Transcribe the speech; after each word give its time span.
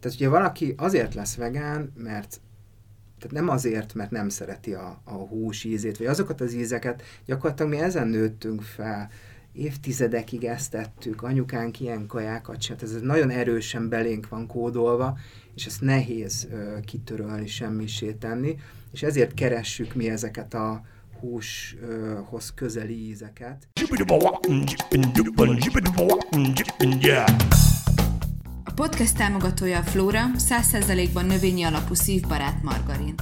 Tehát 0.00 0.16
ugye 0.16 0.28
valaki 0.28 0.74
azért 0.76 1.14
lesz 1.14 1.34
vegán, 1.34 1.92
mert 1.96 2.40
tehát 3.18 3.34
nem 3.34 3.48
azért, 3.48 3.94
mert 3.94 4.10
nem 4.10 4.28
szereti 4.28 4.72
a, 4.72 5.00
a 5.04 5.12
hús 5.12 5.64
ízét, 5.64 5.96
vagy 5.96 6.06
azokat 6.06 6.40
az 6.40 6.52
ízeket, 6.52 7.02
gyakorlatilag 7.26 7.70
mi 7.70 7.78
ezen 7.78 8.08
nőttünk 8.08 8.62
fel, 8.62 9.10
évtizedekig 9.52 10.44
ezt 10.44 10.70
tettük, 10.70 11.22
anyukánk 11.22 11.80
ilyen 11.80 12.06
kajákat 12.06 12.60
csinált, 12.60 12.82
ez 12.82 13.00
nagyon 13.00 13.30
erősen 13.30 13.88
belénk 13.88 14.28
van 14.28 14.46
kódolva, 14.46 15.18
és 15.54 15.66
ezt 15.66 15.80
nehéz 15.80 16.48
uh, 16.50 16.80
kitörölni, 16.80 17.46
semmisé 17.46 18.12
tenni, 18.12 18.56
és 18.92 19.02
ezért 19.02 19.34
keressük 19.34 19.94
mi 19.94 20.10
ezeket 20.10 20.54
a 20.54 20.84
húshoz 21.20 22.54
közeli 22.54 23.08
ízeket. 23.08 23.68
Podcast 28.80 29.16
támogatója 29.16 29.78
a 29.78 29.82
Flóra, 29.82 30.30
100%-ban 30.38 31.24
növényi 31.24 31.62
alapú 31.62 31.94
szívbarát 31.94 32.62
margarin. 32.62 33.14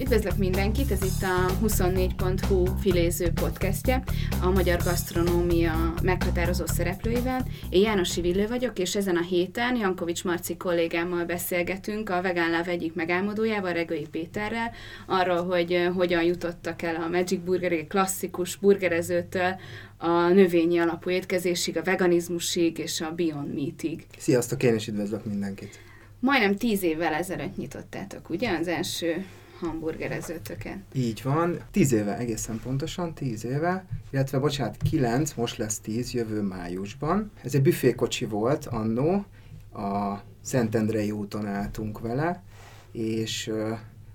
Üdvözlök 0.00 0.36
mindenkit, 0.36 0.90
ez 0.90 1.02
itt 1.02 1.22
a 1.22 1.66
24.hu 1.66 2.64
filéző 2.80 3.30
podcastje, 3.30 4.02
a 4.42 4.50
magyar 4.50 4.82
gasztronómia 4.82 5.94
meghatározó 6.02 6.66
szereplőivel. 6.66 7.46
Én 7.70 7.82
Jánosi 7.82 8.20
Villő 8.20 8.46
vagyok, 8.46 8.78
és 8.78 8.96
ezen 8.96 9.16
a 9.16 9.22
héten 9.22 9.76
Jankovics 9.76 10.24
Marci 10.24 10.56
kollégámmal 10.56 11.24
beszélgetünk 11.24 12.10
a 12.10 12.22
Vegán 12.22 12.50
Love 12.50 12.70
egyik 12.70 12.94
megálmodójával, 12.94 13.72
Regői 13.72 14.06
Péterrel, 14.10 14.72
arról, 15.06 15.44
hogy 15.44 15.88
hogyan 15.94 16.22
jutottak 16.22 16.82
el 16.82 16.94
a 16.94 17.08
Magic 17.08 17.40
Burger, 17.44 17.72
egy 17.72 17.86
klasszikus 17.86 18.56
burgerezőtől 18.56 19.56
a 19.96 20.28
növényi 20.28 20.78
alapú 20.78 21.10
étkezésig, 21.10 21.76
a 21.76 21.82
veganizmusig 21.82 22.78
és 22.78 23.00
a 23.00 23.14
Beyond 23.14 23.54
Meatig. 23.54 24.06
Sziasztok, 24.18 24.62
én 24.62 24.74
is 24.74 24.88
üdvözlök 24.88 25.24
mindenkit! 25.24 25.80
Majdnem 26.20 26.56
tíz 26.56 26.82
évvel 26.82 27.12
ezelőtt 27.12 27.56
nyitottátok, 27.56 28.30
ugye, 28.30 28.58
az 28.58 28.68
első 28.68 29.24
hamburgerezőtöket. 29.58 30.78
Így 30.92 31.22
van, 31.22 31.58
tíz 31.70 31.92
éve 31.92 32.16
egészen 32.16 32.60
pontosan, 32.62 33.14
tíz 33.14 33.44
éve, 33.44 33.86
illetve 34.10 34.38
bocsánat, 34.38 34.76
kilenc, 34.76 35.34
most 35.34 35.56
lesz 35.56 35.78
tíz, 35.78 36.12
jövő 36.12 36.42
májusban. 36.42 37.30
Ez 37.42 37.54
egy 37.54 37.62
büfékocsi 37.62 38.24
volt 38.24 38.66
annó, 38.66 39.24
a 39.72 40.20
Szentendrei 40.40 41.10
úton 41.10 41.46
álltunk 41.46 42.00
vele, 42.00 42.42
és 42.92 43.52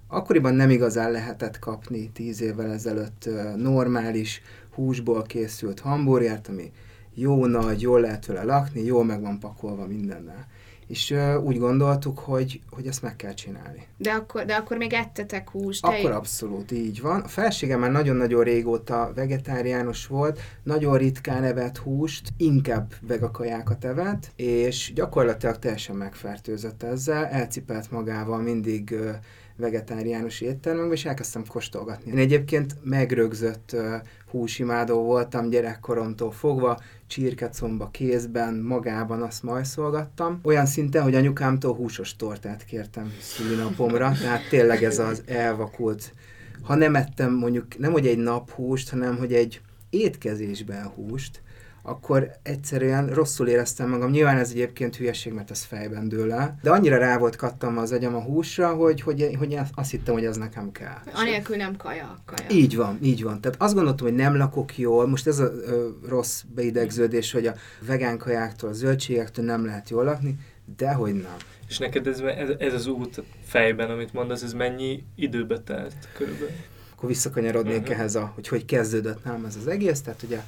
akkoriban 0.08 0.54
nem 0.54 0.70
igazán 0.70 1.12
lehetett 1.12 1.60
kapni 1.60 2.10
tíz 2.10 2.42
évvel 2.42 2.72
ezelőtt 2.72 3.24
uh, 3.28 3.56
normális 3.56 4.42
húsból 4.74 5.22
készült 5.22 5.80
hamburgert, 5.80 6.48
ami 6.48 6.72
jó 7.14 7.46
nagy, 7.46 7.82
jól 7.82 8.00
lehet 8.00 8.26
vele 8.26 8.44
lakni, 8.44 8.84
jól 8.84 9.06
meg 9.06 9.22
van 9.22 9.40
pakolva 9.40 9.86
mindennel 9.88 10.48
és 10.90 11.12
uh, 11.12 11.44
úgy 11.44 11.58
gondoltuk, 11.58 12.20
hogy, 12.20 12.62
hogy 12.70 12.88
ezt 12.88 13.02
meg 13.02 13.16
kell 13.16 13.34
csinálni. 13.34 13.88
De 13.98 14.12
akkor, 14.12 14.46
de 14.46 14.56
akkor 14.56 14.78
még 14.78 14.94
ettetek 14.94 15.50
húst? 15.50 15.86
Akkor 15.86 16.12
abszolút 16.12 16.72
így 16.72 17.02
van. 17.02 17.22
A 17.22 17.28
feleségem 17.28 17.80
már 17.80 17.92
nagyon-nagyon 17.92 18.44
régóta 18.44 19.12
vegetáriánus 19.16 20.08
volt, 20.08 20.40
nagyon 20.64 20.98
ritkán 20.98 21.44
evett 21.44 21.78
húst, 21.78 22.30
inkább 22.38 22.94
vegakajákat 23.02 23.86
evett, 23.86 24.32
és 24.36 24.92
gyakorlatilag 24.96 25.60
teljesen 25.60 25.96
megfertőzött 25.96 26.84
ezzel, 26.84 27.26
elcipelt 27.26 27.92
magával 27.92 28.42
mindig 28.42 28.90
uh, 28.92 29.16
vegetáriánus 29.60 30.42
éttermekbe, 30.42 30.94
és 30.94 31.06
elkezdtem 31.06 31.44
kóstolgatni. 31.48 32.12
Én 32.12 32.18
egyébként 32.18 32.76
megrögzött 32.84 33.72
uh, 33.74 33.94
húsimádó 34.32 35.04
voltam 35.04 35.50
gyerekkoromtól 35.50 36.32
fogva, 36.32 36.80
csirkecomba 37.08 37.90
kézben, 37.92 38.54
magában 38.54 39.22
azt 39.22 39.44
majszolgattam. 39.44 40.40
Olyan 40.44 40.66
szinten, 40.66 41.04
hogy 41.04 41.16
anyukámtól 41.16 41.74
húsos 41.74 42.16
tortát 42.16 42.66
kértem 42.66 43.14
szülinapomra, 43.22 44.12
tehát 44.22 44.50
tényleg 44.50 44.84
ez 44.84 45.00
az 45.00 45.24
elvakult. 45.26 46.14
Ha 46.62 46.76
nem 46.76 46.96
ettem 46.96 47.34
mondjuk 47.34 47.78
nem 47.78 47.92
hogy 47.92 48.08
egy 48.08 48.18
naphúst, 48.18 48.90
hanem 48.90 49.18
hogy 49.18 49.34
egy 49.34 49.62
étkezésben 49.90 50.88
húst, 50.88 51.42
akkor 51.90 52.32
egyszerűen 52.44 53.08
rosszul 53.08 53.48
éreztem 53.48 53.90
magam. 53.90 54.10
Nyilván 54.12 54.38
ez 54.38 54.50
egyébként 54.50 54.96
hülyeség, 54.96 55.34
mert 55.34 55.52
ez 55.52 55.64
fejben 55.64 56.10
dől 56.10 56.32
el. 56.32 56.60
De 56.62 56.70
annyira 56.70 56.98
rá 56.98 57.18
volt 57.18 57.36
kattam 57.36 57.78
az 57.78 57.92
agyam 57.92 58.16
a 58.16 58.22
húsra, 58.22 58.74
hogy, 58.74 59.02
hogy, 59.02 59.36
hogy 59.38 59.58
azt 59.76 59.92
hittem, 59.92 60.14
hogy 60.14 60.26
ez 60.26 60.38
nekem 60.38 60.72
kell. 60.72 60.98
Anélkül 61.14 61.56
nem 61.56 61.78
kaja, 61.78 62.20
kaja. 62.26 62.50
Így 62.50 62.76
van, 62.76 62.98
így 63.02 63.24
van. 63.24 63.42
Tehát 63.42 63.62
azt 63.62 63.74
gondoltam, 63.74 64.08
hogy 64.08 64.16
nem 64.16 64.38
lakok 64.38 64.78
jól. 64.78 65.08
Most 65.08 65.28
ez 65.28 65.40
a 65.40 65.52
ö, 65.66 65.88
rossz 66.08 66.42
beidegződés, 66.56 67.32
hogy 67.32 67.48
a 67.48 67.54
vegán 67.88 68.18
kajáktól, 68.18 68.70
a 68.70 68.74
zöldségektől 68.74 69.46
nem 69.46 69.66
lehet 69.66 69.90
jól 69.90 70.04
lakni, 70.04 70.36
dehogy 70.78 71.14
nem. 71.14 71.36
És 71.68 71.78
neked 71.78 72.08
ez, 72.08 72.20
ez, 72.20 72.50
ez 72.58 72.74
az 72.74 72.88
út 72.88 73.24
fejben, 73.46 73.90
amit 73.90 74.14
mondasz, 74.14 74.42
ez 74.42 74.54
mennyi 74.54 75.04
időbe 75.16 75.60
telt 75.60 75.96
körülbelül? 76.14 76.56
Akkor 76.94 77.10
visszakanyarodnék 77.10 77.80
uh-huh. 77.80 77.96
ehhez, 77.96 78.16
a, 78.16 78.32
hogy 78.36 78.48
hogy 78.48 78.66
kezdődött 78.66 79.24
nálam 79.24 79.46
ez 79.46 79.56
az 79.56 79.68
egész. 79.68 80.02
Tehát 80.02 80.24
ugye 80.24 80.40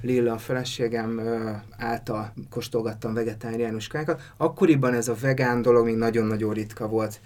Lilla, 0.00 0.32
a 0.32 0.38
feleségem 0.38 1.20
által 1.76 2.32
kóstolgattam 2.50 3.14
vegetáriánus 3.14 3.86
kákat. 3.86 4.32
Akkoriban 4.36 4.94
ez 4.94 5.08
a 5.08 5.14
vegán 5.14 5.62
dolog 5.62 5.84
még 5.84 5.96
nagyon-nagyon 5.96 6.52
ritka 6.52 6.88
volt, 6.88 7.20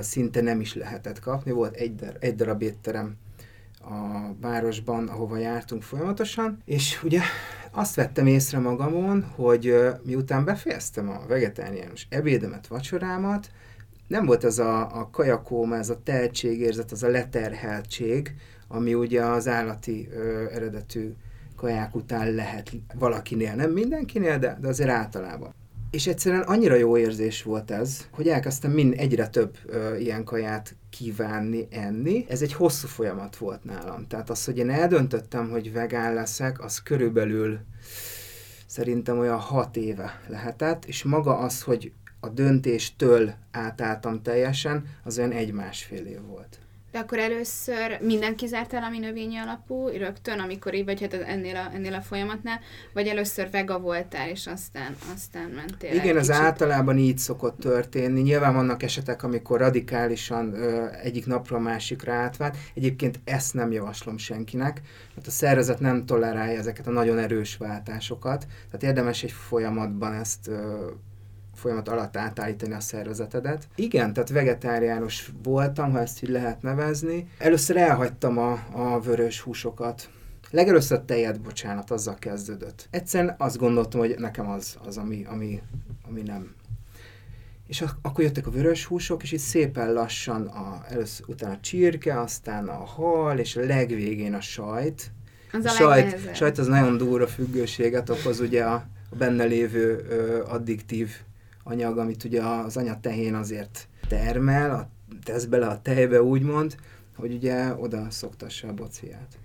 szinte 0.00 0.40
nem 0.40 0.60
is 0.60 0.74
lehetett 0.74 1.20
kapni. 1.20 1.50
Volt 1.50 1.74
egy, 1.74 1.94
dar- 1.94 2.16
egy 2.20 2.34
darab 2.34 2.62
étterem 2.62 3.16
a 3.80 4.32
városban, 4.40 5.08
ahova 5.08 5.36
jártunk 5.36 5.82
folyamatosan, 5.82 6.62
és 6.64 7.02
ugye 7.02 7.20
azt 7.70 7.94
vettem 7.94 8.26
észre 8.26 8.58
magamon, 8.58 9.22
hogy 9.22 9.74
miután 10.02 10.44
befejeztem 10.44 11.08
a 11.08 11.26
vegetáriánus 11.28 12.06
ebédemet, 12.10 12.66
vacsorámat, 12.66 13.50
nem 14.06 14.26
volt 14.26 14.44
ez 14.44 14.58
a, 14.58 15.00
a 15.00 15.08
kajakóm, 15.10 15.72
ez 15.72 15.90
a 15.90 16.02
tehetségérzet, 16.02 16.92
az 16.92 17.02
a 17.02 17.08
leterheltség, 17.08 18.34
ami 18.68 18.94
ugye 18.94 19.24
az 19.24 19.48
állati 19.48 20.08
ö, 20.12 20.44
eredetű 20.52 21.14
kaják 21.62 21.94
után 21.94 22.34
lehet 22.34 22.70
valakinél, 22.94 23.54
nem 23.54 23.70
mindenkinél, 23.70 24.38
de, 24.38 24.58
de 24.60 24.68
azért 24.68 24.90
általában. 24.90 25.54
És 25.90 26.06
egyszerűen 26.06 26.42
annyira 26.42 26.74
jó 26.74 26.96
érzés 26.96 27.42
volt 27.42 27.70
ez, 27.70 28.06
hogy 28.10 28.28
elkezdtem 28.28 28.70
mind 28.70 28.94
egyre 28.96 29.28
több 29.28 29.56
ö, 29.66 29.96
ilyen 29.96 30.24
kaját 30.24 30.76
kívánni, 30.90 31.66
enni. 31.70 32.24
Ez 32.28 32.42
egy 32.42 32.52
hosszú 32.52 32.86
folyamat 32.86 33.36
volt 33.36 33.64
nálam. 33.64 34.06
Tehát 34.06 34.30
az, 34.30 34.44
hogy 34.44 34.58
én 34.58 34.70
eldöntöttem, 34.70 35.50
hogy 35.50 35.72
vegán 35.72 36.14
leszek, 36.14 36.62
az 36.64 36.82
körülbelül 36.82 37.58
szerintem 38.66 39.18
olyan 39.18 39.38
hat 39.38 39.76
éve 39.76 40.20
lehetett, 40.28 40.84
és 40.84 41.02
maga 41.02 41.38
az, 41.38 41.62
hogy 41.62 41.92
a 42.20 42.28
döntéstől 42.28 43.32
átálltam 43.50 44.22
teljesen, 44.22 44.86
az 45.04 45.18
olyan 45.18 45.32
egy-másfél 45.32 46.06
év 46.06 46.20
volt. 46.26 46.58
De 46.92 46.98
akkor 46.98 47.18
először 47.18 47.98
minden 48.00 48.34
el, 48.70 48.82
ami 48.82 48.98
növényi 48.98 49.36
alapú, 49.36 49.88
rögtön, 49.88 50.38
amikor 50.38 50.74
így 50.74 50.84
vagy 50.84 51.00
hát 51.00 51.12
ennél 51.12 51.56
a, 51.56 51.70
ennél 51.74 51.94
a 51.94 52.00
folyamatnál, 52.00 52.60
vagy 52.92 53.06
először 53.06 53.50
vega 53.50 53.78
voltál, 53.78 54.28
és 54.28 54.46
aztán, 54.46 54.96
aztán 55.14 55.50
mentél 55.50 55.94
Igen, 55.94 56.16
az 56.16 56.30
általában 56.30 56.98
így 56.98 57.18
szokott 57.18 57.58
történni. 57.58 58.20
Nyilván 58.20 58.54
vannak 58.54 58.82
esetek, 58.82 59.22
amikor 59.22 59.58
radikálisan 59.58 60.54
ö, 60.54 60.86
egyik 61.02 61.26
napról 61.26 61.58
a 61.58 61.62
másikra 61.62 62.12
átvált. 62.12 62.56
Egyébként 62.74 63.20
ezt 63.24 63.54
nem 63.54 63.72
javaslom 63.72 64.18
senkinek, 64.18 64.80
mert 65.14 65.26
a 65.26 65.30
szervezet 65.30 65.80
nem 65.80 66.06
tolerálja 66.06 66.58
ezeket 66.58 66.86
a 66.86 66.90
nagyon 66.90 67.18
erős 67.18 67.56
váltásokat. 67.56 68.46
Tehát 68.66 68.82
érdemes 68.82 69.22
egy 69.22 69.32
folyamatban 69.32 70.12
ezt 70.12 70.48
ö, 70.48 70.90
folyamat 71.62 71.88
alatt 71.88 72.16
átállítani 72.16 72.74
a 72.74 72.80
szervezetedet. 72.80 73.68
Igen, 73.74 74.12
tehát 74.12 74.30
vegetáriánus 74.30 75.32
voltam, 75.42 75.92
ha 75.92 76.00
ezt 76.00 76.22
így 76.22 76.28
lehet 76.30 76.62
nevezni. 76.62 77.28
Először 77.38 77.76
elhagytam 77.76 78.38
a, 78.38 78.52
a 78.72 79.00
vörös 79.00 79.40
húsokat. 79.40 80.10
Legelőször 80.50 81.00
tejet, 81.00 81.40
bocsánat, 81.40 81.90
azzal 81.90 82.14
kezdődött. 82.14 82.88
Egyszerűen 82.90 83.34
azt 83.38 83.58
gondoltam, 83.58 84.00
hogy 84.00 84.14
nekem 84.18 84.50
az, 84.50 84.76
az 84.86 84.96
ami, 84.96 85.24
ami, 85.30 85.62
ami 86.08 86.22
nem. 86.22 86.54
És 87.66 87.84
akkor 88.02 88.24
jöttek 88.24 88.46
a 88.46 88.50
vörös 88.50 88.84
húsok, 88.84 89.22
és 89.22 89.32
itt 89.32 89.38
szépen 89.38 89.92
lassan 89.92 90.46
a, 90.46 90.84
először 90.88 91.28
utána 91.28 91.52
a 91.52 91.60
csirke, 91.60 92.20
aztán 92.20 92.68
a 92.68 92.84
hal, 92.84 93.38
és 93.38 93.56
a 93.56 93.60
legvégén 93.60 94.34
a 94.34 94.40
sajt. 94.40 95.10
Az 95.52 95.64
a, 95.64 95.68
sajt, 95.68 96.34
sajt 96.34 96.58
az 96.58 96.66
nagyon 96.66 96.96
durva 96.96 97.26
függőséget 97.26 98.08
okoz, 98.08 98.40
ugye 98.40 98.64
a, 98.64 98.74
a 99.10 99.16
benne 99.16 99.44
lévő 99.44 100.06
ö, 100.08 100.44
addiktív 100.48 101.10
anyag, 101.62 101.98
amit 101.98 102.24
ugye 102.24 102.42
az 102.42 102.76
anyatehén 102.76 103.34
azért 103.34 103.88
termel, 104.08 104.70
a, 104.70 104.88
tesz 105.24 105.44
bele 105.44 105.66
a 105.66 105.80
tejbe 105.80 106.22
úgymond, 106.22 106.76
hogy 107.16 107.32
ugye 107.32 107.74
oda 107.74 108.10
szoktassa 108.10 108.68
a 108.68 108.72
bociát. 108.72 109.38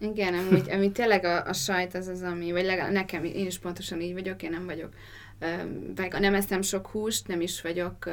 Igen, 0.00 0.34
amúgy, 0.34 0.70
ami 0.70 0.92
tényleg 0.92 1.24
a, 1.24 1.46
a 1.46 1.52
sajt 1.52 1.94
az 1.94 2.06
az, 2.06 2.22
ami, 2.22 2.52
vagy 2.52 2.64
legalább 2.64 2.92
nekem, 2.92 3.24
én 3.24 3.46
is 3.46 3.58
pontosan 3.58 4.00
így 4.00 4.12
vagyok, 4.12 4.42
én 4.42 4.50
nem 4.50 4.64
vagyok 4.64 4.90
vega, 5.94 6.18
nem 6.18 6.34
eszem 6.34 6.62
sok 6.62 6.86
húst, 6.86 7.26
nem 7.26 7.40
is 7.40 7.62
vagyok 7.62 8.08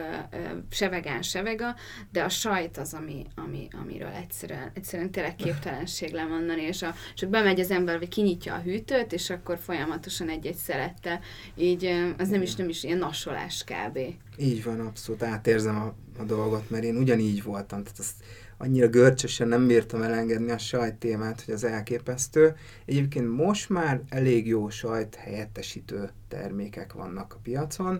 se 0.69 0.89
vegán, 0.89 1.21
se 1.21 1.41
vega, 1.41 1.75
de 2.11 2.23
a 2.23 2.29
sajt 2.29 2.77
az, 2.77 2.93
ami, 2.93 3.25
ami, 3.35 3.67
amiről 3.81 4.11
egyszerűen, 4.11 4.71
egyszerűen 4.73 5.11
tényleg 5.11 5.35
képtelenség 5.35 6.11
lemondani, 6.13 6.61
és 6.61 6.81
a, 6.81 6.93
csak 7.13 7.29
bemegy 7.29 7.59
az 7.59 7.71
ember, 7.71 7.97
vagy 7.97 8.07
kinyitja 8.07 8.53
a 8.53 8.61
hűtőt, 8.61 9.13
és 9.13 9.29
akkor 9.29 9.57
folyamatosan 9.57 10.29
egy-egy 10.29 10.55
szelettel, 10.55 11.19
így 11.55 11.85
az 12.17 12.29
nem 12.29 12.41
is, 12.41 12.55
nem 12.55 12.69
is 12.69 12.83
ilyen 12.83 12.97
nasolás 12.97 13.63
kb. 13.63 13.99
Így 14.37 14.63
van, 14.63 14.79
abszolút 14.79 15.23
átérzem 15.23 15.75
a, 15.75 15.95
a 16.21 16.23
dolgot, 16.23 16.69
mert 16.69 16.83
én 16.83 16.97
ugyanígy 16.97 17.43
voltam, 17.43 17.83
tehát 17.83 17.99
azt 17.99 18.15
annyira 18.61 18.88
görcsösen 18.88 19.47
nem 19.47 19.67
bírtam 19.67 20.01
elengedni 20.01 20.51
a 20.51 20.57
sajt 20.57 20.95
témát, 20.95 21.41
hogy 21.45 21.53
az 21.53 21.63
elképesztő. 21.63 22.56
Egyébként 22.85 23.35
most 23.35 23.69
már 23.69 24.01
elég 24.09 24.47
jó 24.47 24.69
sajt 24.69 25.15
helyettesítő 25.15 26.09
termékek 26.27 26.94
vannak 26.94 27.33
a 27.33 27.39
piacon. 27.44 28.00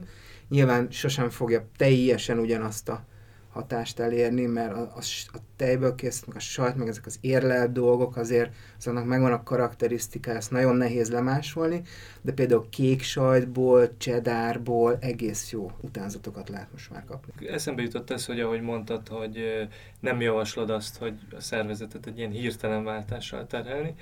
Nyilván 0.50 0.88
sosem 0.92 1.30
fogja 1.30 1.68
teljesen 1.78 2.40
ugyanazt 2.40 2.90
a 2.90 3.06
hatást 3.50 4.00
elérni, 4.00 4.46
mert 4.46 4.74
a, 4.74 4.82
a, 4.82 5.02
a 5.34 5.38
tejből 5.56 5.96
készült, 5.96 6.28
meg 6.28 6.36
a 6.36 6.40
sajt, 6.40 6.76
meg 6.76 6.88
ezek 6.88 7.06
az 7.06 7.18
érlelt 7.22 7.72
dolgok 7.72 8.18
azért 8.18 8.54
azonnak 8.78 9.06
megvan 9.06 9.32
a 9.32 9.44
karakterisztika, 9.44 10.32
ezt 10.32 10.52
nagyon 10.52 10.76
nehéz 10.76 11.12
lemásolni, 11.12 11.82
de 12.22 12.32
például 12.32 12.70
kék 12.70 13.02
sajtból, 13.02 13.98
csedárból 13.98 14.98
egész 15.00 15.52
jó 15.52 15.72
utánzatokat 15.82 16.50
lehet 16.50 16.72
most 16.72 16.92
már 16.92 17.06
kapni. 17.06 17.48
Eszembe 17.48 17.82
jutott 17.82 18.10
ez, 18.10 18.26
hogy 18.26 18.40
ahogy 18.40 18.62
mondtad, 18.62 19.08
hogy 19.08 19.68
nem 20.00 20.22
javaslod 20.22 20.70
azt, 20.70 20.98
hogy 20.98 21.14
a 21.38 21.42
szervezetet 21.42 22.06
egy 22.06 22.18
ilyen 22.18 22.32
hirtelen 22.32 22.84
váltással 22.84 23.48
terhelni, 23.48 23.96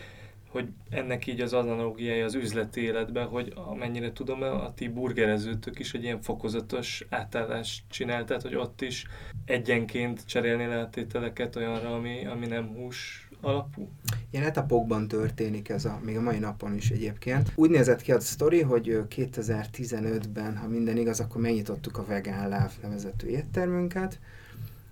hogy 0.57 0.69
ennek 0.89 1.27
így 1.27 1.41
az 1.41 1.53
analógiája 1.53 2.25
az 2.25 2.35
üzleti 2.35 2.81
életben, 2.81 3.27
hogy 3.27 3.53
amennyire 3.55 4.13
tudom, 4.13 4.41
a 4.41 4.73
ti 4.73 4.87
burgerezőtök 4.87 5.79
is 5.79 5.93
egy 5.93 6.03
ilyen 6.03 6.21
fokozatos 6.21 7.05
átállást 7.09 7.83
csinál, 7.89 8.25
tehát 8.25 8.41
hogy 8.41 8.55
ott 8.55 8.81
is 8.81 9.05
egyenként 9.45 10.25
cserélni 10.25 10.65
lehet 10.65 10.91
tételeket 10.91 11.55
olyanra, 11.55 11.95
ami, 11.95 12.25
ami 12.25 12.45
nem 12.45 12.67
hús 12.67 13.29
alapú? 13.41 13.89
Ilyen 14.29 14.45
etapokban 14.45 15.07
történik 15.07 15.69
ez 15.69 15.85
a, 15.85 15.99
még 16.03 16.17
a 16.17 16.21
mai 16.21 16.39
napon 16.39 16.75
is 16.75 16.89
egyébként. 16.89 17.51
Úgy 17.55 17.69
nézett 17.69 18.01
ki 18.01 18.11
a 18.11 18.19
sztori, 18.19 18.61
hogy 18.61 19.01
2015-ben, 19.15 20.57
ha 20.57 20.67
minden 20.67 20.97
igaz, 20.97 21.19
akkor 21.19 21.41
megnyitottuk 21.41 21.97
a 21.97 22.05
Vegán 22.05 22.49
Láv 22.49 22.71
nevezető 22.81 23.27
éttermünket, 23.27 24.19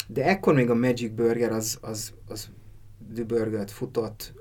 de 0.07 0.25
ekkor 0.25 0.53
még 0.53 0.69
a 0.69 0.75
Magic 0.75 1.13
Burger 1.13 1.51
az, 1.51 1.77
az, 1.81 2.13
az 2.27 2.49
dübörgött, 3.09 3.71
futott, 3.71 4.33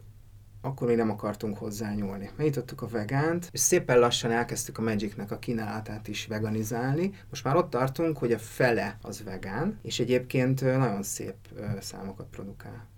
akkor 0.64 0.86
még 0.86 0.96
nem 0.96 1.10
akartunk 1.10 1.58
hozzányúlni. 1.58 2.30
Megnyitottuk 2.36 2.82
a 2.82 2.86
vegánt, 2.86 3.48
és 3.52 3.60
szépen 3.60 3.98
lassan 3.98 4.30
elkezdtük 4.30 4.78
a 4.78 4.82
Magicnek 4.82 5.30
a 5.30 5.38
kínálatát 5.38 6.08
is 6.08 6.26
veganizálni. 6.26 7.12
Most 7.30 7.44
már 7.44 7.56
ott 7.56 7.70
tartunk, 7.70 8.18
hogy 8.18 8.32
a 8.32 8.38
fele 8.38 8.98
az 9.02 9.22
vegán, 9.22 9.78
és 9.82 10.00
egyébként 10.00 10.60
nagyon 10.60 11.02
szép 11.02 11.34
számokat 11.80 12.26
produkál. 12.30 12.88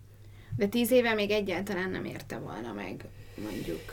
De 0.57 0.67
tíz 0.67 0.91
éve 0.91 1.15
még 1.15 1.31
egyáltalán 1.31 1.91
nem 1.91 2.05
érte 2.05 2.39
volna 2.39 2.73
meg, 2.73 3.05
mondjuk, 3.43 3.93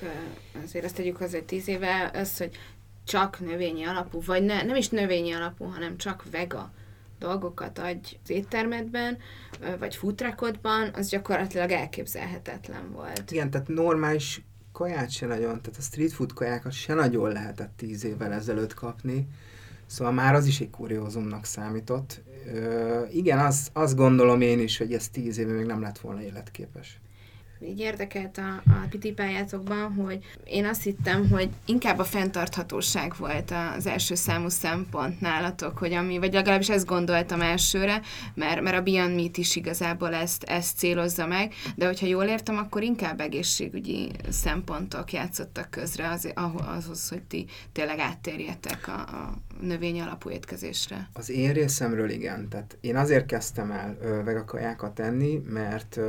azért 0.64 0.86
azt 0.86 0.96
tegyük 0.96 1.18
hozzá, 1.18 1.38
hogy 1.38 1.46
tíz 1.46 1.68
éve 1.68 2.12
az, 2.14 2.38
hogy 2.38 2.58
csak 3.04 3.40
növényi 3.40 3.84
alapú, 3.84 4.22
vagy 4.26 4.44
ne, 4.44 4.64
nem 4.64 4.76
is 4.76 4.90
növényi 4.90 5.32
alapú, 5.32 5.66
hanem 5.66 5.98
csak 5.98 6.24
vega 6.32 6.72
dolgokat 7.24 7.80
adj 7.80 8.18
az 8.24 8.30
éttermedben, 8.30 9.18
vagy 9.80 9.96
futrakodban, 9.96 10.90
az 10.94 11.10
gyakorlatilag 11.10 11.72
elképzelhetetlen 11.72 12.92
volt. 12.92 13.32
Igen, 13.32 13.50
tehát 13.50 13.68
normális 13.68 14.42
kaját 14.72 15.12
se 15.12 15.26
nagyon, 15.26 15.62
tehát 15.62 15.80
a 15.80 15.82
street 15.82 16.12
food 16.12 16.34
kajákat 16.34 16.72
se 16.72 16.94
nagyon 16.94 17.32
lehetett 17.32 17.74
tíz 17.76 18.06
évvel 18.06 18.32
ezelőtt 18.32 18.74
kapni, 18.74 19.28
szóval 19.86 20.14
már 20.14 20.34
az 20.36 20.46
is 20.46 20.60
egy 20.60 20.70
kuriózumnak 20.70 21.46
számított. 21.46 22.22
Ö, 22.54 23.04
igen, 23.12 23.40
az, 23.40 23.70
azt 23.74 23.96
gondolom 23.96 24.42
én 24.42 24.60
is, 24.60 24.78
hogy 24.78 24.94
ez 24.94 25.10
tíz 25.10 25.38
éve 25.38 25.54
még 25.54 25.66
nem 25.66 25.82
lett 25.82 26.00
volna 26.00 26.22
életképes 26.22 27.00
így 27.64 27.80
érdekelt 27.80 28.38
a, 28.38 28.72
a 28.72 28.86
piti 28.90 29.12
pályátokban, 29.12 29.94
hogy 29.94 30.20
én 30.44 30.66
azt 30.66 30.84
hittem, 30.84 31.30
hogy 31.30 31.50
inkább 31.66 32.00
a 32.00 32.04
fenntarthatóság 32.04 33.14
volt 33.18 33.54
az 33.78 33.88
első 33.88 34.16
számú 34.16 34.50
szempont 34.50 35.22
nálatok, 35.22 35.78
hogy 35.78 35.94
ami, 35.94 36.18
vagy 36.18 36.34
legalábbis 36.34 36.70
ezt 36.70 36.86
gondoltam 36.86 37.42
elsőre, 37.42 38.02
mert, 38.34 38.62
mert 38.62 38.78
a 38.78 38.82
Beyond 38.82 39.16
Meat 39.16 39.38
is 39.38 39.56
igazából 39.56 40.14
ezt, 40.14 40.44
ezt 40.44 40.78
célozza 40.78 41.28
meg, 41.28 41.54
de 41.76 41.86
hogyha 41.86 42.06
jól 42.06 42.26
értem, 42.26 42.58
akkor 42.58 42.84
inkább 42.84 43.20
egészségügyi 43.20 44.12
szempontok 44.30 45.12
játszottak 45.12 45.70
közre 45.70 46.10
az, 46.10 46.32
ahhoz, 46.34 47.10
hogy 47.10 47.22
ti 47.24 47.46
tényleg 47.72 48.00
áttérjetek 48.00 48.88
a, 48.88 49.00
a 49.00 49.34
növény 49.62 50.02
alapú 50.02 50.30
étkezésre. 50.30 51.10
Az 51.14 51.30
én 51.30 51.54
részemről 51.54 52.10
igen, 52.10 52.50
tehát 52.50 52.78
én 52.82 52.96
azért 52.96 53.26
kezdtem 53.26 53.72
el 53.72 53.98
vegakajákat 54.24 55.00
enni, 55.00 55.42
mert 55.48 55.72
mert 55.74 56.00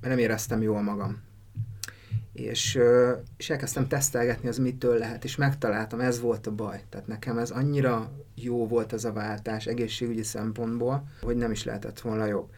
nem 0.00 0.18
éreztem 0.18 0.62
jól 0.62 0.82
magam. 0.82 1.22
És, 2.32 2.78
és 3.36 3.50
elkezdtem 3.50 3.88
tesztelgetni, 3.88 4.48
az 4.48 4.58
mitől 4.58 4.98
lehet, 4.98 5.24
és 5.24 5.36
megtaláltam, 5.36 6.00
ez 6.00 6.20
volt 6.20 6.46
a 6.46 6.54
baj. 6.54 6.82
Tehát 6.88 7.06
nekem 7.06 7.38
ez 7.38 7.50
annyira 7.50 8.12
jó 8.34 8.66
volt 8.66 8.92
ez 8.92 9.04
a 9.04 9.12
váltás 9.12 9.66
egészségügyi 9.66 10.22
szempontból, 10.22 11.08
hogy 11.22 11.36
nem 11.36 11.50
is 11.50 11.64
lehetett 11.64 12.00
volna 12.00 12.26
jobb. 12.26 12.48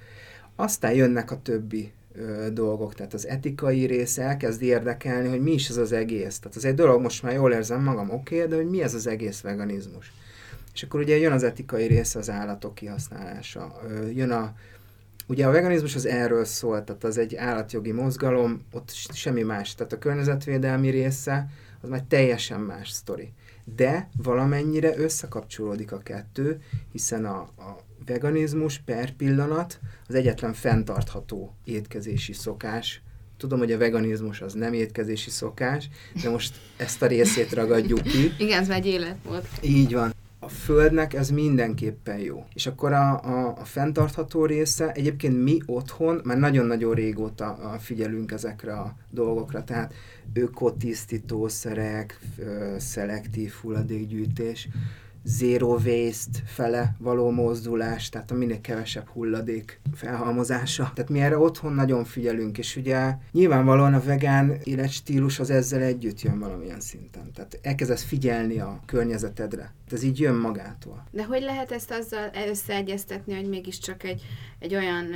Aztán 0.56 0.92
jönnek 0.92 1.30
a 1.30 1.42
többi 1.42 1.92
ö, 2.14 2.46
dolgok, 2.52 2.94
tehát 2.94 3.14
az 3.14 3.26
etikai 3.26 3.84
része 3.84 4.22
elkezd 4.22 4.62
érdekelni, 4.62 5.28
hogy 5.28 5.40
mi 5.40 5.52
is 5.52 5.68
ez 5.68 5.76
az 5.76 5.92
egész. 5.92 6.38
Tehát 6.38 6.56
az 6.56 6.64
egy 6.64 6.74
dolog, 6.74 7.00
most 7.00 7.22
már 7.22 7.32
jól 7.32 7.52
érzem 7.52 7.82
magam, 7.82 8.10
oké, 8.10 8.36
okay, 8.36 8.48
de 8.48 8.56
hogy 8.56 8.70
mi 8.70 8.82
ez 8.82 8.94
az 8.94 9.06
egész 9.06 9.40
veganizmus. 9.40 10.12
És 10.74 10.82
akkor 10.82 11.00
ugye 11.00 11.16
jön 11.16 11.32
az 11.32 11.42
etikai 11.42 11.86
része, 11.86 12.18
az 12.18 12.30
állatok 12.30 12.74
kihasználása, 12.74 13.80
ö, 13.88 14.06
jön 14.08 14.30
a, 14.30 14.54
Ugye 15.28 15.46
a 15.46 15.50
veganizmus 15.50 15.94
az 15.94 16.06
erről 16.06 16.44
szól, 16.44 16.84
tehát 16.84 17.04
az 17.04 17.18
egy 17.18 17.36
állatjogi 17.36 17.92
mozgalom, 17.92 18.60
ott 18.72 18.92
semmi 19.12 19.42
más. 19.42 19.74
Tehát 19.74 19.92
a 19.92 19.98
környezetvédelmi 19.98 20.90
része 20.90 21.50
az 21.80 21.88
már 21.88 22.02
teljesen 22.08 22.60
más 22.60 22.90
sztori. 22.90 23.32
De 23.76 24.08
valamennyire 24.22 24.98
összekapcsolódik 24.98 25.92
a 25.92 25.98
kettő, 25.98 26.60
hiszen 26.92 27.24
a, 27.24 27.38
a 27.38 27.78
veganizmus 28.06 28.78
per 28.78 29.12
pillanat 29.12 29.80
az 30.08 30.14
egyetlen 30.14 30.52
fenntartható 30.52 31.54
étkezési 31.64 32.32
szokás. 32.32 33.02
Tudom, 33.36 33.58
hogy 33.58 33.72
a 33.72 33.78
veganizmus 33.78 34.40
az 34.40 34.52
nem 34.52 34.72
étkezési 34.72 35.30
szokás, 35.30 35.88
de 36.22 36.30
most 36.30 36.54
ezt 36.76 37.02
a 37.02 37.06
részét 37.06 37.52
ragadjuk 37.52 38.02
ki. 38.02 38.32
Igen, 38.38 38.60
ez 38.62 38.68
egy 38.68 38.86
életmód. 38.86 39.48
Így 39.62 39.92
van 39.92 40.14
a 40.38 40.48
Földnek 40.48 41.14
ez 41.14 41.30
mindenképpen 41.30 42.18
jó. 42.18 42.46
És 42.54 42.66
akkor 42.66 42.92
a, 42.92 43.24
a, 43.24 43.56
a 43.58 43.64
fenntartható 43.64 44.44
része, 44.44 44.92
egyébként 44.92 45.42
mi 45.42 45.58
otthon 45.66 46.20
már 46.24 46.38
nagyon-nagyon 46.38 46.94
régóta 46.94 47.76
figyelünk 47.80 48.32
ezekre 48.32 48.72
a 48.72 48.96
dolgokra, 49.10 49.64
tehát 49.64 49.94
ökotisztítószerek, 50.32 52.20
szelektív 52.78 53.52
hulladékgyűjtés, 53.62 54.68
zero 55.26 55.78
waste 55.84 56.38
fele 56.44 56.96
való 56.98 57.30
mozdulás, 57.30 58.08
tehát 58.08 58.30
a 58.30 58.34
minél 58.34 58.60
kevesebb 58.60 59.08
hulladék 59.08 59.80
felhalmozása. 59.94 60.90
Tehát 60.94 61.10
mi 61.10 61.20
erre 61.20 61.38
otthon 61.38 61.72
nagyon 61.72 62.04
figyelünk, 62.04 62.58
és 62.58 62.76
ugye 62.76 63.14
nyilvánvalóan 63.32 63.94
a 63.94 64.00
vegán 64.00 64.56
életstílus 64.64 65.38
az 65.38 65.50
ezzel 65.50 65.82
együtt 65.82 66.20
jön 66.20 66.38
valamilyen 66.38 66.80
szinten. 66.80 67.32
Tehát 67.32 67.58
elkezdesz 67.62 68.02
figyelni 68.02 68.58
a 68.58 68.80
környezetedre. 68.86 69.74
Ez 69.90 70.02
így 70.02 70.20
jön 70.20 70.34
magától. 70.34 71.04
De 71.10 71.24
hogy 71.24 71.42
lehet 71.42 71.72
ezt 71.72 71.90
azzal 71.90 72.30
összeegyeztetni, 72.48 73.34
hogy 73.34 73.48
mégiscsak 73.48 74.02
egy, 74.02 74.22
egy 74.58 74.74
olyan 74.74 75.06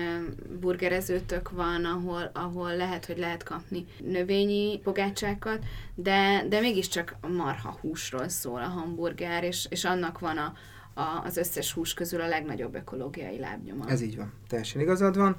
burgerezőtök 0.60 1.50
van, 1.50 1.84
ahol, 1.84 2.30
ahol 2.34 2.76
lehet, 2.76 3.06
hogy 3.06 3.18
lehet 3.18 3.42
kapni 3.42 3.84
növényi 4.04 4.78
pogácsákat, 4.78 5.58
de, 5.94 6.44
de 6.48 6.60
mégiscsak 6.60 7.16
marha 7.36 7.78
húsról 7.80 8.28
szól 8.28 8.60
a 8.60 8.68
hamburger, 8.68 9.44
és, 9.44 9.66
és 9.70 9.84
annak 9.84 9.99
van 10.18 10.36
a, 10.36 10.52
a, 11.00 11.22
az 11.24 11.36
összes 11.36 11.72
hús 11.72 11.94
közül 11.94 12.20
a 12.20 12.26
legnagyobb 12.26 12.74
ökológiai 12.74 13.38
lábnyoma. 13.38 13.84
Ez 13.88 14.00
így 14.02 14.16
van. 14.16 14.32
Teljesen 14.48 14.80
igazad 14.80 15.16
van 15.16 15.36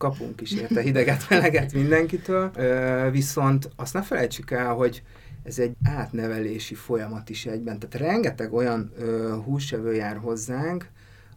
kapunk 0.00 0.40
is 0.40 0.52
érte 0.52 0.80
hideget, 0.80 1.28
meleget 1.28 1.72
mindenkitől, 1.72 2.50
viszont 3.10 3.70
azt 3.76 3.94
ne 3.94 4.02
felejtsük 4.02 4.50
el, 4.50 4.74
hogy 4.74 5.02
ez 5.42 5.58
egy 5.58 5.72
átnevelési 5.84 6.74
folyamat 6.74 7.30
is 7.30 7.46
egyben. 7.46 7.78
Tehát 7.78 8.06
rengeteg 8.06 8.52
olyan 8.52 8.92
ö, 8.98 9.36
húsevő 9.44 9.94
jár 9.94 10.16
hozzánk 10.16 10.88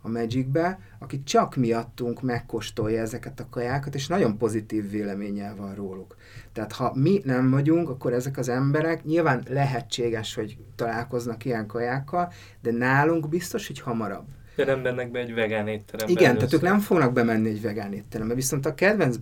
a 0.06 0.10
Magicbe, 0.10 0.80
aki 1.00 1.24
csak 1.24 1.56
miattunk 1.56 2.22
megkóstolja 2.22 3.02
ezeket 3.02 3.40
a 3.40 3.48
kajákat, 3.50 3.96
és 3.96 4.08
nagyon 4.08 4.38
pozitív 4.38 4.90
véleménnyel 4.90 5.56
van 5.56 5.76
róluk. 5.76 6.16
Tehát 6.54 6.72
ha 6.72 6.92
mi 6.96 7.22
nem 7.24 7.50
vagyunk, 7.50 7.90
akkor 7.90 8.14
ezek 8.14 8.38
az 8.38 8.50
emberek 8.50 9.04
nyilván 9.04 9.44
lehetséges, 9.50 10.36
hogy 10.36 10.58
találkoznak 10.76 11.46
ilyen 11.46 11.68
kajákkal, 11.68 12.32
de 12.62 12.72
nálunk 12.72 13.30
biztos, 13.30 13.68
hogy 13.68 13.80
hamarabb. 13.80 14.26
De 14.56 14.66
nem 14.66 14.80
mennek 14.80 15.12
be 15.12 15.20
egy 15.20 15.34
vegán 15.34 15.68
étterembe. 15.68 16.12
Igen, 16.12 16.30
először. 16.30 16.50
tehát 16.50 16.54
ők 16.54 16.70
nem 16.70 16.80
fognak 16.80 17.14
bemenni 17.14 17.50
egy 17.50 17.62
vegán 17.62 17.94
étterembe, 17.94 18.34
viszont 18.34 18.66
a 18.66 18.74
kedvenc 18.74 19.18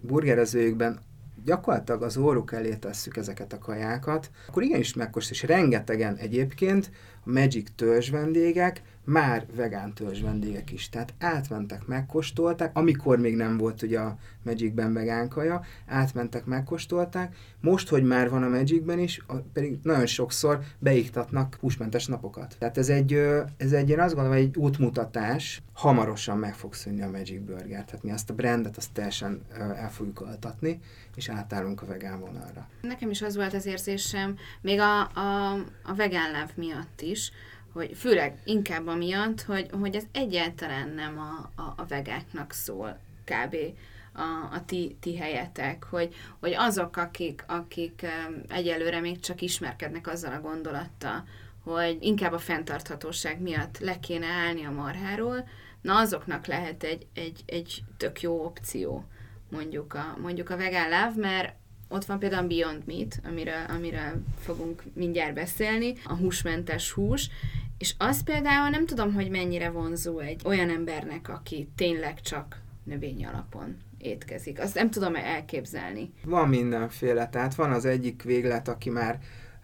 burgerezőjükben 0.00 1.00
gyakorlatilag 1.44 2.02
az 2.02 2.16
óruk 2.16 2.52
elé 2.52 2.74
tesszük 2.74 3.16
ezeket 3.16 3.52
a 3.52 3.58
kajákat, 3.58 4.30
akkor 4.48 4.62
igenis 4.62 4.94
megkost, 4.94 5.30
és 5.30 5.42
rengetegen 5.42 6.16
egyébként 6.16 6.90
a 7.24 7.30
Magic 7.30 7.68
törzs 7.76 8.10
vendégek, 8.10 8.82
már 9.04 9.46
vegán 9.54 9.92
törzs 9.92 10.20
vendégek 10.20 10.70
is. 10.70 10.88
Tehát 10.88 11.14
átmentek, 11.18 11.86
megkóstolták, 11.86 12.76
amikor 12.76 13.18
még 13.18 13.36
nem 13.36 13.56
volt 13.56 13.82
ugye 13.82 14.00
a 14.00 14.16
Magicben 14.42 14.92
vegán 14.92 15.28
kaja, 15.28 15.64
átmentek, 15.86 16.44
megkóstolták. 16.44 17.36
Most, 17.60 17.88
hogy 17.88 18.02
már 18.02 18.30
van 18.30 18.42
a 18.42 18.48
Magicben 18.48 18.98
is, 18.98 19.24
pedig 19.52 19.78
nagyon 19.82 20.06
sokszor 20.06 20.60
beiktatnak 20.78 21.56
húsmentes 21.60 22.06
napokat. 22.06 22.56
Tehát 22.58 22.78
ez 22.78 22.88
egy, 22.88 23.12
ez 23.56 23.72
egy, 23.72 23.90
én 23.90 24.00
azt 24.00 24.14
gondolom, 24.14 24.38
egy 24.38 24.56
útmutatás, 24.56 25.62
hamarosan 25.72 26.38
meg 26.38 26.54
fog 26.54 26.74
szűnni 26.74 27.02
a 27.02 27.10
Magic 27.10 27.40
Burger. 27.44 27.84
Tehát 27.84 28.02
mi 28.02 28.10
azt 28.10 28.30
a 28.30 28.34
brandet 28.34 28.76
azt 28.76 28.92
teljesen 28.92 29.42
el 29.76 29.90
fogjuk 29.90 30.20
altatni, 30.20 30.80
és 31.16 31.28
átállunk 31.28 31.82
a 31.82 31.86
vegán 31.86 32.20
vonalra. 32.20 32.68
Nekem 32.80 33.10
is 33.10 33.22
az 33.22 33.36
volt 33.36 33.54
az 33.54 33.66
érzésem, 33.66 34.36
még 34.60 34.80
a, 34.80 35.00
a, 35.00 35.52
a 35.82 35.94
vegán 35.96 36.50
miatt 36.54 37.00
is, 37.00 37.32
hogy 37.74 37.96
főleg 37.96 38.38
inkább 38.44 38.86
amiatt, 38.86 39.42
hogy, 39.42 39.68
hogy 39.80 39.94
ez 39.94 40.04
egyáltalán 40.12 40.88
nem 40.88 41.18
a, 41.18 41.62
a, 41.62 41.74
a 41.76 41.84
vegáknak 41.88 42.52
szól 42.52 42.98
kb. 43.24 43.56
a, 44.12 44.54
a 44.54 44.64
ti, 44.66 44.96
ti 45.00 45.16
helyetek, 45.16 45.84
hogy, 45.84 46.14
hogy 46.40 46.54
azok, 46.56 46.96
akik, 46.96 47.44
akik 47.46 48.06
egyelőre 48.48 49.00
még 49.00 49.20
csak 49.20 49.40
ismerkednek 49.40 50.06
azzal 50.06 50.32
a 50.32 50.40
gondolattal, 50.40 51.24
hogy 51.62 51.96
inkább 52.00 52.32
a 52.32 52.38
fenntarthatóság 52.38 53.40
miatt 53.40 53.78
le 53.78 54.00
kéne 54.00 54.26
állni 54.26 54.64
a 54.64 54.70
marháról, 54.70 55.48
na 55.80 55.96
azoknak 55.96 56.46
lehet 56.46 56.82
egy, 56.82 57.06
egy, 57.14 57.42
egy 57.46 57.84
tök 57.96 58.20
jó 58.20 58.44
opció 58.44 59.04
mondjuk 59.50 59.94
a, 59.94 60.16
mondjuk 60.20 60.50
a 60.50 60.56
vegán 60.56 60.88
láv, 60.88 61.16
mert 61.16 61.54
ott 61.88 62.04
van 62.04 62.18
például 62.18 62.46
Beyond 62.46 62.82
Meat, 62.86 63.20
amiről, 63.24 63.64
amiről 63.68 64.22
fogunk 64.40 64.82
mindjárt 64.92 65.34
beszélni, 65.34 65.94
a 66.04 66.14
húsmentes 66.14 66.90
hús, 66.90 67.30
és 67.78 67.94
az 67.98 68.22
például 68.22 68.68
nem 68.68 68.86
tudom, 68.86 69.14
hogy 69.14 69.30
mennyire 69.30 69.70
vonzó 69.70 70.18
egy 70.18 70.40
olyan 70.44 70.70
embernek, 70.70 71.28
aki 71.28 71.68
tényleg 71.76 72.20
csak 72.20 72.60
növény 72.84 73.26
alapon 73.26 73.76
étkezik. 73.98 74.60
Azt 74.60 74.74
nem 74.74 74.90
tudom 74.90 75.14
elképzelni. 75.14 76.12
Van 76.24 76.48
mindenféle, 76.48 77.28
tehát 77.28 77.54
van 77.54 77.72
az 77.72 77.84
egyik 77.84 78.22
véglet, 78.22 78.68
aki 78.68 78.90
már 78.90 79.18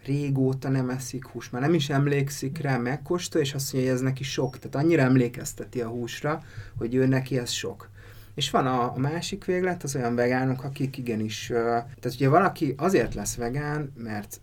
régóta 0.05 0.69
nem 0.69 0.89
eszik 0.89 1.25
hús, 1.25 1.49
már 1.49 1.61
nem 1.61 1.73
is 1.73 1.89
emlékszik 1.89 2.57
rá, 2.57 2.77
megkóstol, 2.77 3.41
és 3.41 3.53
azt 3.53 3.73
mondja, 3.73 3.91
hogy 3.91 3.99
ez 3.99 4.05
neki 4.05 4.23
sok. 4.23 4.57
Tehát 4.59 4.85
annyira 4.85 5.01
emlékezteti 5.01 5.81
a 5.81 5.87
húsra, 5.87 6.43
hogy 6.77 6.95
ő 6.95 7.05
neki 7.05 7.37
ez 7.37 7.49
sok. 7.49 7.89
És 8.35 8.49
van 8.49 8.67
a, 8.67 8.95
a 8.95 8.97
másik 8.97 9.45
véglet, 9.45 9.83
az 9.83 9.95
olyan 9.95 10.15
vegánok, 10.15 10.63
akik 10.63 10.97
igenis, 10.97 11.45
tehát 11.47 12.11
ugye 12.13 12.29
valaki 12.29 12.73
azért 12.77 13.13
lesz 13.13 13.35
vegán, 13.35 13.93
mert 13.95 14.41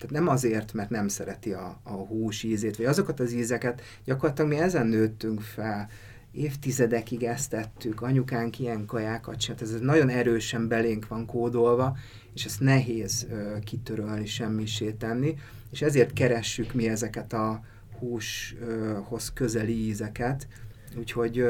tehát 0.00 0.24
nem 0.24 0.28
azért, 0.28 0.72
mert 0.72 0.90
nem 0.90 1.08
szereti 1.08 1.52
a, 1.52 1.80
a 1.82 1.92
hús 1.92 2.42
ízét, 2.42 2.76
vagy 2.76 2.86
azokat 2.86 3.20
az 3.20 3.32
ízeket, 3.32 3.82
gyakorlatilag 4.04 4.50
mi 4.50 4.56
ezen 4.56 4.86
nőttünk 4.86 5.40
fel, 5.40 5.88
évtizedekig 6.32 7.22
ezt 7.22 7.50
tettük, 7.50 8.02
anyukánk 8.02 8.58
ilyen 8.58 8.86
kajákat 8.86 9.40
sem, 9.40 9.56
ez 9.60 9.80
nagyon 9.80 10.08
erősen 10.08 10.68
belénk 10.68 11.08
van 11.08 11.26
kódolva, 11.26 11.96
és 12.34 12.44
ezt 12.44 12.60
nehéz 12.60 13.26
uh, 13.30 13.58
kitörölni, 13.58 14.26
semmisé 14.26 14.90
tenni, 14.90 15.34
és 15.70 15.82
ezért 15.82 16.12
keressük 16.12 16.72
mi 16.72 16.88
ezeket 16.88 17.32
a 17.32 17.60
húshoz 17.98 19.32
közeli 19.32 19.86
ízeket, 19.86 20.48
Úgyhogy, 20.98 21.44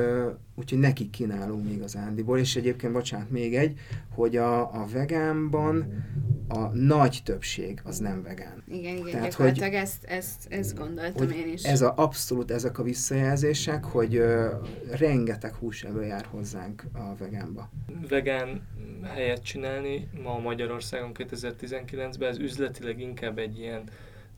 úgyhogy 0.55 0.79
nekik 0.79 1.11
kínálunk 1.11 1.65
még 1.69 1.83
az 1.83 1.97
Ándiból, 1.97 2.39
és 2.39 2.57
egyébként, 2.57 2.93
bocsánat, 2.93 3.31
még 3.31 3.57
egy, 3.57 3.79
hogy 4.15 4.37
a, 4.37 4.61
a 4.61 4.87
vegánban 4.93 6.05
a 6.49 6.69
nagy 6.69 7.21
többség 7.25 7.81
az 7.85 7.99
nem 7.99 8.23
vegán. 8.23 8.63
Igen, 8.69 8.97
igen, 8.97 9.11
Tehát, 9.11 9.31
gyakorlatilag 9.31 9.71
hogy, 9.71 9.81
ezt, 9.81 10.05
ezt, 10.05 10.47
ezt 10.49 10.79
gondoltam 10.79 11.27
hogy 11.27 11.37
én 11.37 11.53
is. 11.53 11.63
Ez 11.63 11.83
a, 11.83 11.93
abszolút 11.97 12.51
ezek 12.51 12.79
a 12.79 12.83
visszajelzések, 12.83 13.85
hogy 13.85 14.19
uh, 14.19 14.51
rengeteg 14.91 15.55
húsevő 15.55 16.05
jár 16.05 16.27
hozzánk 16.31 16.85
a 16.93 17.17
vegánba. 17.19 17.71
Vegán 18.09 18.63
helyet 19.03 19.43
csinálni 19.43 20.09
ma 20.23 20.39
Magyarországon 20.39 21.11
2019-ben, 21.15 22.29
ez 22.29 22.39
üzletileg 22.39 23.01
inkább 23.01 23.39
egy 23.39 23.59
ilyen 23.59 23.83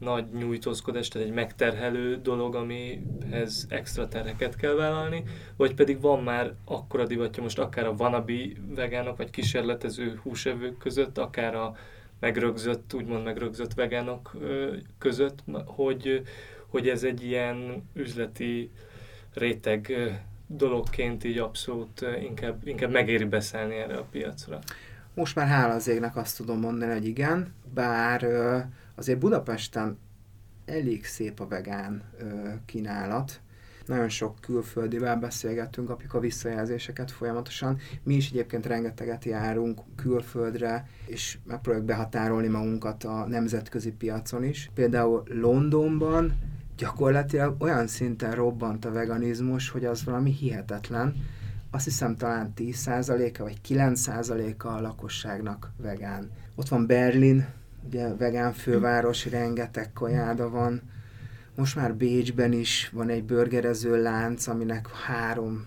nagy 0.02 0.24
nyújtózkodás, 0.32 1.08
tehát 1.08 1.28
egy 1.28 1.34
megterhelő 1.34 2.16
dolog, 2.16 2.54
amihez 2.54 3.66
extra 3.68 4.08
terheket 4.08 4.56
kell 4.56 4.74
vállalni, 4.74 5.22
vagy 5.56 5.74
pedig 5.74 6.00
van 6.00 6.22
már 6.22 6.52
akkora 6.64 7.06
divatja 7.06 7.42
most 7.42 7.58
akár 7.58 7.86
a 7.86 7.96
vanabi 7.96 8.56
vegánok, 8.74 9.16
vagy 9.16 9.30
kísérletező 9.30 10.20
húsevők 10.22 10.78
között, 10.78 11.18
akár 11.18 11.54
a 11.54 11.76
megrögzött, 12.20 12.94
úgymond 12.94 13.24
megrögzött 13.24 13.74
vegánok 13.74 14.36
között, 14.98 15.38
hogy, 15.66 16.22
hogy 16.66 16.88
ez 16.88 17.04
egy 17.04 17.24
ilyen 17.24 17.88
üzleti 17.94 18.70
réteg 19.34 19.92
dologként 20.46 21.24
így 21.24 21.38
abszolút 21.38 22.06
inkább, 22.22 22.66
inkább 22.66 22.90
megéri 22.90 23.24
beszállni 23.24 23.74
erre 23.74 23.96
a 23.96 24.06
piacra. 24.10 24.58
Most 25.14 25.34
már 25.34 25.46
hála 25.46 25.74
az 25.74 25.88
égnek 25.88 26.16
azt 26.16 26.36
tudom 26.36 26.58
mondani, 26.60 26.92
hogy 26.92 27.06
igen, 27.06 27.54
bár 27.74 28.26
azért 28.94 29.18
Budapesten 29.18 29.98
elég 30.64 31.04
szép 31.04 31.40
a 31.40 31.46
vegán 31.46 32.02
ö, 32.18 32.48
kínálat. 32.66 33.40
Nagyon 33.86 34.08
sok 34.08 34.36
külföldivel 34.40 35.16
beszélgettünk, 35.16 35.88
kapjuk 35.88 36.14
a 36.14 36.20
visszajelzéseket 36.20 37.10
folyamatosan. 37.10 37.78
Mi 38.02 38.14
is 38.14 38.30
egyébként 38.30 38.66
rengeteget 38.66 39.24
járunk 39.24 39.80
külföldre, 39.96 40.88
és 41.06 41.38
megpróbáljuk 41.44 41.88
behatárolni 41.88 42.48
magunkat 42.48 43.04
a 43.04 43.26
nemzetközi 43.26 43.92
piacon 43.92 44.44
is. 44.44 44.70
Például 44.74 45.22
Londonban 45.26 46.38
gyakorlatilag 46.76 47.62
olyan 47.62 47.86
szinten 47.86 48.34
robbant 48.34 48.84
a 48.84 48.92
veganizmus, 48.92 49.68
hogy 49.68 49.84
az 49.84 50.04
valami 50.04 50.30
hihetetlen. 50.32 51.14
Azt 51.70 51.84
hiszem 51.84 52.16
talán 52.16 52.52
10%-a 52.56 53.42
vagy 53.42 53.60
9%-a 53.68 54.66
a 54.66 54.80
lakosságnak 54.80 55.70
vegán. 55.76 56.30
Ott 56.54 56.68
van 56.68 56.86
Berlin, 56.86 57.46
ugye 57.86 58.14
vegán 58.14 58.52
főváros, 58.52 59.26
rengeteg 59.26 59.92
kajáda 59.92 60.50
van. 60.50 60.82
Most 61.54 61.76
már 61.76 61.94
Bécsben 61.94 62.52
is 62.52 62.90
van 62.92 63.08
egy 63.08 63.24
burgerező 63.24 64.02
lánc, 64.02 64.46
aminek 64.46 64.88
három 64.88 65.66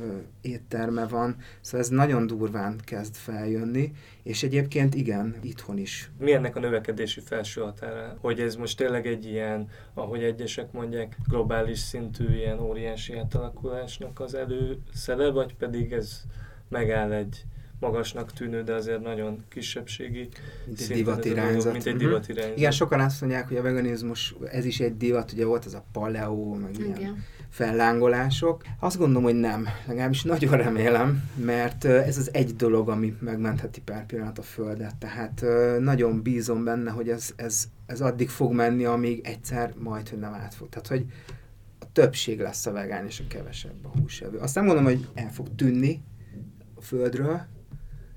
ö, 0.00 0.16
étterme 0.40 1.06
van, 1.06 1.36
szóval 1.60 1.80
ez 1.80 1.88
nagyon 1.88 2.26
durván 2.26 2.80
kezd 2.84 3.14
feljönni, 3.14 3.92
és 4.22 4.42
egyébként 4.42 4.94
igen, 4.94 5.36
itthon 5.42 5.78
is. 5.78 6.10
Mi 6.18 6.32
ennek 6.32 6.56
a 6.56 6.60
növekedési 6.60 7.20
felső 7.20 7.60
határa? 7.60 8.16
Hogy 8.20 8.40
ez 8.40 8.54
most 8.54 8.76
tényleg 8.76 9.06
egy 9.06 9.24
ilyen, 9.24 9.68
ahogy 9.94 10.22
egyesek 10.22 10.72
mondják, 10.72 11.16
globális 11.28 11.78
szintű 11.78 12.34
ilyen 12.34 12.58
óriási 12.58 13.16
átalakulásnak 13.16 14.20
az 14.20 14.34
előszele, 14.34 15.30
vagy 15.30 15.54
pedig 15.54 15.92
ez 15.92 16.22
megáll 16.68 17.12
egy 17.12 17.44
magasnak 17.82 18.32
tűnő, 18.32 18.62
de 18.62 18.74
azért 18.74 19.02
nagyon 19.02 19.44
kisebbségi. 19.48 20.28
Mint 20.66 20.80
egy 20.80 20.88
divat 20.88 21.24
irányzat. 21.24 21.72
Mint 21.72 21.86
egy 21.86 21.94
uh-huh. 21.94 22.08
divat 22.08 22.28
irányzat. 22.28 22.56
Igen, 22.56 22.70
sokan 22.70 23.00
azt 23.00 23.20
mondják, 23.20 23.48
hogy 23.48 23.56
a 23.56 23.62
veganizmus, 23.62 24.34
ez 24.50 24.64
is 24.64 24.80
egy 24.80 24.96
divat, 24.96 25.32
ugye 25.32 25.44
volt 25.44 25.64
az 25.64 25.74
a 25.74 25.84
paleo, 25.92 26.54
meg 26.54 26.74
Igen. 26.74 26.96
ilyen 26.98 27.24
fellángolások. 27.48 28.62
Azt 28.80 28.98
gondolom, 28.98 29.22
hogy 29.22 29.34
nem. 29.40 29.68
Legalábbis 29.86 30.22
nagyon 30.22 30.56
remélem, 30.56 31.30
mert 31.34 31.84
ez 31.84 32.18
az 32.18 32.30
egy 32.32 32.56
dolog, 32.56 32.88
ami 32.88 33.16
megmentheti 33.20 33.80
pár 33.80 34.06
pillanat 34.06 34.38
a 34.38 34.42
Földet. 34.42 34.96
Tehát 34.96 35.44
nagyon 35.80 36.22
bízom 36.22 36.64
benne, 36.64 36.90
hogy 36.90 37.08
ez, 37.08 37.32
ez, 37.36 37.64
ez 37.86 38.00
addig 38.00 38.28
fog 38.28 38.52
menni, 38.52 38.84
amíg 38.84 39.20
egyszer 39.24 39.74
majd, 39.78 40.08
hogy 40.08 40.18
nem 40.18 40.32
átfog. 40.32 40.68
Tehát, 40.68 40.86
hogy 40.86 41.04
a 41.78 41.92
többség 41.92 42.40
lesz 42.40 42.66
a 42.66 42.72
vegán, 42.72 43.06
és 43.06 43.20
a 43.20 43.24
kevesebb 43.28 43.84
a 43.84 43.98
húsevő. 43.98 44.38
Azt 44.38 44.54
nem 44.54 44.64
mondom, 44.64 44.84
hogy 44.84 45.08
el 45.14 45.30
fog 45.32 45.54
tűnni 45.56 46.02
a 46.74 46.80
Földről, 46.80 47.46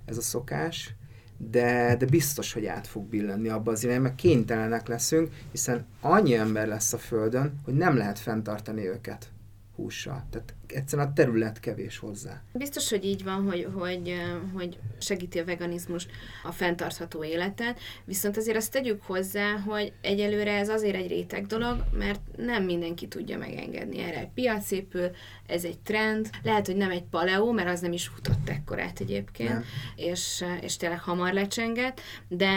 ez 0.05 0.17
a 0.17 0.21
szokás, 0.21 0.95
de, 1.37 1.95
de 1.95 2.05
biztos, 2.05 2.53
hogy 2.53 2.65
át 2.65 2.87
fog 2.87 3.03
billenni 3.05 3.47
abba 3.47 3.71
az 3.71 3.83
irányba, 3.83 4.01
mert 4.01 4.15
kénytelenek 4.15 4.87
leszünk, 4.87 5.33
hiszen 5.51 5.85
annyi 6.01 6.35
ember 6.35 6.67
lesz 6.67 6.93
a 6.93 6.97
Földön, 6.97 7.59
hogy 7.63 7.73
nem 7.73 7.97
lehet 7.97 8.19
fenntartani 8.19 8.87
őket 8.87 9.31
hússal. 9.75 10.25
Tehát 10.29 10.53
egyszerűen 10.75 11.07
a 11.07 11.13
terület 11.13 11.59
kevés 11.59 11.97
hozzá. 11.97 12.41
Biztos, 12.53 12.89
hogy 12.89 13.05
így 13.05 13.23
van, 13.23 13.43
hogy, 13.43 13.67
hogy, 13.73 14.13
hogy 14.53 14.77
segíti 14.97 15.39
a 15.39 15.45
veganizmus 15.45 16.07
a 16.43 16.51
fenntartható 16.51 17.23
életet, 17.23 17.79
viszont 18.05 18.37
azért 18.37 18.57
azt 18.57 18.71
tegyük 18.71 19.01
hozzá, 19.03 19.57
hogy 19.57 19.93
egyelőre 20.01 20.57
ez 20.57 20.69
azért 20.69 20.95
egy 20.95 21.07
réteg 21.07 21.45
dolog, 21.45 21.83
mert 21.97 22.19
nem 22.37 22.63
mindenki 22.63 23.07
tudja 23.07 23.37
megengedni 23.37 23.99
erre. 23.99 24.19
Egy 24.19 24.29
piac 24.33 24.71
épül, 24.71 25.11
ez 25.47 25.63
egy 25.63 25.77
trend, 25.79 26.29
lehet, 26.43 26.65
hogy 26.65 26.75
nem 26.75 26.91
egy 26.91 27.03
paleó, 27.03 27.51
mert 27.51 27.69
az 27.69 27.79
nem 27.79 27.91
is 27.91 28.07
futott 28.07 28.49
ekkorát 28.49 28.99
egyébként, 28.99 29.65
és, 29.95 30.43
és 30.61 30.77
tényleg 30.77 30.99
hamar 30.99 31.33
lecsenget, 31.33 32.01
de, 32.27 32.53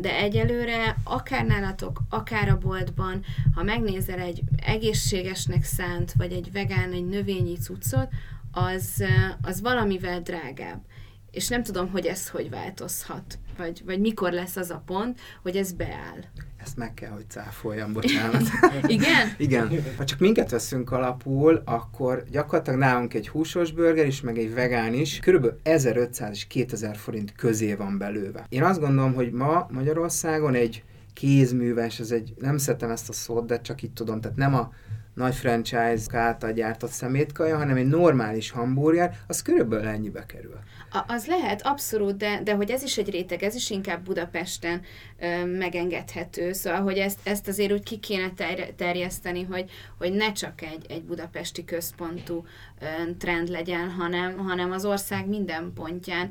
de 0.00 0.16
egyelőre 0.16 0.96
akár 1.04 1.46
nálatok, 1.46 2.00
akár 2.08 2.48
a 2.48 2.58
boltban, 2.58 3.24
ha 3.54 3.62
megnézel 3.62 4.18
egy 4.18 4.42
egészségesnek 4.66 5.64
szánt, 5.64 6.12
vagy 6.12 6.32
egy 6.32 6.52
vegán, 6.52 6.92
egy 6.92 7.06
növényi 7.06 7.50
cuccot, 7.62 8.08
az, 8.52 9.04
az 9.42 9.60
valamivel 9.60 10.20
drágább. 10.20 10.82
és 11.30 11.48
nem 11.48 11.62
tudom, 11.62 11.90
hogy 11.90 12.06
ez 12.06 12.28
hogy 12.28 12.50
változhat, 12.50 13.38
vagy, 13.56 13.82
vagy 13.84 14.00
mikor 14.00 14.32
lesz 14.32 14.56
az 14.56 14.70
a 14.70 14.82
pont, 14.86 15.20
hogy 15.42 15.56
ez 15.56 15.72
beáll. 15.72 16.18
Ezt 16.62 16.76
meg 16.76 16.94
kell, 16.94 17.10
hogy 17.10 17.24
cáfoljam, 17.28 17.92
bocsánat. 17.92 18.42
Igen? 18.86 19.34
Igen. 19.46 19.84
Ha 19.96 20.04
csak 20.04 20.18
minket 20.18 20.50
veszünk 20.50 20.90
alapul, 20.90 21.62
akkor 21.64 22.24
gyakorlatilag 22.30 22.78
nálunk 22.78 23.14
egy 23.14 23.28
húsos 23.28 23.72
burger 23.72 24.06
is, 24.06 24.20
meg 24.20 24.38
egy 24.38 24.54
vegán 24.54 24.94
is, 24.94 25.18
kb. 25.18 25.46
1500 25.62 26.30
és 26.30 26.46
2000 26.46 26.96
forint 26.96 27.32
közé 27.32 27.74
van 27.74 27.98
belőve. 27.98 28.46
Én 28.48 28.62
azt 28.62 28.80
gondolom, 28.80 29.14
hogy 29.14 29.32
ma 29.32 29.66
Magyarországon 29.70 30.54
egy 30.54 30.84
kézműves, 31.12 32.00
ez 32.00 32.10
egy, 32.10 32.34
nem 32.38 32.56
szeretem 32.56 32.90
ezt 32.90 33.08
a 33.08 33.12
szót, 33.12 33.46
de 33.46 33.60
csak 33.60 33.82
itt 33.82 33.94
tudom, 33.94 34.20
tehát 34.20 34.36
nem 34.36 34.54
a 34.54 34.72
nagy 35.14 35.34
franchise 35.34 36.18
által 36.18 36.52
gyártott 36.52 36.90
szemétkaja, 36.90 37.56
hanem 37.56 37.76
egy 37.76 37.86
normális 37.86 38.50
hamburger, 38.50 39.18
az 39.26 39.42
körülbelül 39.42 39.86
ennyibe 39.86 40.26
kerül. 40.26 40.58
A, 40.90 41.04
az 41.06 41.26
lehet, 41.26 41.62
abszolút, 41.66 42.16
de, 42.16 42.40
de 42.42 42.54
hogy 42.54 42.70
ez 42.70 42.82
is 42.82 42.98
egy 42.98 43.10
réteg, 43.10 43.42
ez 43.42 43.54
is 43.54 43.70
inkább 43.70 44.04
Budapesten 44.04 44.82
ö, 45.18 45.44
megengedhető, 45.44 46.52
szóval, 46.52 46.80
hogy 46.80 46.98
ezt, 46.98 47.18
ezt 47.22 47.48
azért 47.48 47.72
úgy 47.72 47.82
ki 47.82 47.98
kéne 47.98 48.30
ter, 48.34 48.72
terjeszteni, 48.76 49.42
hogy, 49.42 49.70
hogy 49.98 50.12
ne 50.12 50.32
csak 50.32 50.62
egy, 50.62 50.86
egy 50.88 51.02
budapesti 51.02 51.64
központú 51.64 52.44
ö, 52.80 53.12
trend 53.18 53.48
legyen, 53.48 53.90
hanem, 53.90 54.38
hanem 54.38 54.70
az 54.70 54.84
ország 54.84 55.28
minden 55.28 55.72
pontján 55.74 56.30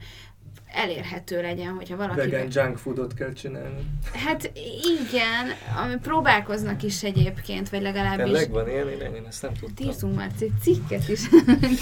elérhető 0.73 1.41
legyen, 1.41 1.73
hogyha 1.73 1.95
valaki... 1.95 2.19
Vegan 2.19 2.47
junk 2.51 2.77
foodot 2.77 3.13
kell 3.13 3.33
csinálni. 3.33 3.85
Hát 4.13 4.51
igen, 4.99 5.47
ami 5.83 5.95
próbálkoznak 6.01 6.83
is 6.83 7.03
egyébként, 7.03 7.69
vagy 7.69 7.81
legalábbis... 7.81 8.23
Tényleg 8.23 8.49
van 8.49 8.69
ilyen, 8.69 8.89
én, 8.89 8.99
én 9.15 9.25
ezt 9.27 9.41
nem 9.41 9.53
tudtam. 9.53 9.87
Írtunk 9.87 10.15
már 10.15 10.31
cikket 10.61 11.07
is. 11.09 11.29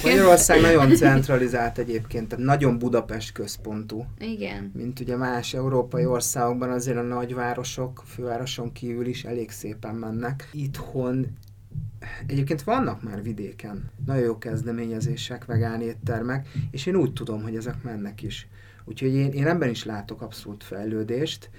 Magyarország 0.03 0.61
nagyon 0.61 0.95
centralizált 0.95 1.77
egyébként, 1.77 2.27
tehát 2.27 2.45
nagyon 2.45 2.77
Budapest 2.77 3.31
központú. 3.31 4.05
Igen. 4.19 4.71
Mint 4.75 4.99
ugye 4.99 5.15
más 5.15 5.53
európai 5.53 6.05
országokban 6.05 6.69
azért 6.69 6.97
a 6.97 7.01
nagyvárosok, 7.01 8.03
fővároson 8.05 8.71
kívül 8.71 9.05
is 9.07 9.23
elég 9.23 9.51
szépen 9.51 9.95
mennek. 9.95 10.49
Itthon 10.51 11.37
Egyébként 12.27 12.63
vannak 12.63 13.03
már 13.03 13.23
vidéken 13.23 13.91
nagyon 14.05 14.23
jó 14.23 14.37
kezdeményezések, 14.37 15.45
vegán 15.45 15.81
éttermek, 15.81 16.47
és 16.71 16.85
én 16.85 16.95
úgy 16.95 17.13
tudom, 17.13 17.41
hogy 17.41 17.55
ezek 17.55 17.83
mennek 17.83 18.21
is. 18.21 18.47
Úgyhogy 18.89 19.13
én, 19.13 19.31
én 19.31 19.47
ebben 19.47 19.69
is 19.69 19.85
látok 19.85 20.21
abszolút 20.21 20.63
fejlődést. 20.63 21.49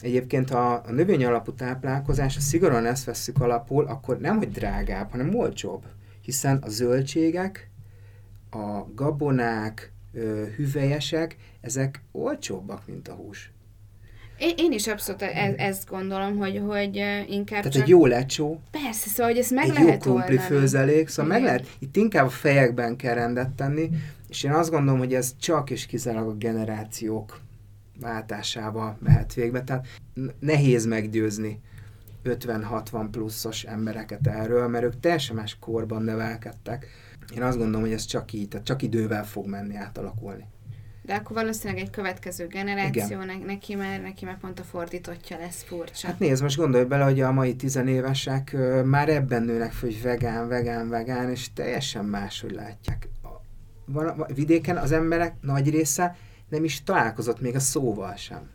Egyébként 0.00 0.50
a, 0.50 0.72
a 0.72 0.90
növény 0.90 1.24
alapú 1.24 1.52
táplálkozás, 1.52 2.34
ha 2.34 2.40
szigorúan 2.40 2.86
ezt 2.86 3.04
vesszük 3.04 3.40
alapul, 3.40 3.86
akkor 3.86 4.18
nem, 4.18 4.36
hogy 4.36 4.50
drágább, 4.50 5.10
hanem 5.10 5.34
olcsóbb. 5.34 5.84
Hiszen 6.20 6.56
a 6.56 6.68
zöldségek, 6.68 7.70
a 8.50 8.94
gabonák, 8.94 9.92
hüvelyesek, 10.56 11.36
ezek 11.60 12.02
olcsóbbak, 12.12 12.86
mint 12.86 13.08
a 13.08 13.12
hús. 13.12 13.50
Én, 14.38 14.54
én 14.56 14.72
is 14.72 14.86
abszolút 14.86 15.22
e- 15.22 15.54
ezt 15.56 15.88
gondolom, 15.88 16.36
hogy, 16.36 16.62
hogy 16.66 16.96
inkább 17.28 17.58
Tehát 17.58 17.72
csak... 17.72 17.82
egy 17.82 17.88
jó 17.88 18.06
lecsó, 18.06 18.60
Persze, 18.70 19.08
szóval, 19.08 19.26
hogy 19.26 19.40
ezt 19.40 19.50
meg 19.50 19.64
egy 19.64 19.72
lehet 19.72 20.04
jó 20.04 20.12
krumpli 20.12 20.38
főzelék, 20.38 21.08
szóval 21.08 21.30
meg 21.32 21.40
Igen. 21.40 21.52
lehet, 21.52 21.68
itt 21.78 21.96
inkább 21.96 22.26
a 22.26 22.30
fejekben 22.30 22.96
kell 22.96 23.14
rendet 23.14 23.50
tenni, 23.50 23.90
és 24.28 24.42
én 24.42 24.52
azt 24.52 24.70
gondolom, 24.70 24.98
hogy 24.98 25.14
ez 25.14 25.36
csak 25.38 25.70
és 25.70 25.86
kizárólag 25.86 26.28
a 26.28 26.36
generációk 26.36 27.40
váltásával 28.00 28.98
mehet 29.00 29.34
végbe, 29.34 29.64
tehát 29.64 29.86
nehéz 30.38 30.86
meggyőzni 30.86 31.60
50-60 32.24 33.08
pluszos 33.10 33.64
embereket 33.64 34.26
erről, 34.26 34.68
mert 34.68 34.84
ők 34.84 35.00
teljesen 35.00 35.36
más 35.36 35.56
korban 35.60 36.02
nevelkedtek. 36.02 36.86
Én 37.34 37.42
azt 37.42 37.56
gondolom, 37.56 37.80
hogy 37.80 37.92
ez 37.92 38.04
csak 38.04 38.32
így, 38.32 38.48
tehát 38.48 38.66
csak 38.66 38.82
idővel 38.82 39.26
fog 39.26 39.46
menni, 39.46 39.76
átalakulni. 39.76 40.44
De 41.02 41.14
akkor 41.14 41.36
valószínűleg 41.36 41.82
egy 41.82 41.90
következő 41.90 42.46
generáció, 42.46 43.18
ne, 43.18 43.36
neki, 43.36 43.74
már, 43.74 44.00
neki 44.00 44.24
már 44.24 44.38
pont 44.38 44.60
a 44.60 44.62
fordítottja 44.62 45.38
lesz 45.38 45.62
furcsa. 45.62 46.06
Hát 46.06 46.18
nézd, 46.18 46.42
most 46.42 46.56
gondolj 46.56 46.84
bele, 46.84 47.04
hogy 47.04 47.20
a 47.20 47.32
mai 47.32 47.56
tizenévesek 47.56 48.56
már 48.84 49.08
ebben 49.08 49.42
nőnek 49.42 49.72
föl, 49.72 49.90
hogy 49.90 50.02
vegán, 50.02 50.48
vegán, 50.48 50.88
vegán, 50.88 51.30
és 51.30 51.52
teljesen 51.52 52.04
máshogy 52.04 52.52
látják. 52.52 53.08
Van, 53.86 54.26
vidéken 54.34 54.76
az 54.76 54.92
emberek 54.92 55.34
nagy 55.40 55.70
része 55.70 56.16
nem 56.48 56.64
is 56.64 56.82
találkozott 56.82 57.40
még 57.40 57.54
a 57.54 57.60
szóval 57.60 58.14
sem. 58.16 58.50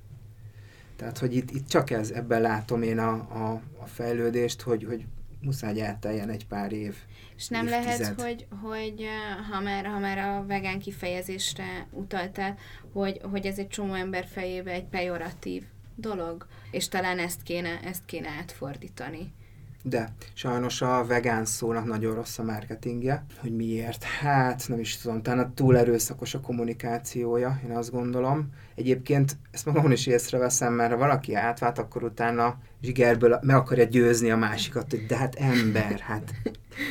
Tehát, 0.95 1.17
hogy 1.17 1.35
itt, 1.35 1.51
itt 1.51 1.67
csak 1.67 1.89
ez, 1.89 2.11
ebben 2.11 2.41
látom 2.41 2.81
én 2.81 2.99
a, 2.99 3.11
a, 3.11 3.61
a 3.81 3.85
fejlődést, 3.85 4.61
hogy, 4.61 4.83
hogy 4.83 5.05
muszáj 5.41 5.81
elteljen 5.81 6.29
egy 6.29 6.47
pár 6.47 6.71
év. 6.71 6.95
És 7.35 7.47
nem 7.47 7.67
évtized. 7.67 7.99
lehet, 7.99 8.21
hogy, 8.21 8.47
hogy 8.61 9.05
ha, 9.51 9.59
már, 9.59 9.85
ha 9.85 9.99
már 9.99 10.17
a 10.17 10.45
vegán 10.45 10.79
kifejezésre 10.79 11.87
utaltál, 11.91 12.57
hogy, 12.93 13.19
hogy 13.31 13.45
ez 13.45 13.57
egy 13.57 13.67
csomó 13.67 13.93
ember 13.93 14.25
fejébe 14.25 14.71
egy 14.71 14.85
pejoratív 14.85 15.63
dolog, 15.95 16.47
és 16.71 16.87
talán 16.87 17.19
ezt 17.19 17.43
kéne, 17.43 17.79
ezt 17.83 18.05
kéne 18.05 18.29
átfordítani. 18.29 19.33
De 19.83 20.13
sajnos 20.33 20.81
a 20.81 21.05
vegán 21.05 21.45
szónak 21.45 21.85
nagyon 21.85 22.15
rossz 22.15 22.37
a 22.37 22.43
marketingje. 22.43 23.25
Hogy 23.39 23.55
miért? 23.55 24.03
Hát 24.03 24.65
nem 24.67 24.79
is 24.79 24.97
tudom, 24.97 25.21
talán 25.21 25.53
túl 25.53 25.77
erőszakos 25.77 26.33
a 26.33 26.39
kommunikációja, 26.39 27.59
én 27.65 27.71
azt 27.71 27.91
gondolom. 27.91 28.49
Egyébként 28.75 29.37
ezt 29.51 29.65
magamon 29.65 29.91
is 29.91 30.07
észreveszem, 30.07 30.73
mert 30.73 30.91
ha 30.91 30.97
valaki 30.97 31.35
átvált, 31.35 31.77
akkor 31.77 32.03
utána 32.03 32.57
zsigerből 32.81 33.39
meg 33.41 33.55
akarja 33.55 33.83
győzni 33.83 34.31
a 34.31 34.37
másikat, 34.37 34.89
hogy 34.89 35.05
de 35.05 35.17
hát 35.17 35.35
ember, 35.35 35.99
hát. 35.99 36.33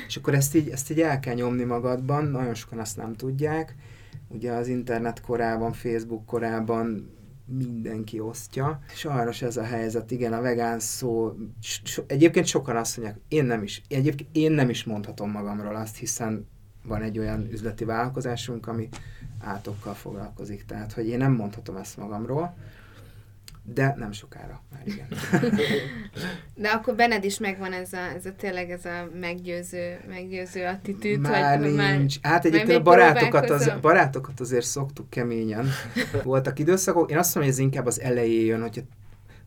És 0.07 0.17
akkor 0.17 0.35
ezt 0.35 0.55
így, 0.55 0.69
ezt 0.69 0.91
így 0.91 1.01
el 1.01 1.21
kell 1.21 1.35
nyomni 1.35 1.65
magadban, 1.65 2.25
nagyon 2.25 2.55
sokan 2.55 2.79
azt 2.79 2.97
nem 2.97 3.15
tudják. 3.15 3.75
Ugye 4.29 4.53
az 4.53 4.69
internet 4.69 5.21
korában, 5.21 5.73
Facebook 5.73 6.27
korában 6.27 7.11
mindenki 7.57 8.21
osztja. 8.21 8.81
Sajnos 8.95 9.43
ez 9.43 9.57
a 9.57 9.63
helyzet, 9.63 10.11
igen, 10.11 10.33
a 10.33 10.41
vegán 10.41 10.81
szó, 10.81 11.35
so, 11.61 12.03
egyébként 12.07 12.47
sokan 12.47 12.77
azt 12.77 12.97
mondják, 12.97 13.21
én 13.29 13.45
nem 13.45 13.63
is, 13.63 13.83
egyébként 13.89 14.37
én 14.37 14.53
nem 14.53 14.69
is 14.69 14.85
mondhatom 14.85 15.31
magamról 15.31 15.77
azt, 15.77 15.97
hiszen 15.97 16.49
van 16.85 17.03
egy 17.03 17.19
olyan 17.19 17.49
üzleti 17.51 17.85
vállalkozásunk, 17.85 18.67
ami 18.67 18.89
átokkal 19.41 19.95
foglalkozik, 19.95 20.65
tehát 20.65 20.93
hogy 20.93 21.09
én 21.09 21.19
nem 21.19 21.33
mondhatom 21.33 21.77
ezt 21.77 21.97
magamról, 21.97 22.55
de 23.75 23.95
nem 23.99 24.13
sokára 24.13 24.63
már 24.73 24.83
igen. 24.85 25.07
De 26.55 26.69
akkor 26.69 26.95
benned 26.95 27.25
is 27.25 27.39
megvan 27.39 27.73
ez 27.73 27.93
a, 27.93 28.15
ez 28.17 28.27
a 28.27 28.33
tényleg 28.37 28.71
ez 28.71 28.85
a 28.85 29.09
meggyőző, 29.21 30.01
meggyőző 30.09 30.65
attitűd, 30.65 31.21
Már 31.21 31.59
hogy 31.59 31.75
nincs. 31.75 32.17
Hát 32.23 32.45
még 32.45 32.53
egyébként 32.55 32.79
a 32.79 32.83
barátokat, 32.83 33.51
az, 33.51 33.73
barátokat 33.81 34.41
azért 34.41 34.67
szoktuk 34.67 35.11
keményen. 35.11 35.69
Voltak 36.23 36.59
időszakok. 36.59 37.11
Én 37.11 37.19
azt 37.19 37.35
mondom, 37.35 37.53
hogy 37.53 37.61
ez 37.61 37.67
inkább 37.67 37.87
az 37.87 38.01
elején 38.01 38.47
jön, 38.47 38.61
hogy 38.61 38.85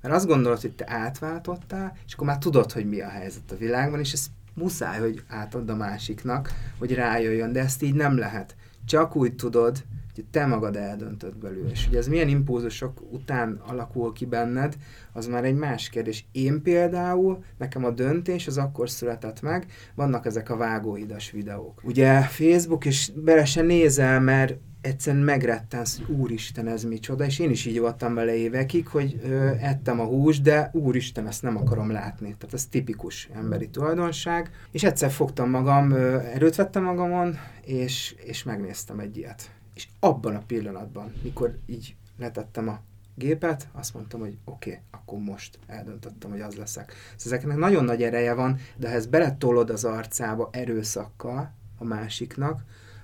mert 0.02 0.16
azt 0.16 0.28
gondolod, 0.28 0.62
hogy 0.62 0.76
te 0.76 0.86
átváltottál, 0.88 1.98
és 2.06 2.14
akkor 2.14 2.28
már 2.28 2.38
tudod, 2.38 2.72
hogy 2.72 2.86
mi 2.86 3.02
a 3.02 3.10
helyzet 3.10 3.52
a 3.52 3.56
világban, 3.56 4.00
és 4.00 4.14
ez 4.14 4.26
muszáj, 4.54 5.00
hogy 5.00 5.24
átadd 5.28 5.70
a 5.70 5.76
másiknak, 5.76 6.54
hogy 6.80 6.94
rájöjjön, 6.94 7.54
de 7.54 7.60
ezt 7.60 7.84
így 7.84 7.94
nem 7.94 8.18
lehet. 8.18 8.56
Csak 8.86 9.16
úgy 9.16 9.36
tudod, 9.36 9.84
hogy 10.16 10.26
te 10.26 10.46
magad 10.46 10.76
eldöntöd 10.76 11.38
belőle. 11.38 11.70
És 11.70 11.86
hogy 11.86 11.96
ez 11.96 12.08
milyen 12.08 12.28
impulzusok 12.28 13.02
után 13.12 13.62
alakul 13.68 14.14
ki 14.14 14.26
benned, 14.26 14.76
az 15.14 15.28
már 15.28 15.44
egy 15.44 15.56
más 15.56 15.90
kérdés. 15.90 16.26
Én 16.32 16.62
például, 16.62 17.44
nekem 17.58 17.86
a 17.86 17.92
döntés 17.92 18.48
az 18.48 18.58
akkor 18.58 18.90
született 18.90 19.42
meg, 19.42 19.66
vannak 19.96 20.26
ezek 20.26 20.50
a 20.50 20.58
vágóhidas 20.58 21.32
videók. 21.32 21.82
Ugye 21.84 22.22
Facebook, 22.22 22.86
és 22.86 23.12
bele 23.16 23.46
se 23.46 23.62
nézel, 23.62 24.20
mert 24.20 24.58
egyszerűen 24.84 25.24
megrettensz, 25.24 25.98
hogy 25.98 26.16
úristen, 26.16 26.68
ez 26.68 26.84
micsoda, 26.84 27.26
és 27.26 27.40
én 27.40 27.50
is 27.50 27.66
így 27.66 27.80
voltam 27.80 28.14
vele 28.14 28.36
évekig, 28.36 28.88
hogy 28.88 29.20
ö, 29.24 29.48
ettem 29.60 30.00
a 30.00 30.06
húst, 30.06 30.42
de 30.42 30.70
úristen, 30.74 31.28
ezt 31.28 31.42
nem 31.42 31.58
akarom 31.58 31.92
látni. 31.92 32.36
Tehát 32.38 32.54
ez 32.54 32.66
tipikus 32.66 33.30
emberi 33.34 33.70
tulajdonság. 33.70 34.52
És 34.72 34.84
egyszer 34.84 35.12
fogtam 35.12 35.50
magam, 35.50 35.92
ö, 35.92 36.20
erőt 36.20 36.56
vettem 36.56 36.84
magamon, 36.84 37.38
és, 37.66 38.16
és 38.24 38.44
megnéztem 38.44 39.00
egy 39.00 39.18
ilyet. 39.18 39.52
És 39.84 39.90
abban 40.00 40.36
a 40.36 40.44
pillanatban, 40.48 41.14
mikor 41.22 41.58
így 41.66 41.96
letettem 42.18 42.68
a 42.68 42.80
gépet, 43.16 43.68
azt 43.72 43.94
mondtam, 43.94 44.20
hogy 44.20 44.38
oké, 44.46 44.70
okay, 44.70 44.82
akkor 44.92 45.20
most 45.20 45.60
eldöntöttem, 45.68 46.30
hogy 46.30 46.42
az 46.42 46.56
leszek. 46.56 46.94
Szóval 47.16 47.38
ezeknek 47.38 47.58
nagyon 47.58 47.84
nagy 47.84 48.04
ereje 48.04 48.34
van, 48.34 48.60
de 48.78 48.90
ha 48.90 48.96
ezt 48.96 49.10
beletolod 49.10 49.70
az 49.70 49.84
arcába 49.84 50.50
erőszakkal 50.52 51.54
a 51.78 51.84
másiknak, 51.84 52.62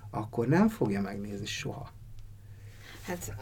akkor 0.09 0.47
nem 0.47 0.67
fogja 0.67 1.01
megnézni 1.01 1.45
soha. 1.45 1.91
Hát 3.05 3.35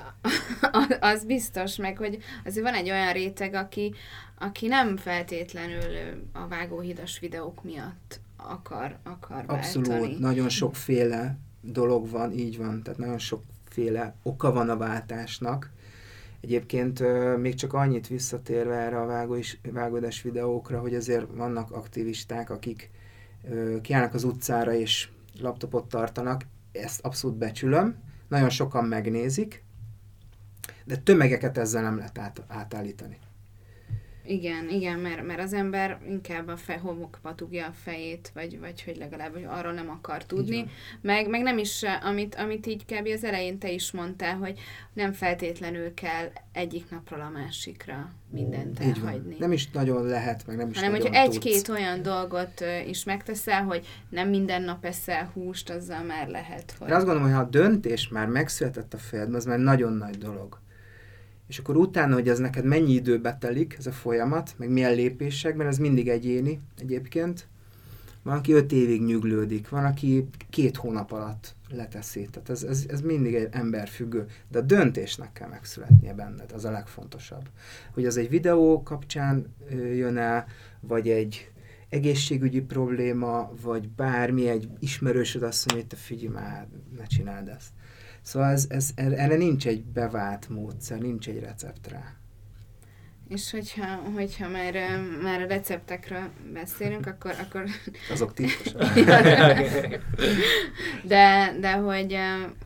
az 0.99 1.25
biztos, 1.25 1.75
meg 1.75 1.97
hogy 1.97 2.17
azért 2.45 2.65
van 2.65 2.73
egy 2.73 2.89
olyan 2.89 3.13
réteg, 3.13 3.53
aki, 3.53 3.93
aki 4.37 4.67
nem 4.67 4.97
feltétlenül 4.97 5.83
a 6.33 6.47
vágóhidas 6.47 7.19
videók 7.19 7.63
miatt 7.63 8.19
akar, 8.37 8.97
akar 9.03 9.43
Abszolút, 9.47 9.87
váltani. 9.87 10.17
nagyon 10.19 10.49
sokféle 10.49 11.37
dolog 11.71 12.09
van, 12.09 12.31
így 12.31 12.57
van, 12.57 12.83
tehát 12.83 12.99
nagyon 12.99 13.17
sokféle 13.17 14.15
oka 14.23 14.51
van 14.51 14.69
a 14.69 14.77
váltásnak. 14.77 15.71
Egyébként 16.41 17.03
még 17.37 17.55
csak 17.55 17.73
annyit 17.73 18.07
visszatérve 18.07 18.75
erre 18.75 19.01
a 19.01 19.05
vágós, 19.05 19.57
vágódás 19.71 20.21
videókra, 20.21 20.79
hogy 20.79 20.95
azért 20.95 21.25
vannak 21.35 21.71
aktivisták, 21.71 22.49
akik 22.49 22.89
kiállnak 23.81 24.13
az 24.13 24.23
utcára 24.23 24.73
és 24.73 25.09
laptopot 25.39 25.89
tartanak, 25.89 26.45
ezt 26.71 27.05
abszolút 27.05 27.37
becsülöm, 27.37 27.95
nagyon 28.27 28.49
sokan 28.49 28.85
megnézik, 28.85 29.63
de 30.85 30.95
tömegeket 30.97 31.57
ezzel 31.57 31.81
nem 31.81 31.97
lehet 31.97 32.17
át, 32.17 32.41
átállítani. 32.47 33.17
Igen, 34.27 34.69
igen, 34.69 34.99
mert, 34.99 35.25
mert 35.25 35.39
az 35.39 35.53
ember 35.53 35.99
inkább 36.07 36.47
a 36.47 36.57
fej, 36.57 36.77
homokba 36.77 37.31
dugja 37.31 37.65
a 37.65 37.73
fejét, 37.83 38.31
vagy, 38.33 38.59
vagy 38.59 38.83
hogy 38.83 38.97
legalább 38.97 39.33
hogy 39.33 39.45
arról 39.47 39.73
nem 39.73 39.89
akar 39.89 40.25
tudni. 40.25 40.65
Meg, 41.01 41.29
meg 41.29 41.41
nem 41.41 41.57
is, 41.57 41.83
amit, 42.01 42.35
amit 42.35 42.65
így 42.65 42.85
kb. 42.85 43.07
az 43.07 43.23
elején 43.23 43.57
te 43.57 43.71
is 43.71 43.91
mondtál, 43.91 44.35
hogy 44.35 44.59
nem 44.93 45.13
feltétlenül 45.13 45.93
kell 45.93 46.31
egyik 46.51 46.89
napról 46.89 47.21
a 47.21 47.29
másikra 47.29 48.11
mindent 48.31 48.79
elhagyni. 48.79 49.35
Nem 49.39 49.51
is 49.51 49.69
nagyon 49.69 50.05
lehet, 50.05 50.47
meg 50.47 50.57
nem 50.57 50.69
is 50.69 50.75
hanem, 50.75 50.91
nagyon 50.91 51.07
hogyha 51.07 51.21
egy-két 51.23 51.69
olyan 51.69 52.01
dolgot 52.01 52.61
ö, 52.61 52.79
is 52.79 53.03
megteszel, 53.03 53.63
hogy 53.63 53.87
nem 54.09 54.29
minden 54.29 54.61
nap 54.61 54.85
eszel 54.85 55.31
húst, 55.33 55.69
azzal 55.69 56.03
már 56.03 56.27
lehet, 56.27 56.75
hogy... 56.79 56.87
Én 56.87 56.93
azt 56.93 57.05
gondolom, 57.05 57.29
hogy 57.29 57.37
ha 57.37 57.45
a 57.45 57.49
döntés 57.49 58.07
már 58.07 58.27
megszületett 58.27 58.93
a 58.93 58.97
fejedben, 58.97 59.35
az 59.35 59.45
már 59.45 59.59
nagyon 59.59 59.93
nagy 59.93 60.17
dolog. 60.17 60.59
És 61.47 61.59
akkor 61.59 61.77
utána, 61.77 62.13
hogy 62.13 62.29
ez 62.29 62.39
neked 62.39 62.65
mennyi 62.65 62.93
időbe 62.93 63.37
telik, 63.39 63.75
ez 63.77 63.87
a 63.87 63.91
folyamat, 63.91 64.53
meg 64.57 64.69
milyen 64.69 64.93
lépésekben, 64.93 65.67
ez 65.67 65.77
mindig 65.77 66.09
egyéni 66.09 66.59
egyébként. 66.79 67.47
Van, 68.23 68.37
aki 68.37 68.51
öt 68.51 68.71
évig 68.71 69.01
nyüglődik, 69.01 69.69
van, 69.69 69.85
aki 69.85 70.27
két 70.49 70.77
hónap 70.77 71.11
alatt 71.11 71.55
leteszi. 71.69 72.27
Tehát 72.31 72.49
ez, 72.49 72.63
ez, 72.63 72.85
ez 72.89 73.01
mindig 73.01 73.35
egy 73.35 73.47
emberfüggő. 73.51 74.25
De 74.47 74.59
a 74.59 74.61
döntésnek 74.61 75.33
kell 75.33 75.49
megszületnie 75.49 76.13
benned, 76.13 76.51
az 76.51 76.65
a 76.65 76.71
legfontosabb. 76.71 77.49
Hogy 77.93 78.05
az 78.05 78.17
egy 78.17 78.29
videó 78.29 78.83
kapcsán 78.83 79.53
jön 79.93 80.17
el, 80.17 80.45
vagy 80.79 81.09
egy 81.09 81.51
egészségügyi 81.89 82.61
probléma, 82.61 83.51
vagy 83.61 83.89
bármi, 83.89 84.47
egy 84.47 84.69
ismerősöd 84.79 85.43
azt 85.43 85.65
mondja, 85.65 85.87
hogy 85.87 85.97
te 85.97 86.05
figyelj 86.05 86.33
már, 86.33 86.67
ne 86.97 87.05
csináld 87.05 87.47
ezt. 87.47 87.69
Szóval 88.27 88.51
ez, 88.51 88.65
ez, 88.69 88.89
erre 88.95 89.35
nincs 89.35 89.67
egy 89.67 89.83
bevált 89.83 90.49
módszer, 90.49 90.99
nincs 90.99 91.27
egy 91.27 91.39
recept 91.39 91.87
rá. 91.87 92.13
És 93.27 93.51
hogyha, 93.51 93.85
hogyha 93.95 94.49
már, 94.49 94.73
már 95.21 95.41
a 95.41 95.47
receptekről 95.47 96.29
beszélünk, 96.53 97.05
akkor, 97.05 97.31
akkor 97.41 97.63
Azok 98.11 98.33
titkosak. 98.33 98.93
de, 101.03 101.55
de 101.59 101.71
hogy 101.71 102.15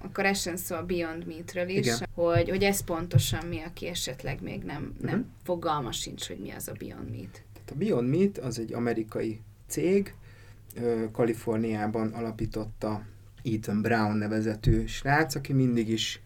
akkor 0.01 0.25
essen 0.25 0.57
szó 0.57 0.75
a 0.75 0.83
Beyond 0.85 1.25
Meat-ről 1.27 1.69
is, 1.69 1.85
Igen. 1.85 2.07
hogy, 2.13 2.49
hogy 2.49 2.63
ez 2.63 2.83
pontosan 2.83 3.45
mi, 3.45 3.61
aki 3.65 3.87
esetleg 3.87 4.41
még 4.41 4.63
nem, 4.63 4.95
nem 5.01 5.17
Mhm. 5.17 5.27
fogalma 5.43 5.91
sincs, 5.91 6.27
hogy 6.27 6.39
mi 6.39 6.51
az 6.51 6.67
a 6.67 6.73
Beyond 6.79 7.09
Meat. 7.09 7.41
Tehát 7.53 7.71
a 7.71 7.75
Beyond 7.75 8.09
Meat 8.09 8.37
az 8.37 8.59
egy 8.59 8.73
amerikai 8.73 9.39
cég, 9.67 10.13
Kaliforniában 11.11 12.07
alapította 12.13 13.01
Ethan 13.43 13.81
Brown 13.81 14.17
nevezetű 14.17 14.85
srác, 14.85 15.35
aki 15.35 15.53
mindig 15.53 15.89
is 15.89 16.21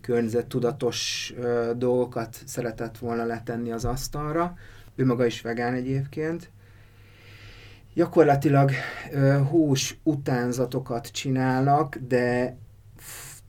környezettudatos 0.00 1.32
ö, 1.36 1.72
dolgokat 1.76 2.36
szeretett 2.44 2.98
volna 2.98 3.24
letenni 3.24 3.72
az 3.72 3.84
asztalra. 3.84 4.54
Ő 4.94 5.04
maga 5.04 5.26
is 5.26 5.40
vegán 5.40 5.74
egyébként. 5.74 6.50
Gyakorlatilag 7.94 8.70
ö, 9.12 9.40
hús 9.50 9.98
utánzatokat 10.02 11.06
csinálnak, 11.06 11.96
de 11.96 12.56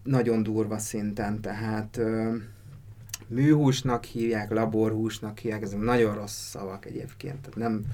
nagyon 0.04 0.44
durva 0.44 0.78
szinten, 0.78 1.42
tehát 1.42 1.98
ö, 1.98 2.36
műhúsnak 3.28 4.04
hívják, 4.04 4.52
laborhúsnak 4.52 5.40
hívják, 5.40 5.62
ezek 5.62 5.80
nagyon 5.80 6.16
rossz 6.16 6.50
szavak 6.50 6.86
egyébként, 6.86 7.40
tehát 7.40 7.56
nem 7.56 7.86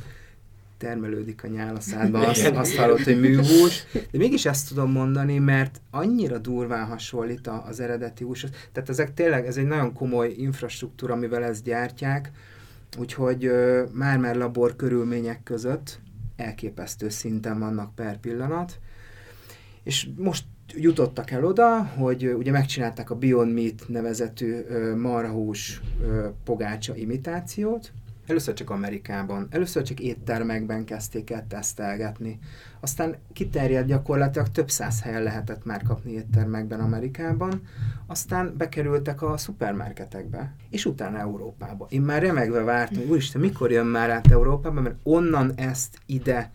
termelődik 0.79 1.43
a 1.43 1.47
nyál 1.47 1.75
a 1.75 1.79
szádba, 1.79 2.19
azt, 2.27 2.45
azt 2.45 2.75
hallott, 2.75 3.03
hogy 3.03 3.19
műhús, 3.19 3.83
de 3.93 4.17
mégis 4.17 4.45
ezt 4.45 4.67
tudom 4.67 4.91
mondani, 4.91 5.37
mert 5.39 5.81
annyira 5.91 6.37
durván 6.37 6.85
hasonlít 6.85 7.47
a- 7.47 7.63
az 7.67 7.79
eredeti 7.79 8.23
húshoz. 8.23 8.49
Tehát 8.71 8.89
ezek 8.89 9.13
tényleg, 9.13 9.45
ez 9.45 9.57
egy 9.57 9.67
nagyon 9.67 9.93
komoly 9.93 10.33
infrastruktúra, 10.37 11.13
amivel 11.13 11.43
ezt 11.43 11.63
gyártják, 11.63 12.31
úgyhogy 12.99 13.51
már-már 13.93 14.35
labor 14.35 14.75
körülmények 14.75 15.43
között 15.43 15.99
elképesztő 16.35 17.09
szinten 17.09 17.59
vannak 17.59 17.95
per 17.95 18.17
pillanat, 18.19 18.79
és 19.83 20.07
most 20.17 20.43
jutottak 20.75 21.31
el 21.31 21.45
oda, 21.45 21.83
hogy 21.83 22.25
ugye 22.37 22.51
megcsinálták 22.51 23.09
a 23.09 23.15
Beyond 23.15 23.53
Meat 23.53 23.85
nevezetű 23.87 24.55
ö, 24.69 24.93
pogácsa 26.43 26.95
imitációt, 26.95 27.91
Először 28.29 28.53
csak 28.53 28.69
Amerikában, 28.69 29.47
először 29.49 29.83
csak 29.83 29.99
éttermekben 29.99 30.85
kezdték 30.85 31.29
el 31.29 31.45
tesztelgetni. 31.47 32.39
Aztán 32.79 33.15
kiterjedt 33.33 33.87
gyakorlatilag 33.87 34.49
több 34.49 34.69
száz 34.69 35.01
helyen 35.01 35.23
lehetett 35.23 35.65
már 35.65 35.83
kapni 35.83 36.11
éttermekben 36.11 36.79
Amerikában, 36.79 37.61
aztán 38.07 38.53
bekerültek 38.57 39.21
a 39.21 39.37
szupermarketekbe, 39.37 40.55
és 40.69 40.85
utána 40.85 41.19
Európába. 41.19 41.87
Én 41.89 42.01
már 42.01 42.21
remegve 42.21 42.61
vártam, 42.61 42.97
hogy 42.97 43.09
úristen, 43.09 43.41
mikor 43.41 43.71
jön 43.71 43.85
már 43.85 44.09
át 44.09 44.31
Európába, 44.31 44.81
mert 44.81 44.95
onnan 45.03 45.51
ezt 45.55 45.97
ide 46.05 46.51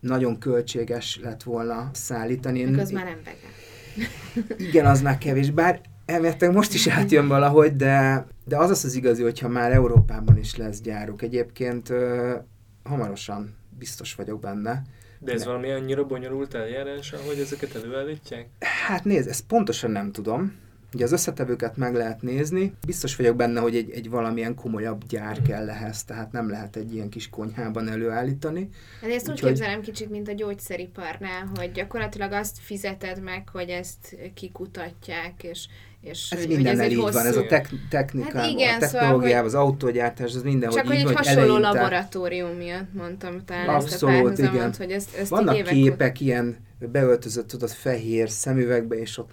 nagyon 0.00 0.38
költséges 0.38 1.20
lett 1.22 1.42
volna 1.42 1.90
szállítani. 1.92 2.64
Az 2.74 2.90
már 2.90 3.04
nem 3.04 3.20
vegán. 3.24 4.68
igen, 4.68 4.86
az 4.86 5.02
már 5.02 5.18
kevés, 5.18 5.50
bár 5.50 5.80
elméletileg 6.08 6.54
most 6.54 6.74
is 6.74 6.86
átjön 6.86 7.28
valahogy, 7.28 7.76
de, 7.76 8.26
de 8.44 8.56
az 8.56 8.70
az 8.70 8.84
az 8.84 8.94
igazi, 8.94 9.22
hogyha 9.22 9.48
már 9.48 9.72
Európában 9.72 10.38
is 10.38 10.56
lesz 10.56 10.80
gyáruk. 10.80 11.22
Egyébként 11.22 11.90
ö, 11.90 12.34
hamarosan 12.82 13.56
biztos 13.78 14.14
vagyok 14.14 14.40
benne. 14.40 14.82
De 15.18 15.32
ez 15.32 15.44
valami 15.44 15.70
annyira 15.70 16.04
bonyolult 16.06 16.54
eljárás, 16.54 17.14
hogy 17.26 17.38
ezeket 17.38 17.74
előállítják? 17.74 18.46
Hát 18.86 19.04
nézd, 19.04 19.28
ezt 19.28 19.46
pontosan 19.46 19.90
nem 19.90 20.12
tudom. 20.12 20.56
Ugye 20.94 21.04
az 21.04 21.12
összetevőket 21.12 21.76
meg 21.76 21.94
lehet 21.94 22.22
nézni. 22.22 22.74
Biztos 22.86 23.16
vagyok 23.16 23.36
benne, 23.36 23.60
hogy 23.60 23.76
egy, 23.76 23.90
egy 23.90 24.10
valamilyen 24.10 24.54
komolyabb 24.54 25.04
gyár 25.08 25.42
kell 25.42 25.70
ehhez, 25.70 26.04
tehát 26.04 26.32
nem 26.32 26.50
lehet 26.50 26.76
egy 26.76 26.94
ilyen 26.94 27.08
kis 27.08 27.28
konyhában 27.28 27.88
előállítani. 27.88 28.68
Hát 29.00 29.10
ezt 29.10 29.26
úgy 29.26 29.32
Úgyhogy- 29.32 29.48
képzelem 29.48 29.80
kicsit, 29.80 30.10
mint 30.10 30.28
a 30.28 30.32
gyógyszeriparnál, 30.32 31.50
hogy 31.56 31.72
gyakorlatilag 31.72 32.32
azt 32.32 32.58
fizeted 32.60 33.22
meg, 33.22 33.48
hogy 33.48 33.68
ezt 33.68 34.16
kikutatják, 34.34 35.42
és, 35.42 35.68
és 36.00 36.30
Ez 36.30 36.38
hogy, 36.38 36.46
hogy 36.46 36.54
mindennel 36.56 36.84
egy 36.84 36.90
így 36.90 36.96
van, 36.98 37.08
ez 37.08 37.16
a 37.16 37.22
hosszú- 37.24 37.48
tek- 37.48 37.70
technikában, 37.90 38.40
Hát 38.40 38.50
igen, 38.50 38.68
a 38.82 38.86
szóval, 38.86 39.00
technológiában, 39.00 39.46
az 39.46 39.54
autógyártás, 39.54 40.34
az 40.34 40.42
minden, 40.42 40.70
Csak 40.70 40.86
hogy 40.86 41.02
hogy 41.02 41.10
egy 41.10 41.16
hasonló 41.16 41.40
eleinte. 41.56 41.68
laboratórium 41.68 42.50
miatt 42.56 42.92
mondtam 42.94 43.44
talán 43.44 43.62
ezt 43.68 44.02
a 44.02 44.06
Abszolút, 44.06 44.38
igen. 44.38 44.74
hogy 44.78 44.90
ezt, 44.90 45.16
ezt 45.16 45.28
Vannak 45.30 45.62
képek 45.62 46.20
ilyen 46.20 46.56
beöltözött, 46.78 47.48
tudod, 47.48 47.70
fehér 47.70 48.30
szemüvegbe, 48.30 48.94
és 48.96 49.18
ott 49.18 49.30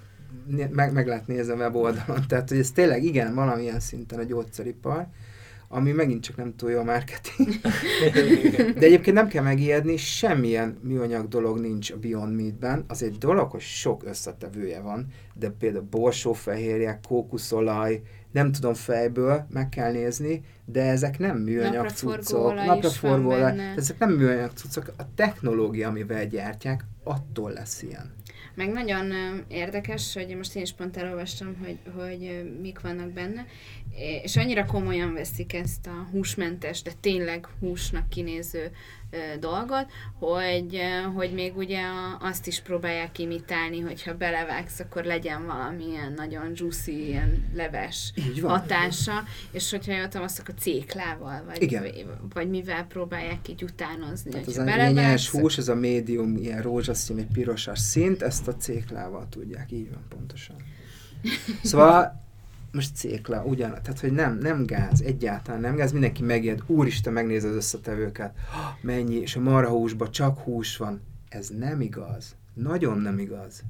meg, 0.72 0.94
meg 0.94 1.08
lehet 1.08 1.28
nézni 1.28 1.52
a 1.52 1.56
weboldalon. 1.56 2.24
Tehát, 2.28 2.50
hogy 2.50 2.58
ez 2.58 2.72
tényleg 2.72 3.04
igen, 3.04 3.36
valamilyen 3.36 3.80
szinten 3.80 4.20
a 4.20 4.24
gyógyszeripar, 4.24 5.08
ami 5.76 5.92
megint 5.92 6.24
csak 6.24 6.36
nem 6.36 6.56
túl 6.56 6.72
jó 6.72 6.80
a 6.80 6.84
marketing. 6.84 7.50
De 8.80 8.86
egyébként 8.86 9.16
nem 9.16 9.28
kell 9.28 9.44
megijedni, 9.44 9.98
semmilyen 9.98 10.78
műanyag 10.82 11.28
dolog 11.28 11.60
nincs 11.60 11.92
a 11.92 11.98
Beyond 11.98 12.36
Meat-ben. 12.36 12.86
Az 12.88 13.04
egy 13.04 13.18
dolog, 13.18 13.52
hogy 13.52 13.62
sok 13.62 14.04
összetevője 14.06 14.80
van, 14.80 15.08
de 15.34 15.50
például 15.50 15.88
borsófehérje, 15.90 17.00
kókuszolaj, 17.08 18.02
nem 18.32 18.52
tudom 18.52 18.74
fejből, 18.74 19.46
meg 19.50 19.70
kell 19.70 19.92
nézni, 19.92 20.42
de 20.66 20.82
ezek 20.82 21.20
nem 21.20 21.38
műanyag 21.38 21.90
cuccok. 21.90 22.40
olaj 22.40 22.64
is 22.64 22.68
Napraforgó 22.68 23.24
van 23.24 23.26
olaj. 23.26 23.42
benne. 23.42 23.74
Ezek 23.78 24.00
nem 24.00 24.12
műanyag 24.12 24.52
cuccok, 24.52 24.94
a 24.98 25.04
technológia, 25.16 25.88
amivel 25.88 26.26
gyártják, 26.26 26.86
attól 27.04 27.52
lesz 27.52 27.82
ilyen. 27.82 28.14
Meg 28.56 28.72
nagyon 28.72 29.14
érdekes, 29.48 30.14
hogy 30.14 30.36
most 30.36 30.56
én 30.56 30.62
is 30.62 30.74
pont 30.74 30.98
elolvastam, 30.98 31.56
hogy, 31.64 31.78
hogy 31.96 32.52
mik 32.62 32.80
vannak 32.80 33.12
benne, 33.12 33.46
és 34.24 34.38
annyira 34.38 34.66
komolyan 34.66 35.14
veszik 35.14 35.54
ezt 35.54 35.88
a 35.88 36.08
húsmentes, 36.12 36.82
de 36.82 36.92
tényleg 37.00 37.48
húsnak 37.60 38.10
kinéző 38.10 38.72
dolgot, 39.40 39.86
hogy, 40.20 40.80
hogy 41.16 41.34
még 41.34 41.58
ugye 41.58 41.82
azt 42.20 42.48
is 42.48 42.62
próbálják 42.62 43.20
imitálni, 43.20 43.80
hogyha 43.80 44.18
belevágsz, 44.18 44.80
akkor 44.80 45.04
legyen 45.04 45.46
valamilyen 45.46 46.14
nagyon 46.14 46.52
juicy, 46.56 47.08
ilyen 47.08 47.50
leves 47.54 48.14
hatása, 48.42 49.24
és 49.52 49.72
hogyha 49.72 49.94
jól 49.94 50.08
tudom, 50.08 50.26
azt 50.26 50.40
akkor 50.40 50.56
céklával, 50.58 51.44
vagy, 51.46 51.62
Igen. 51.62 51.84
vagy, 52.34 52.50
mivel 52.50 52.86
próbálják 52.86 53.48
így 53.50 53.64
utánozni, 53.64 54.32
Tehát 54.32 54.48
az 54.48 54.54
ilyen 54.54 54.66
nyers 54.66 54.94
belevágsz, 54.94 55.30
hús, 55.30 55.58
ez 55.58 55.68
a 55.68 55.76
médium, 55.76 56.38
ilyen 56.38 56.62
rózsaszín, 56.62 57.18
egy 57.18 57.32
pirosas 57.34 57.80
szint, 57.80 58.22
ezt 58.22 58.48
a 58.48 58.56
céklával 58.56 59.28
tudják, 59.30 59.72
így 59.72 59.90
van 59.90 60.06
pontosan. 60.10 60.56
Szóval 61.64 62.25
most 62.76 62.96
cékla, 62.96 63.44
ugyan, 63.44 63.70
tehát 63.70 64.00
hogy 64.00 64.12
nem, 64.12 64.38
nem 64.38 64.66
gáz, 64.66 65.02
egyáltalán 65.02 65.62
nem 65.62 65.76
gáz, 65.76 65.92
mindenki 65.92 66.24
megijed, 66.24 66.64
úristen, 66.66 67.14
megnéz 67.14 67.44
az 67.44 67.56
összetevőket, 67.56 68.34
"Ha, 68.52 68.78
mennyi, 68.82 69.16
és 69.16 69.36
a 69.36 69.40
marhahúsban 69.40 70.12
csak 70.12 70.40
hús 70.40 70.78
van. 70.78 71.02
Ez 71.30 71.50
nem 71.50 71.82
igaz. 71.82 72.36
Nagyon 72.54 72.98
nem 72.98 73.20
igaz. 73.20 73.64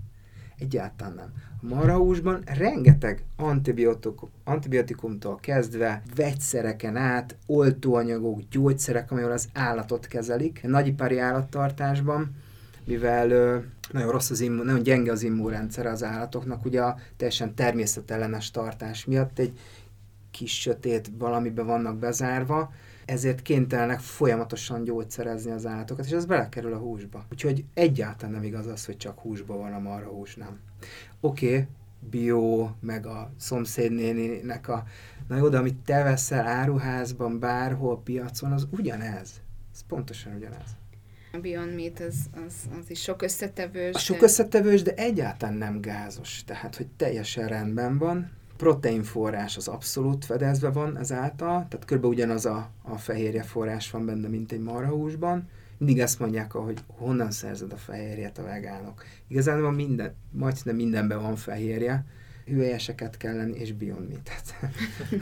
Egyáltalán 0.59 1.13
nem. 1.13 1.33
A 1.61 1.75
marhahúsban 1.75 2.41
rengeteg 2.45 3.23
antibiotikum, 3.35 4.29
antibiotikumtól 4.43 5.35
kezdve, 5.35 6.01
vegyszereken 6.15 6.95
át, 6.95 7.37
oltóanyagok, 7.45 8.41
gyógyszerek, 8.51 9.11
amivel 9.11 9.31
az 9.31 9.49
állatot 9.53 10.07
kezelik, 10.07 10.61
nagyipari 10.63 11.19
állattartásban, 11.19 12.35
mivel 12.85 13.29
ö, 13.29 13.57
nagyon 13.91 14.11
rossz 14.11 14.29
az 14.29 14.39
immun, 14.39 14.65
nagyon 14.65 14.83
gyenge 14.83 15.11
az 15.11 15.23
immunrendszer 15.23 15.85
az 15.85 16.03
állatoknak, 16.03 16.65
ugye 16.65 16.81
a 16.81 16.97
teljesen 17.17 17.55
természetellenes 17.55 18.51
tartás 18.51 19.05
miatt 19.05 19.39
egy 19.39 19.59
kis 20.31 20.59
sötét 20.61 21.11
valamibe 21.17 21.61
vannak 21.61 21.97
bezárva, 21.97 22.73
ezért 23.05 23.41
kénytelenek 23.41 23.99
folyamatosan 23.99 24.83
gyógyszerezni 24.83 25.51
az 25.51 25.65
állatokat, 25.65 26.05
és 26.05 26.11
ez 26.11 26.25
belekerül 26.25 26.73
a 26.73 26.77
húsba. 26.77 27.25
Úgyhogy 27.31 27.65
egyáltalán 27.73 28.33
nem 28.33 28.43
igaz 28.43 28.67
az, 28.67 28.85
hogy 28.85 28.97
csak 28.97 29.19
húsba 29.19 29.57
van 29.57 29.73
a 29.73 29.79
marha 29.79 30.09
hús, 30.09 30.35
nem. 30.35 30.59
Oké, 31.19 31.47
okay, 31.47 31.67
bio, 32.09 32.69
meg 32.79 33.05
a 33.05 33.31
szomszédnéninek 33.37 34.67
a... 34.67 34.83
Na 35.27 35.37
jó, 35.37 35.49
de 35.49 35.57
amit 35.57 35.77
te 35.77 36.03
veszel 36.03 36.47
áruházban, 36.47 37.39
bárhol, 37.39 38.01
piacon, 38.03 38.51
az 38.51 38.67
ugyanez. 38.71 39.41
Ez 39.73 39.83
pontosan 39.87 40.35
ugyanez. 40.35 40.75
A 41.35 41.39
Beyond 41.41 41.75
Meat 41.75 41.99
az, 41.99 42.15
az, 42.45 42.53
az 42.79 42.89
is 42.89 43.01
sok 43.01 43.21
összetevős. 43.21 43.95
A 43.95 43.99
sok 43.99 44.17
de... 44.17 44.23
összetevős, 44.23 44.81
de 44.81 44.93
egyáltalán 44.93 45.55
nem 45.55 45.81
gázos. 45.81 46.43
Tehát, 46.45 46.75
hogy 46.75 46.87
teljesen 46.97 47.47
rendben 47.47 47.97
van. 47.97 48.31
Proteinforrás 48.57 49.57
az 49.57 49.67
abszolút 49.67 50.25
fedezve 50.25 50.69
van 50.69 50.97
ezáltal, 50.97 51.67
tehát 51.69 51.85
kb. 51.85 52.05
ugyanaz 52.05 52.45
a, 52.45 52.69
a 52.81 52.97
fehérje 52.97 53.43
forrás 53.43 53.91
van 53.91 54.05
benne, 54.05 54.27
mint 54.27 54.51
egy 54.51 54.59
marhahúsban. 54.59 55.49
Mindig 55.77 55.99
ezt 55.99 56.19
mondják, 56.19 56.51
hogy 56.51 56.77
honnan 56.87 57.31
szerzed 57.31 57.71
a 57.71 57.77
fehérjet 57.77 58.37
a 58.37 58.43
vegánok. 58.43 59.03
Igazán 59.27 59.59
minden, 59.59 60.15
majdnem 60.31 60.75
mindenben 60.75 61.21
van 61.21 61.35
fehérje, 61.35 62.05
hülyeseket 62.45 63.17
kell 63.17 63.35
lenni, 63.35 63.59
és 63.59 63.73
Beyond 63.73 64.09
Meat-et. 64.09 64.53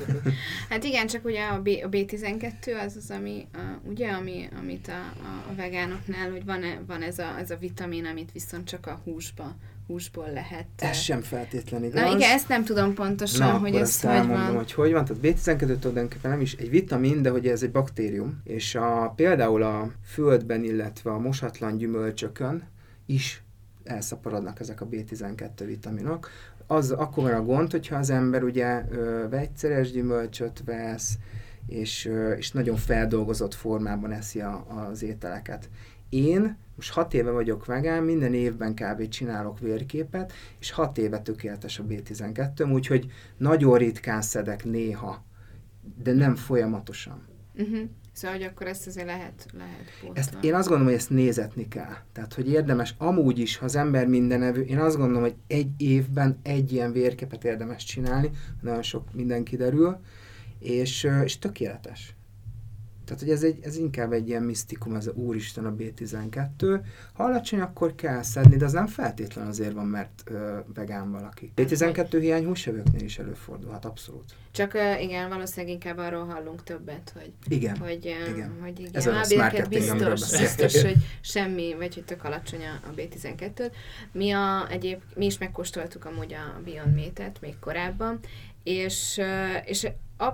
hát 0.69 0.83
igen, 0.83 1.07
csak 1.07 1.25
ugye 1.25 1.45
a, 1.45 1.61
B, 1.61 1.67
a 1.67 1.89
B12 1.89 2.85
az 2.85 2.95
az, 2.95 3.11
ami, 3.11 3.47
a, 3.53 3.57
ugye, 3.83 4.09
ami, 4.09 4.49
amit 4.59 4.87
a, 4.87 5.21
a, 5.23 5.51
a 5.51 5.55
vegánoknál, 5.55 6.31
hogy 6.31 6.45
van, 6.45 6.63
-e, 6.63 6.81
van 6.87 7.01
ez, 7.01 7.19
a, 7.19 7.37
ez 7.39 7.51
a 7.51 7.55
vitamin, 7.55 8.05
amit 8.05 8.31
viszont 8.31 8.67
csak 8.67 8.87
a 8.87 9.01
húsba 9.03 9.55
húsból 9.87 10.29
lehet. 10.33 10.65
Ez 10.77 10.97
sem 10.97 11.21
feltétlenül 11.21 11.87
igaz. 11.87 12.01
Na 12.01 12.15
igen, 12.15 12.31
ezt 12.31 12.47
nem 12.47 12.63
tudom 12.63 12.93
pontosan, 12.93 13.47
Na, 13.47 13.57
hogy 13.57 13.75
ez 13.75 14.01
hogy 14.01 14.27
van. 14.27 14.55
hogy 14.55 14.73
hogy 14.73 14.91
van. 14.91 15.05
Tehát 15.05 15.23
B12 15.23 15.79
tulajdonképpen 15.79 16.31
nem 16.31 16.41
is 16.41 16.53
egy 16.53 16.69
vitamin, 16.69 17.21
de 17.21 17.29
hogy 17.29 17.47
ez 17.47 17.63
egy 17.63 17.71
baktérium, 17.71 18.41
és 18.43 18.75
a, 18.75 19.13
például 19.15 19.63
a 19.63 19.91
földben, 20.05 20.63
illetve 20.63 21.11
a 21.11 21.19
mosatlan 21.19 21.77
gyümölcsökön 21.77 22.67
is 23.05 23.43
elszaporodnak 23.83 24.59
ezek 24.59 24.81
a 24.81 24.87
B12 24.87 25.49
vitaminok, 25.65 26.29
az 26.73 26.91
akkor 26.91 27.31
a 27.31 27.43
gond, 27.43 27.71
hogyha 27.71 27.95
az 27.95 28.09
ember 28.09 28.43
ugye 28.43 28.83
ö, 28.89 29.25
vegyszeres 29.29 29.91
gyümölcsöt 29.91 30.63
vesz, 30.65 31.17
és, 31.67 32.11
és 32.37 32.51
nagyon 32.51 32.75
feldolgozott 32.75 33.53
formában 33.53 34.11
eszi 34.11 34.41
a, 34.41 34.65
az 34.89 35.03
ételeket. 35.03 35.69
Én 36.09 36.57
most 36.75 36.91
hat 36.91 37.13
éve 37.13 37.31
vagyok 37.31 37.65
vegán, 37.65 38.03
minden 38.03 38.33
évben 38.33 38.73
kb. 38.73 39.07
csinálok 39.07 39.59
vérképet, 39.59 40.33
és 40.59 40.71
hat 40.71 40.97
éve 40.97 41.19
tökéletes 41.19 41.79
a 41.79 41.83
B12, 41.83 42.71
úgyhogy 42.71 43.11
nagyon 43.37 43.77
ritkán 43.77 44.21
szedek 44.21 44.63
néha, 44.63 45.23
de 46.03 46.13
nem 46.13 46.35
folyamatosan. 46.35 47.21
Uh-huh. 47.55 47.89
Szóval, 48.13 48.37
hogy 48.37 48.45
akkor 48.45 48.67
ezt 48.67 48.87
azért 48.87 49.05
lehet, 49.05 49.45
lehet 49.53 49.91
pótolni. 49.99 50.19
Ezt 50.19 50.37
én 50.41 50.53
azt 50.53 50.67
gondolom, 50.67 50.91
hogy 50.91 50.99
ezt 50.99 51.09
nézetni 51.09 51.67
kell. 51.67 51.93
Tehát, 52.11 52.33
hogy 52.33 52.49
érdemes, 52.49 52.95
amúgy 52.97 53.39
is, 53.39 53.57
ha 53.57 53.65
az 53.65 53.75
ember 53.75 54.07
mindenevő, 54.07 54.61
én 54.61 54.79
azt 54.79 54.97
gondolom, 54.97 55.21
hogy 55.21 55.35
egy 55.47 55.69
évben 55.77 56.39
egy 56.43 56.71
ilyen 56.71 56.91
vérkepet 56.91 57.43
érdemes 57.43 57.83
csinálni, 57.83 58.29
nagyon 58.61 58.81
sok 58.81 59.13
minden 59.13 59.43
kiderül, 59.43 59.97
és, 60.59 61.07
és 61.23 61.39
tökéletes. 61.39 62.15
Tehát, 63.05 63.21
hogy 63.21 63.31
ez, 63.31 63.43
egy, 63.43 63.59
ez 63.61 63.77
inkább 63.77 64.11
egy 64.11 64.27
ilyen 64.27 64.43
misztikum, 64.43 64.95
ez 64.95 65.07
a 65.07 65.11
úristen 65.11 65.65
a 65.65 65.73
B12. 65.73 66.79
Ha 67.13 67.23
alacsony, 67.23 67.59
akkor 67.59 67.95
kell 67.95 68.21
szedni, 68.21 68.55
de 68.55 68.65
az 68.65 68.71
nem 68.71 68.87
feltétlen 68.87 69.47
azért 69.47 69.73
van, 69.73 69.85
mert 69.85 70.23
ö, 70.25 70.57
vegán 70.73 71.11
valaki. 71.11 71.51
B12 71.55 72.17
hiány 72.19 72.45
húsevőknél 72.45 73.03
is 73.03 73.19
előfordulhat, 73.19 73.85
abszolút. 73.85 74.35
Csak 74.51 74.73
igen, 75.01 75.29
valószínűleg 75.29 75.73
inkább 75.73 75.97
arról 75.97 76.25
hallunk 76.25 76.63
többet, 76.63 77.13
hogy 77.13 77.33
igen, 77.47 77.77
hogy, 77.77 78.05
igen. 78.05 78.57
hogy 78.61 78.79
igen, 78.79 78.91
ez 78.93 79.07
a 79.07 79.13
rossz 79.13 79.35
marketing, 79.35 79.67
biztos, 79.67 80.39
biztos, 80.39 80.81
hogy 80.81 80.97
semmi, 81.21 81.75
vagy 81.77 81.93
hogy 81.93 82.05
tök 82.05 82.23
alacsony 82.23 82.61
a, 82.61 82.87
a 82.87 82.93
B12-t. 82.95 83.71
Mi, 84.11 84.31
a, 84.31 84.69
egyéb, 84.69 85.01
mi 85.15 85.25
is 85.25 85.37
megkóstoltuk 85.37 86.05
amúgy 86.05 86.33
a 86.33 86.61
Beyond 86.65 86.95
Meat-et 86.95 87.41
még 87.41 87.59
korábban, 87.59 88.19
és, 88.63 89.21
és 89.65 89.87
a, 90.17 90.27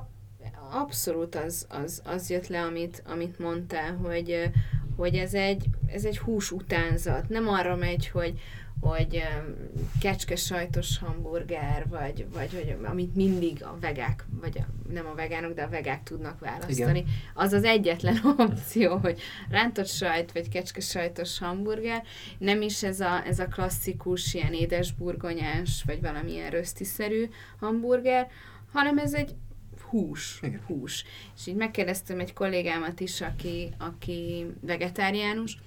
abszolút 0.72 1.36
az, 1.36 1.66
az, 1.70 2.02
az 2.06 2.30
jött 2.30 2.48
le, 2.48 2.62
amit, 2.62 3.04
amit 3.06 3.40
mondtál, 3.40 3.96
hogy, 3.96 4.50
hogy 4.96 5.16
ez 5.16 5.34
egy, 5.34 5.66
ez 5.88 6.06
egy 6.06 6.18
hús 6.18 6.52
utánzat. 6.52 7.30
Nem 7.30 7.48
arra 7.48 7.76
megy, 7.76 8.08
hogy, 8.08 8.40
hogy 8.82 9.24
kecske 10.00 10.36
sajtos 10.36 10.98
hamburger, 10.98 11.86
vagy, 11.90 12.26
vagy 12.34 12.54
hogy, 12.54 12.76
amit 12.84 13.16
mindig 13.16 13.64
a 13.64 13.78
vegák, 13.82 14.26
vagy 14.42 14.58
a, 14.58 14.92
nem 14.94 15.06
a 15.08 15.16
vegánok, 15.16 15.54
de 15.54 15.64
a 15.64 15.70
vegák 15.70 16.04
tudnak 16.04 16.40
választani. 16.40 17.00
Igen. 17.00 17.12
Az 17.34 17.54
az 17.54 17.64
egyetlen 17.64 18.20
opció, 18.38 18.98
hogy 18.98 19.20
rántott 19.50 19.88
sajt, 19.88 20.32
vagy 20.32 20.50
kecske 20.50 20.80
sajtos 20.80 21.40
hamburger, 21.40 22.04
nem 22.38 22.62
is 22.62 22.84
ez 22.84 23.00
a, 23.00 23.26
ez 23.26 23.40
a 23.40 23.48
klasszikus, 23.48 24.34
ilyen 24.34 24.54
édesburgonyás, 24.54 25.84
vagy 25.86 26.02
valamilyen 26.02 26.50
rösztiszerű 26.50 27.30
hamburger, 27.60 28.28
hanem 28.72 28.98
ez 28.98 29.14
egy 29.14 29.36
hús, 29.90 30.40
Igen. 30.42 30.62
hús. 30.66 31.04
És 31.36 31.48
így 31.48 31.56
megkérdeztem 31.56 32.20
egy 32.20 32.34
kollégámat 32.34 33.00
is, 33.00 33.22
aki, 33.22 33.70
aki 33.78 34.46
vegetáriánus, 34.62 35.58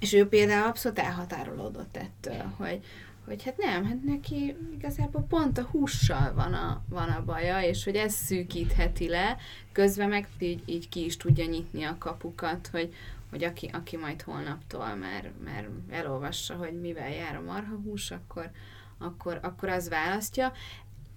és 0.00 0.12
ő 0.12 0.28
például 0.28 0.66
abszolút 0.66 0.98
elhatárolódott 0.98 1.96
ettől, 1.96 2.52
hogy, 2.56 2.84
hogy 3.24 3.42
hát 3.42 3.56
nem, 3.56 3.84
hát 3.84 4.02
neki 4.04 4.56
igazából 4.74 5.22
pont 5.28 5.58
a 5.58 5.62
hússal 5.62 6.34
van 6.34 6.54
a, 6.54 6.82
van 6.88 7.08
a 7.08 7.24
baja, 7.24 7.62
és 7.62 7.84
hogy 7.84 7.96
ez 7.96 8.12
szűkítheti 8.12 9.08
le, 9.08 9.36
közben 9.72 10.08
meg 10.08 10.28
így, 10.38 10.62
így 10.66 10.88
ki 10.88 11.04
is 11.04 11.16
tudja 11.16 11.44
nyitni 11.44 11.84
a 11.84 11.98
kapukat, 11.98 12.66
hogy, 12.66 12.94
hogy 13.30 13.44
aki, 13.44 13.70
aki 13.72 13.96
majd 13.96 14.22
holnaptól 14.22 14.94
már, 14.94 15.32
már 15.44 15.68
elolvassa, 15.90 16.54
hogy 16.54 16.80
mivel 16.80 17.10
jár 17.10 17.36
a 17.36 17.42
marhahús, 17.52 18.10
akkor, 18.10 18.50
akkor, 18.98 19.38
akkor 19.42 19.68
az 19.68 19.88
választja 19.88 20.52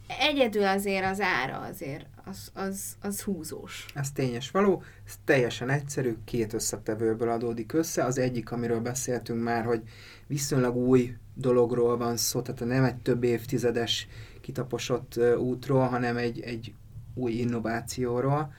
egyedül 0.07 0.65
azért 0.65 1.05
az 1.05 1.21
ára 1.21 1.59
azért, 1.59 2.05
az, 2.25 2.51
az, 2.53 2.95
az 3.01 3.21
húzós. 3.21 3.85
Ez 3.93 4.11
tényes 4.11 4.51
való, 4.51 4.83
ez 5.05 5.13
teljesen 5.25 5.69
egyszerű, 5.69 6.15
két 6.25 6.53
összetevőből 6.53 7.29
adódik 7.29 7.73
össze. 7.73 8.03
Az 8.03 8.17
egyik, 8.17 8.51
amiről 8.51 8.79
beszéltünk 8.79 9.43
már, 9.43 9.65
hogy 9.65 9.81
viszonylag 10.27 10.75
új 10.75 11.15
dologról 11.33 11.97
van 11.97 12.17
szó, 12.17 12.41
tehát 12.41 12.65
nem 12.65 12.83
egy 12.83 12.95
több 12.95 13.23
évtizedes 13.23 14.07
kitaposott 14.41 15.19
útról, 15.37 15.87
hanem 15.87 16.17
egy, 16.17 16.39
egy 16.39 16.73
új 17.13 17.31
innovációról, 17.31 18.53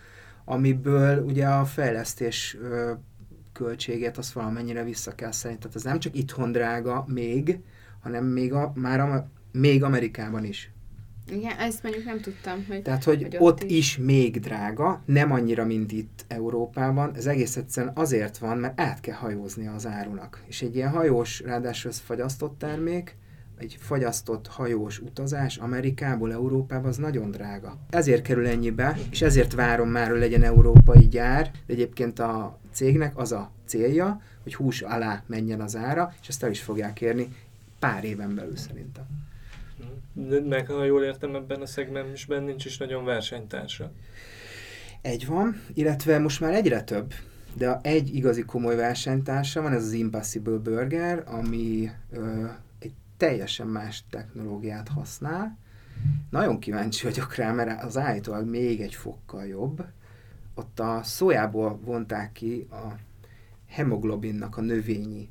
amiből 0.45 1.23
ugye 1.23 1.47
a 1.47 1.65
fejlesztés 1.65 2.57
költségét 3.53 4.19
azt 4.19 4.33
valamennyire 4.33 4.85
vissza 4.85 5.15
kell 5.15 5.33
szerint. 5.33 5.61
Tehát 5.61 5.77
ez 5.77 5.83
nem 5.83 5.99
csak 5.99 6.17
itthon 6.17 6.53
drága 6.53 7.05
még, 7.09 7.59
hanem 8.01 8.25
még 8.25 8.53
a, 8.53 8.73
már 8.75 9.01
a, 9.01 9.29
még 9.53 9.83
Amerikában 9.83 10.45
is. 10.45 10.73
Igen, 11.31 11.59
ezt 11.59 11.83
mondjuk 11.83 12.05
nem 12.05 12.21
tudtam. 12.21 12.65
Hogy, 12.69 12.83
Tehát, 12.83 13.05
hogy, 13.05 13.23
hogy 13.23 13.35
ott, 13.35 13.41
ott 13.41 13.63
is. 13.63 13.77
is 13.77 13.99
még 13.99 14.41
drága, 14.41 15.03
nem 15.05 15.33
annyira, 15.33 15.65
mint 15.65 15.93
itt 15.93 16.25
Európában. 16.29 17.15
Ez 17.15 17.27
egész 17.27 17.57
egyszerűen 17.57 17.93
azért 17.97 18.39
van, 18.39 18.59
mert 18.59 18.81
át 18.81 19.01
kell 19.01 19.17
hajózni 19.17 19.67
az 19.67 19.87
árunak. 19.87 20.43
És 20.47 20.63
egy 20.63 20.77
ilyen 20.77 20.91
hajós, 20.91 21.41
ráadásul 21.41 21.91
ez 21.91 21.99
fagyasztott 21.99 22.59
termék, 22.59 23.17
egy 23.59 23.77
fagyasztott 23.81 24.47
hajós 24.47 24.99
utazás 24.99 25.57
Amerikából 25.57 26.33
Európába 26.33 26.89
az 26.89 26.97
nagyon 26.97 27.31
drága. 27.31 27.79
Ezért 27.91 28.23
kerül 28.23 28.47
ennyibe, 28.47 28.99
és 29.11 29.23
ezért 29.23 29.55
várom 29.55 29.89
már, 29.89 30.11
hogy 30.11 30.19
legyen 30.19 30.43
európai 30.43 31.09
gyár, 31.09 31.51
de 31.67 31.73
egyébként 31.73 32.19
a 32.19 32.59
cégnek 32.73 33.19
az 33.19 33.33
a 33.33 33.51
célja, 33.65 34.21
hogy 34.43 34.55
hús 34.55 34.81
alá 34.83 35.23
menjen 35.27 35.61
az 35.61 35.77
ára, 35.77 36.15
és 36.23 36.29
ezt 36.29 36.43
el 36.43 36.51
is 36.51 36.61
fogják 36.61 37.01
érni 37.01 37.29
pár 37.79 38.05
éven 38.05 38.35
belül 38.35 38.57
szerintem. 38.57 39.05
Meg 40.45 40.67
ha 40.67 40.85
jól 40.85 41.05
értem, 41.05 41.35
ebben 41.35 41.61
a 41.61 41.67
szegmensben 41.67 42.43
nincs 42.43 42.65
is 42.65 42.79
nagyon 42.79 43.05
versenytársa. 43.05 43.93
Egy 45.03 45.27
van, 45.27 45.63
illetve 45.75 46.19
most 46.19 46.41
már 46.41 46.55
egyre 46.55 46.83
több, 46.83 47.15
de 47.55 47.79
egy 47.83 48.15
igazi 48.15 48.43
komoly 48.43 48.77
versenytársa 48.77 49.63
van, 49.63 49.73
ez 49.73 49.85
az 49.85 49.93
Impossible 49.93 50.59
Burger, 50.59 51.23
ami 51.27 51.91
ö, 52.11 52.47
egy 52.79 52.93
teljesen 53.17 53.67
más 53.67 54.05
technológiát 54.11 54.89
használ. 54.89 55.59
Nagyon 56.31 56.59
kíváncsi 56.59 57.07
vagyok 57.07 57.35
rá, 57.35 57.53
mert 57.53 57.83
az 57.83 57.97
állítólag 57.97 58.49
még 58.49 58.81
egy 58.81 58.95
fokkal 58.95 59.47
jobb. 59.47 59.85
Ott 60.55 60.81
a 60.81 61.01
szójából 61.03 61.79
vonták 61.85 62.33
ki 62.33 62.67
a 62.71 62.95
hemoglobinnak 63.67 64.57
a 64.57 64.61
növényi 64.61 65.29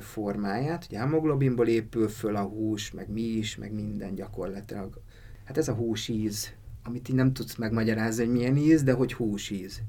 formáját. 0.00 0.86
Ugye 0.88 0.98
hemoglobinból 0.98 1.66
épül 1.66 2.08
föl 2.08 2.36
a 2.36 2.42
hús, 2.42 2.90
meg 2.90 3.08
mi 3.08 3.22
is, 3.22 3.56
meg 3.56 3.72
minden 3.72 4.14
gyakorlatilag. 4.14 5.00
Hát 5.44 5.58
ez 5.58 5.68
a 5.68 5.74
hús 5.74 6.08
íz, 6.08 6.52
amit 6.84 7.08
így 7.08 7.14
nem 7.14 7.32
tudsz 7.32 7.56
megmagyarázni, 7.56 8.24
hogy 8.24 8.32
milyen 8.32 8.56
íz, 8.56 8.82
de 8.82 8.92
hogy 8.92 9.12
húsíz. 9.12 9.82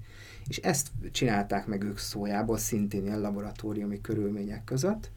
És 0.47 0.57
ezt 0.57 0.87
csinálták 1.11 1.67
meg 1.67 1.83
ők 1.83 1.97
szójából, 1.97 2.57
szintén 2.57 3.05
ilyen 3.05 3.21
laboratóriumi 3.21 4.01
körülmények 4.01 4.63
között, 4.63 5.11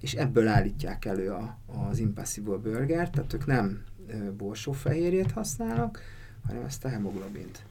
és 0.00 0.14
ebből 0.14 0.48
állítják 0.48 1.04
elő 1.04 1.30
a, 1.30 1.58
az 1.66 1.98
Impossible 1.98 2.56
Burger, 2.56 3.10
tehát 3.10 3.32
ők 3.32 3.46
nem 3.46 3.84
borsófehérjét 4.36 5.30
használnak, 5.30 6.00
hanem 6.46 6.64
ezt 6.64 6.84
a 6.84 6.88
hemoglobint. 6.88 7.62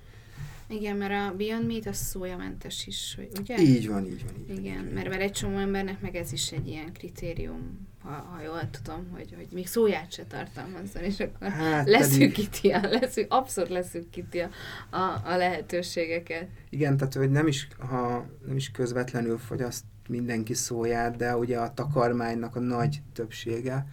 Igen, 0.67 0.97
mert 0.97 1.31
a 1.31 1.35
Beyond 1.35 1.67
Meat 1.67 1.85
az 1.85 1.95
szójamentes 1.97 2.87
is, 2.87 3.17
ugye? 3.39 3.61
Így 3.61 3.87
van, 3.87 4.05
így 4.05 4.23
van. 4.25 4.33
Így 4.49 4.57
Igen, 4.59 4.83
van. 4.83 4.93
mert, 4.93 5.09
mert 5.09 5.21
egy 5.21 5.31
csomó 5.31 5.57
embernek 5.57 6.01
meg 6.01 6.15
ez 6.15 6.31
is 6.31 6.51
egy 6.51 6.67
ilyen 6.67 6.93
kritérium, 6.93 7.87
ha, 8.03 8.11
ha 8.11 8.41
jól 8.41 8.69
tudom, 8.69 9.07
hogy, 9.11 9.33
hogy 9.35 9.47
még 9.51 9.67
szóját 9.67 10.11
se 10.11 10.25
tartalmazzon, 10.25 11.03
és 11.03 11.19
akkor 11.19 11.47
hát 11.47 11.87
leszűkíti, 11.97 12.69
a, 12.69 12.81
leszűk, 12.89 13.25
abszolút 13.29 13.69
leszűkíti 13.69 14.39
a, 14.39 14.49
a, 14.89 15.21
a 15.25 15.37
lehetőségeket. 15.37 16.47
Igen, 16.69 16.97
tehát 16.97 17.13
hogy 17.13 17.31
nem 17.31 17.47
is, 17.47 17.67
ha 17.77 18.25
nem 18.45 18.55
is 18.55 18.71
közvetlenül 18.71 19.37
fogyaszt 19.37 19.83
mindenki 20.07 20.53
szóját, 20.53 21.15
de 21.15 21.37
ugye 21.37 21.57
a 21.57 21.73
takarmánynak 21.73 22.55
a 22.55 22.59
nagy 22.59 23.01
többsége 23.13 23.87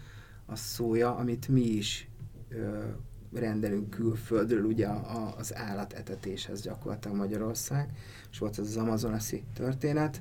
a 0.46 0.56
szója, 0.56 1.16
amit 1.16 1.48
mi 1.48 1.60
is 1.60 2.08
ö, 2.48 2.84
rendelünk 3.34 3.90
külföldről 3.90 4.64
ugye 4.64 4.86
a, 4.86 5.34
az 5.38 5.56
állatetetéshez 5.56 6.62
gyakorlatilag 6.62 7.16
Magyarország, 7.16 7.88
és 8.30 8.38
volt 8.38 8.58
ez 8.58 8.66
az 8.66 8.76
amazonaszi 8.76 9.42
történet, 9.54 10.20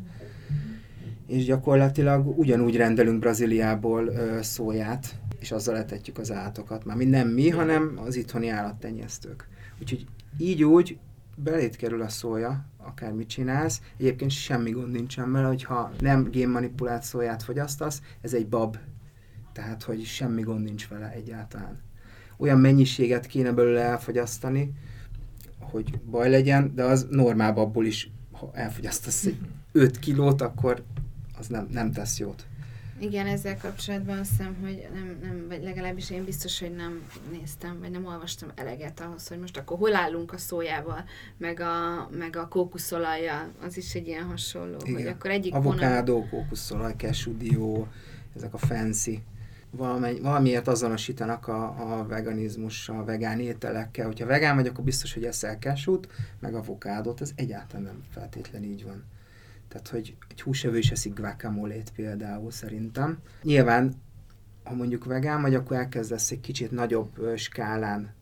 és 1.28 1.46
gyakorlatilag 1.46 2.40
ugyanúgy 2.40 2.76
rendelünk 2.76 3.20
Brazíliából 3.20 4.08
ö, 4.08 4.42
szóját, 4.42 5.16
és 5.40 5.52
azzal 5.52 5.78
etetjük 5.78 6.18
az 6.18 6.32
állatokat. 6.32 6.86
Már 6.86 6.98
nem 6.98 7.28
mi, 7.28 7.50
hanem 7.50 8.00
az 8.06 8.16
itthoni 8.16 8.50
állattenyésztők. 8.50 9.48
Úgyhogy 9.82 10.06
így 10.38 10.64
úgy 10.64 10.98
belét 11.36 11.76
kerül 11.76 12.02
a 12.02 12.10
szója, 12.10 12.66
akármit 12.78 13.28
csinálsz. 13.28 13.82
Egyébként 13.98 14.32
semmi 14.32 14.72
gond 14.72 14.92
nincsen 14.92 15.32
vele, 15.32 15.48
hogyha 15.48 15.92
nem 16.00 16.24
génmanipulált 16.24 17.04
szóját 17.04 17.44
fogyasztasz, 17.44 18.02
ez 18.22 18.34
egy 18.34 18.48
bab. 18.48 18.78
Tehát, 19.54 19.84
hogy 19.84 20.04
semmi 20.04 20.42
gond 20.42 20.64
nincs 20.64 20.88
vele 20.88 21.12
egyáltalán. 21.12 21.80
Olyan 22.42 22.60
mennyiséget 22.60 23.26
kéne 23.26 23.52
belőle 23.52 23.82
elfogyasztani, 23.82 24.72
hogy 25.60 26.00
baj 26.00 26.30
legyen, 26.30 26.72
de 26.76 26.84
az 26.84 27.08
normál 27.10 27.54
babból 27.54 27.86
is, 27.86 28.12
ha 28.32 28.50
elfogyasztasz 28.54 29.26
egy 29.26 29.38
5 29.72 30.00
kilót, 30.00 30.42
akkor 30.42 30.84
az 31.38 31.48
nem, 31.48 31.68
nem 31.72 31.92
tesz 31.92 32.20
jót. 32.20 32.46
Igen, 33.00 33.28
ezzel 33.28 33.58
kapcsolatban 33.58 34.18
azt 34.18 34.30
hiszem, 34.30 34.56
hogy 34.62 34.88
nem, 34.94 35.18
nem, 35.22 35.46
vagy 35.48 35.64
legalábbis 35.64 36.10
én 36.10 36.26
biztos, 36.26 36.60
hogy 36.60 36.76
nem 36.76 37.02
néztem, 37.32 37.80
vagy 37.80 37.92
nem 37.92 38.06
olvastam 38.06 38.50
eleget 38.56 39.00
ahhoz, 39.00 39.28
hogy 39.28 39.40
most 39.40 39.58
akkor 39.58 39.78
hol 39.78 39.96
állunk 39.96 40.34
a 40.34 40.38
szójával, 40.38 41.04
meg 41.38 41.60
a, 41.60 42.10
meg 42.18 42.36
a 42.36 42.48
kókuszolajjal, 42.48 43.52
az 43.62 43.78
is 43.78 43.96
egy 43.96 44.08
ilyen 44.08 44.24
hasonló. 44.24 44.78
Igen. 44.84 45.02
Hogy 45.02 45.08
akkor 45.08 45.30
egyik 45.30 45.54
Avokádó, 45.54 46.14
vonal... 46.14 46.30
kókuszolaj, 46.30 46.94
cashew 46.98 47.86
ezek 48.36 48.54
a 48.54 48.58
fancy 48.58 49.24
valami, 49.72 50.20
valamiért 50.20 50.68
azonosítanak 50.68 51.48
a, 51.48 51.64
a 52.00 52.06
veganizmussal, 52.06 53.00
a 53.00 53.04
vegán 53.04 53.40
ételekkel. 53.40 54.06
Hogyha 54.06 54.26
vegán 54.26 54.56
vagy, 54.56 54.68
akkor 54.68 54.84
biztos, 54.84 55.14
hogy 55.14 55.26
eszel 55.26 55.56
cashew 55.56 56.00
meg 56.40 56.54
avokádót, 56.54 57.22
ez 57.22 57.32
egyáltalán 57.36 57.84
nem 57.84 58.04
feltétlen 58.12 58.64
így 58.64 58.84
van. 58.84 59.04
Tehát, 59.68 59.88
hogy 59.88 60.16
egy 60.30 60.42
húsevő 60.42 60.78
is 60.78 60.92
eszik 60.92 61.14
guacamole 61.14 61.76
például 61.96 62.52
szerintem. 62.52 63.18
Nyilván, 63.44 63.94
ha 64.64 64.74
mondjuk 64.74 65.06
vegán 65.06 65.42
vagy, 65.42 65.56
akkor 65.56 65.78
elkezdesz 65.78 66.32
egy 66.32 66.40
kicsit 66.40 66.72
nagyobb 66.72 67.38
skálán 67.38 68.14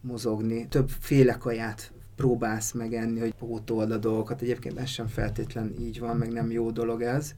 mozogni, 0.00 0.68
több 0.68 0.88
féle 0.88 1.32
kaját 1.32 1.92
próbálsz 2.16 2.72
megenni, 2.72 3.20
hogy 3.20 3.34
pótold 3.34 3.90
a 3.90 3.96
dolgokat. 3.96 4.42
Egyébként 4.42 4.78
ez 4.78 4.88
sem 4.88 5.06
feltétlen 5.06 5.74
így 5.78 5.98
van, 5.98 6.16
meg 6.16 6.32
nem 6.32 6.50
jó 6.50 6.70
dolog 6.70 7.02
ez. 7.02 7.34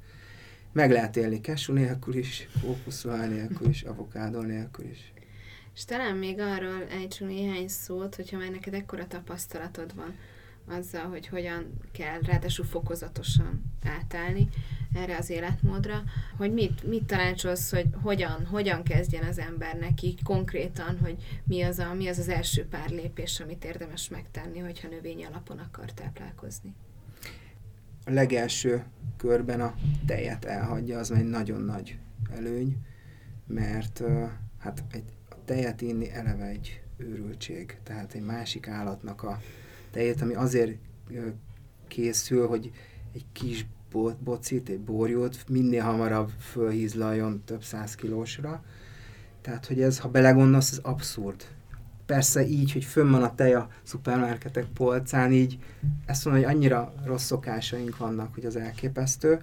Meg 0.78 0.90
lehet 0.90 1.16
élni 1.16 1.40
cashew 1.40 1.74
nélkül 1.74 2.14
is, 2.14 2.48
kókuszolaj 2.62 3.28
nélkül 3.28 3.68
is, 3.68 3.82
avokádó 3.82 4.40
nélkül 4.40 4.90
is. 4.90 5.12
És 5.74 5.84
talán 5.84 6.16
még 6.16 6.40
arról 6.40 6.84
ejtsünk 6.90 7.30
néhány 7.30 7.68
szót, 7.68 8.14
hogyha 8.14 8.38
már 8.38 8.50
neked 8.50 8.74
ekkora 8.74 9.06
tapasztalatod 9.06 9.94
van 9.94 10.14
azzal, 10.66 11.04
hogy 11.04 11.26
hogyan 11.26 11.72
kell 11.92 12.20
ráadásul 12.20 12.64
fokozatosan 12.64 13.62
átállni 13.84 14.48
erre 14.94 15.16
az 15.16 15.30
életmódra, 15.30 16.02
hogy 16.36 16.52
mit, 16.52 16.82
mit 16.82 17.04
tanácsolsz, 17.04 17.70
hogy 17.70 17.86
hogyan, 18.02 18.46
hogyan 18.46 18.82
kezdjen 18.82 19.24
az 19.24 19.38
ember 19.38 19.78
neki 19.78 20.14
konkrétan, 20.24 20.98
hogy 20.98 21.16
mi 21.44 21.62
az, 21.62 21.78
a, 21.78 21.94
mi 21.94 22.08
az 22.08 22.18
az 22.18 22.28
első 22.28 22.66
pár 22.66 22.90
lépés, 22.90 23.40
amit 23.40 23.64
érdemes 23.64 24.08
megtenni, 24.08 24.58
hogyha 24.58 24.88
növényi 24.88 25.24
alapon 25.24 25.58
akar 25.58 25.92
táplálkozni. 25.92 26.74
A 28.08 28.10
legelső 28.10 28.84
körben 29.16 29.60
a 29.60 29.74
tejet 30.06 30.44
elhagyja, 30.44 30.98
az 30.98 31.10
egy 31.10 31.28
nagyon 31.28 31.60
nagy 31.60 31.98
előny, 32.36 32.76
mert 33.46 34.02
hát 34.58 34.84
egy, 34.90 35.04
a 35.30 35.34
tejet 35.44 35.80
inni 35.80 36.10
eleve 36.10 36.44
egy 36.44 36.82
őrültség, 36.96 37.78
tehát 37.82 38.14
egy 38.14 38.22
másik 38.22 38.68
állatnak 38.68 39.22
a 39.22 39.38
tejet, 39.90 40.22
ami 40.22 40.34
azért 40.34 40.78
készül, 41.88 42.46
hogy 42.46 42.70
egy 43.14 43.24
kis 43.32 43.66
bocit, 44.24 44.68
egy 44.68 44.80
borjót 44.80 45.48
minél 45.48 45.82
hamarabb 45.82 46.30
fölhízlaljon 46.40 47.42
több 47.44 47.62
száz 47.62 47.94
kilósra. 47.94 48.64
Tehát, 49.40 49.66
hogy 49.66 49.80
ez, 49.80 49.98
ha 49.98 50.08
belegondolsz, 50.08 50.72
ez 50.72 50.78
abszurd. 50.78 51.44
Persze 52.08 52.46
így, 52.46 52.72
hogy 52.72 52.84
fönn 52.84 53.10
van 53.10 53.22
a 53.22 53.34
tej 53.34 53.54
a 53.54 53.68
szupermarketek 53.82 54.64
polcán, 54.64 55.32
így 55.32 55.58
ezt 56.06 56.24
mondom, 56.24 56.44
hogy 56.44 56.54
annyira 56.54 56.92
rossz 57.04 57.24
szokásaink 57.24 57.96
vannak, 57.96 58.34
hogy 58.34 58.44
az 58.44 58.56
elképesztő. 58.56 59.38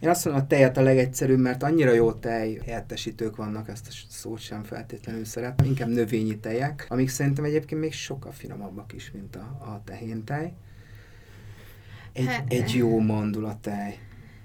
Én 0.00 0.08
azt 0.08 0.24
mondom, 0.24 0.42
a 0.42 0.46
tejet 0.46 0.76
a 0.76 0.82
legegyszerűbb, 0.82 1.38
mert 1.38 1.62
annyira 1.62 1.92
jó 1.92 2.12
tej 2.12 2.60
helyettesítők 2.64 3.36
vannak, 3.36 3.68
ezt 3.68 3.86
a 3.88 3.90
szót 4.08 4.38
sem 4.38 4.62
feltétlenül 4.62 5.24
szeretem, 5.24 5.66
inkább 5.66 5.88
növényi 5.88 6.38
tejek, 6.38 6.86
amik 6.88 7.08
szerintem 7.08 7.44
egyébként 7.44 7.80
még 7.80 7.92
sokkal 7.92 8.32
finomabbak 8.32 8.92
is, 8.92 9.10
mint 9.10 9.36
a, 9.36 9.40
a 9.40 9.82
tej. 10.24 10.54
Egy, 12.12 12.26
hát, 12.26 12.52
egy 12.52 12.74
jó 12.74 12.98
mandulatej. 13.00 13.98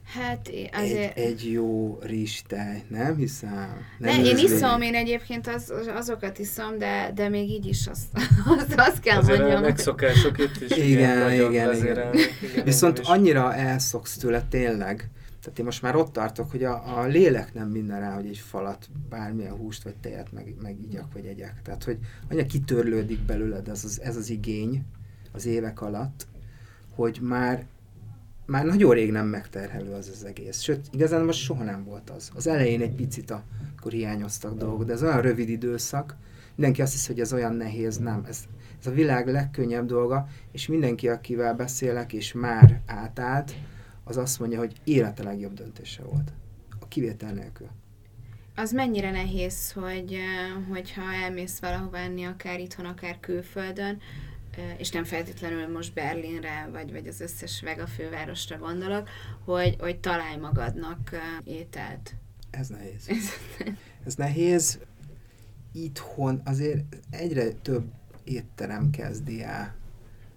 Hát 0.06 0.50
azért... 0.72 1.18
Egy, 1.18 1.24
egy 1.24 1.52
jó 1.52 2.00
tej, 2.48 2.84
nem 2.88 3.15
hiszem? 3.15 3.78
Nem 4.00 4.22
ne, 4.22 4.26
én 4.26 4.38
iszom, 4.38 4.82
én 4.82 4.96
egyébként 4.96 5.48
az, 5.48 5.74
azokat 5.96 6.39
iszom, 6.39 6.78
de, 6.78 7.12
de 7.15 7.30
még 7.30 7.50
így 7.50 7.65
is 7.65 7.88
azt, 7.88 8.06
azt, 8.58 8.74
azt 8.76 9.00
kell 9.00 9.18
azért 9.18 9.39
mondjam. 9.39 9.63
Azért 9.63 9.76
megszokások 9.76 10.39
itt 10.39 10.62
is. 10.62 10.78
Igen, 10.78 11.32
igen, 11.32 11.52
igen. 11.52 11.76
igen. 11.76 12.13
igen. 12.52 12.63
Viszont 12.63 13.00
annyira 13.00 13.54
elszoksz 13.54 14.18
tőle 14.18 14.41
tényleg, 14.50 15.10
tehát 15.41 15.60
én 15.60 15.65
most 15.65 15.82
már 15.82 15.96
ott 15.96 16.13
tartok, 16.13 16.52
hogy 16.52 16.63
a, 16.63 17.00
a 17.00 17.06
lélek 17.06 17.54
nem 17.54 17.68
minden 17.68 18.00
rá, 18.00 18.15
hogy 18.15 18.28
egy 18.28 18.38
falat, 18.38 18.89
bármilyen 19.10 19.56
húst 19.56 19.84
vagy 19.84 19.96
tejet 19.96 20.32
meg, 20.32 20.56
meg 20.62 20.78
igyak 20.82 21.13
vagy 21.13 21.26
egyek. 21.26 21.62
Tehát, 21.63 21.84
hogy 21.84 21.98
annyira 22.30 22.46
kitörlődik 22.46 23.20
belőled 23.20 23.68
ez 23.68 23.84
az, 23.84 24.02
ez 24.02 24.15
az 24.15 24.30
igény 24.30 24.86
az 25.32 25.46
évek 25.46 25.82
alatt, 25.82 26.28
hogy 26.96 27.20
már 27.22 27.65
már 28.45 28.65
nagyon 28.65 28.93
rég 28.93 29.12
nem 29.12 29.27
megterhelő 29.27 29.91
az 29.91 30.10
az 30.13 30.23
egész. 30.23 30.60
Sőt, 30.60 30.88
igazán 30.91 31.25
most 31.25 31.39
soha 31.39 31.63
nem 31.63 31.84
volt 31.84 32.10
az. 32.10 32.31
Az 32.36 32.47
elején 32.47 32.81
egy 32.81 32.95
picit 32.95 33.31
akkor 33.31 33.91
hiányoztak 33.91 34.58
dolgok, 34.58 34.84
de 34.84 34.93
ez 34.93 35.03
olyan 35.03 35.21
rövid 35.21 35.49
időszak, 35.49 36.15
mindenki 36.55 36.81
azt 36.81 36.91
hiszi, 36.91 37.08
hogy 37.08 37.19
ez 37.19 37.34
olyan 37.34 37.53
nehéz, 37.55 37.97
nem. 37.97 38.25
Ez, 38.27 38.43
ez 38.79 38.88
a 38.88 38.91
világ 38.91 39.27
legkönnyebb 39.27 39.86
dolga, 39.86 40.27
és 40.51 40.67
mindenki, 40.67 41.10
akivel 41.10 41.53
beszélek, 41.53 42.13
és 42.13 42.34
már 42.34 42.81
átállt, 42.86 43.55
az 44.03 44.17
azt 44.17 44.39
mondja, 44.39 44.60
hogy 44.60 44.73
élete 44.84 45.23
legjobb 45.23 45.53
döntése 45.53 46.03
volt. 46.03 46.34
A 46.79 46.88
kivétel 46.88 47.34
nélkül. 47.34 47.67
Az 48.55 48.71
mennyire 48.71 49.12
nehéz, 49.12 49.71
hogy, 49.71 50.17
hogyha 50.69 51.01
elmész 51.23 51.60
valahova 51.60 51.97
enni, 51.97 52.23
akár 52.23 52.60
itthon, 52.60 52.86
akár 52.86 53.19
külföldön, 53.19 53.97
és 54.78 54.89
nem 54.89 55.04
feltétlenül 55.04 55.68
most 55.72 55.94
Berlinre, 55.94 56.70
vagy, 56.72 56.91
vagy 56.91 57.08
az 57.08 57.20
összes 57.20 57.62
vega 57.62 57.88
fővárosra 57.88 58.58
gondolok, 58.58 59.10
hogy, 59.46 59.76
hogy 59.80 60.00
találj 60.00 60.38
magadnak 60.38 61.10
ételt. 61.44 62.15
Ez 62.50 62.68
nehéz. 62.68 63.10
Ez 64.06 64.15
nehéz. 64.15 64.80
Itthon 65.72 66.41
azért 66.46 66.98
egyre 67.10 67.52
több 67.52 67.84
étterem 68.24 68.89
kezdi 68.89 69.44
el 69.44 69.76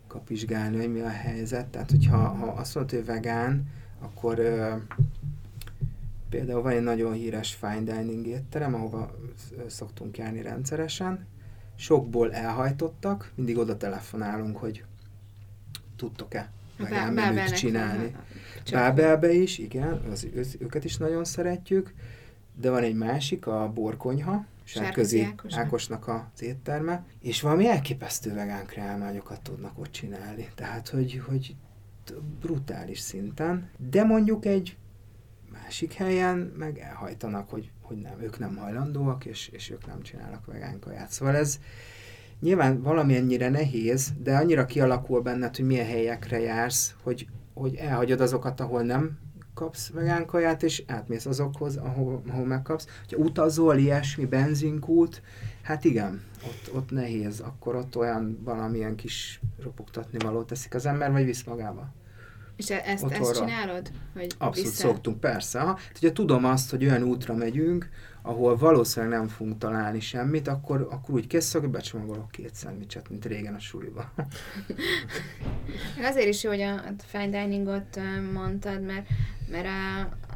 kapizsgálni, 0.07 0.77
hogy 0.77 0.93
mi 0.93 1.01
a 1.01 1.09
helyzet. 1.09 1.67
Tehát, 1.67 1.91
hogyha 1.91 2.17
ha 2.17 2.47
azt 2.47 2.75
mondod, 2.75 2.95
hogy 2.95 3.05
vegán, 3.05 3.67
akkor 4.01 4.39
ö, 4.39 4.75
például 6.29 6.63
van 6.63 6.73
egy 6.73 6.83
nagyon 6.83 7.13
híres 7.13 7.55
fine 7.55 7.81
dining 7.81 8.27
étterem, 8.27 8.75
ahova 8.75 9.15
szoktunk 9.67 10.19
járni 10.19 10.43
rendszeresen. 10.43 11.27
Sokból 11.81 12.33
elhajtottak, 12.33 13.33
mindig 13.35 13.59
oda 13.59 13.77
telefonálunk, 13.77 14.57
hogy 14.57 14.85
tudtok-e 15.97 16.51
vegán 16.79 17.13
menüt 17.13 17.55
csinálni. 17.55 18.17
Bábelbe 18.73 19.33
is, 19.33 19.59
igen, 19.59 20.03
az, 20.11 20.29
őket 20.59 20.85
is 20.85 20.97
nagyon 20.97 21.25
szeretjük, 21.25 21.95
de 22.61 22.71
van 22.71 22.83
egy 22.83 22.95
másik, 22.95 23.47
a 23.47 23.73
borkonyha, 23.75 24.45
Sárközi 24.65 25.23
Ákos. 25.23 25.55
Ákosnak 25.55 26.09
az 26.09 26.43
étterme, 26.43 27.05
és 27.21 27.41
valami 27.41 27.67
elképesztő 27.67 28.35
vegán 28.35 28.67
kreálmányokat 28.67 29.41
tudnak 29.41 29.79
ott 29.79 29.91
csinálni. 29.91 30.49
Tehát, 30.55 30.89
hogy, 30.89 31.23
hogy 31.27 31.57
brutális 32.41 32.99
szinten, 32.99 33.71
de 33.77 34.05
mondjuk 34.05 34.45
egy 34.45 34.77
másik 35.53 35.93
helyen 35.93 36.37
meg 36.39 36.79
elhajtanak, 36.79 37.51
hogy, 37.51 37.71
hogy 37.89 37.97
nem, 37.97 38.21
ők 38.21 38.39
nem 38.39 38.57
hajlandóak, 38.57 39.25
és, 39.25 39.49
és 39.49 39.71
ők 39.71 39.87
nem 39.87 40.03
csinálnak 40.03 40.47
vegán 40.47 40.79
kaját. 40.81 41.11
Szóval 41.11 41.37
ez 41.37 41.59
nyilván 42.41 42.83
valamennyire 42.83 43.49
nehéz, 43.49 44.13
de 44.19 44.37
annyira 44.37 44.65
kialakul 44.65 45.21
benned, 45.21 45.57
hogy 45.57 45.65
milyen 45.65 45.87
helyekre 45.87 46.41
jársz, 46.41 46.95
hogy, 47.03 47.27
hogy 47.55 47.75
elhagyod 47.75 48.21
azokat, 48.21 48.61
ahol 48.61 48.83
nem 48.83 49.19
kapsz 49.55 49.91
vegán 49.91 50.27
kaját, 50.27 50.63
és 50.63 50.83
átmész 50.87 51.27
azokhoz, 51.27 51.77
ahol, 51.77 52.23
ahol 52.29 52.45
megkapsz. 52.45 52.87
Ha 53.11 53.17
utazol, 53.17 53.77
ilyesmi, 53.77 54.25
benzinkút, 54.25 55.23
hát 55.63 55.85
igen, 55.85 56.23
ott, 56.47 56.75
ott 56.75 56.91
nehéz, 56.91 57.41
akkor 57.41 57.75
ott 57.77 57.97
olyan 57.97 58.39
valamilyen 58.45 58.97
kis 58.97 59.41
ropogtatni 59.63 60.19
való 60.19 60.43
teszik 60.43 60.75
az 60.75 60.87
ember, 60.87 61.13
vagy 61.13 61.25
visz 61.25 61.45
magába. 61.45 61.93
És 62.59 62.71
e- 62.71 62.83
ezt, 62.87 63.05
ezt 63.05 63.39
csinálod? 63.39 63.91
Hogy 64.15 64.35
Abszolút 64.39 64.71
vissza... 64.71 64.87
szoktunk, 64.87 65.21
persze. 65.21 65.61
Ha. 65.61 65.67
Hát, 65.67 65.93
ugye 65.97 66.13
tudom 66.13 66.45
azt, 66.45 66.71
hogy 66.71 66.85
olyan 66.85 67.03
útra 67.03 67.35
megyünk, 67.35 67.89
ahol 68.23 68.57
valószínűleg 68.57 69.19
nem 69.19 69.29
fogunk 69.29 69.59
találni 69.59 70.01
semmit, 70.01 70.49
akkor, 70.49 70.89
akkor 70.91 71.15
úgy 71.15 71.27
készülök, 71.27 71.67
hogy 71.67 71.75
becsomagolok 71.75 72.31
két 72.31 72.55
szendvicset, 72.55 73.09
mint 73.09 73.25
régen 73.25 73.55
a 73.55 73.59
suliba. 73.59 74.13
Azért 76.11 76.29
is 76.29 76.43
jó, 76.43 76.51
hogy 76.51 76.61
a 76.61 76.81
fine 77.07 77.29
diningot 77.29 78.01
mondtad, 78.33 78.83
mert 78.83 79.07
mert 79.51 79.67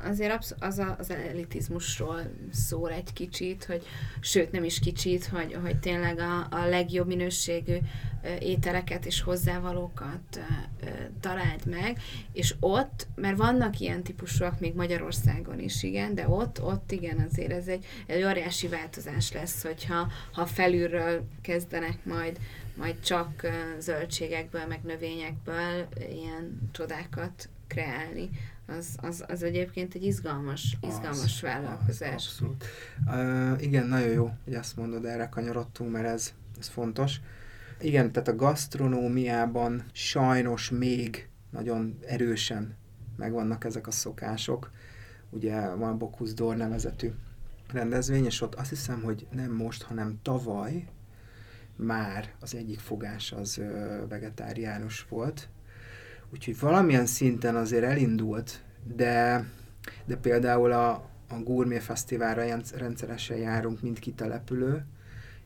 azért 0.03 0.55
az, 0.59 0.79
a, 0.79 0.97
az 0.99 1.11
elitizmusról 1.11 2.21
szól 2.53 2.91
egy 2.91 3.13
kicsit, 3.13 3.65
hogy 3.65 3.83
sőt 4.21 4.53
nem 4.53 4.65
is 4.65 4.79
kicsit, 4.79 5.27
hogy, 5.27 5.59
hogy 5.63 5.79
tényleg 5.79 6.19
a, 6.19 6.47
a 6.51 6.69
legjobb 6.69 7.07
minőségű 7.07 7.77
ételeket 8.39 9.07
és 9.07 9.21
hozzávalókat 9.21 10.41
találd 11.21 11.67
meg, 11.67 11.99
és 12.33 12.55
ott, 12.61 13.07
mert 13.15 13.37
vannak 13.37 13.79
ilyen 13.79 14.03
típusúak 14.03 14.61
még 14.61 14.75
Magyarországon 14.75 15.59
is, 15.61 15.83
igen, 15.83 16.15
de 16.15 16.29
ott, 16.29 16.63
ott 16.63 16.93
igen, 16.93 17.27
azért 17.31 17.53
ez 17.53 17.67
egy, 17.67 17.85
egy 18.07 18.23
óriási 18.23 18.69
változás 18.69 19.33
lesz, 19.33 19.63
hogyha 19.63 20.11
ha 20.33 20.47
felülről 20.47 21.27
kezdenek 21.43 22.05
majd 22.05 22.39
majd 22.77 23.01
csak 23.01 23.47
zöldségekből, 23.79 24.67
meg 24.67 24.81
növényekből 24.83 25.89
ilyen 26.11 26.69
csodákat 26.73 27.49
kreálni 27.67 28.31
az, 28.67 28.97
az, 28.97 29.25
az 29.29 29.43
egyébként 29.43 29.95
egy 29.95 30.05
izgalmas, 30.05 30.77
izgalmas 30.81 31.35
az, 31.35 31.41
vállalkozás. 31.41 32.15
Az, 32.15 32.23
abszolút. 32.23 32.65
Uh, 33.07 33.63
igen, 33.63 33.87
nagyon 33.87 34.09
jó, 34.09 34.31
hogy 34.45 34.55
ezt 34.55 34.77
mondod, 34.77 35.05
erre 35.05 35.29
kanyarodtunk, 35.29 35.93
mert 35.93 36.07
ez, 36.07 36.35
ez 36.59 36.69
fontos. 36.69 37.21
Igen, 37.81 38.13
tehát 38.13 38.29
a 38.29 38.37
gasztronómiában 38.37 39.85
sajnos 39.93 40.71
még 40.71 41.29
nagyon 41.51 41.99
erősen 42.07 42.77
megvannak 43.17 43.65
ezek 43.65 43.87
a 43.87 43.91
szokások. 43.91 44.71
Ugye 45.31 45.69
van 45.69 45.99
Bocuse 45.99 46.33
d'Or 46.37 46.57
nevezetű 46.57 47.11
rendezvény, 47.73 48.25
és 48.25 48.41
ott 48.41 48.55
azt 48.55 48.69
hiszem, 48.69 49.03
hogy 49.03 49.27
nem 49.31 49.53
most, 49.53 49.83
hanem 49.83 50.19
tavaly 50.23 50.85
már 51.77 52.33
az 52.41 52.55
egyik 52.55 52.79
fogás 52.79 53.33
az 53.33 53.61
vegetáriánus 54.09 55.07
volt, 55.09 55.49
Úgyhogy 56.33 56.59
valamilyen 56.59 57.07
szinten 57.07 57.57
azért 57.57 57.85
elindult, 57.85 58.63
de, 58.97 59.45
de 60.05 60.17
például 60.17 60.73
a, 60.73 60.91
a 61.29 61.39
Gourmet 61.45 61.83
Fesztiválra 61.83 62.43
rendszeresen 62.77 63.37
járunk, 63.37 63.83
mint 63.83 63.99
kitelepülő, 63.99 64.85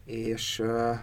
és 0.05 0.59
uh, 0.59 0.99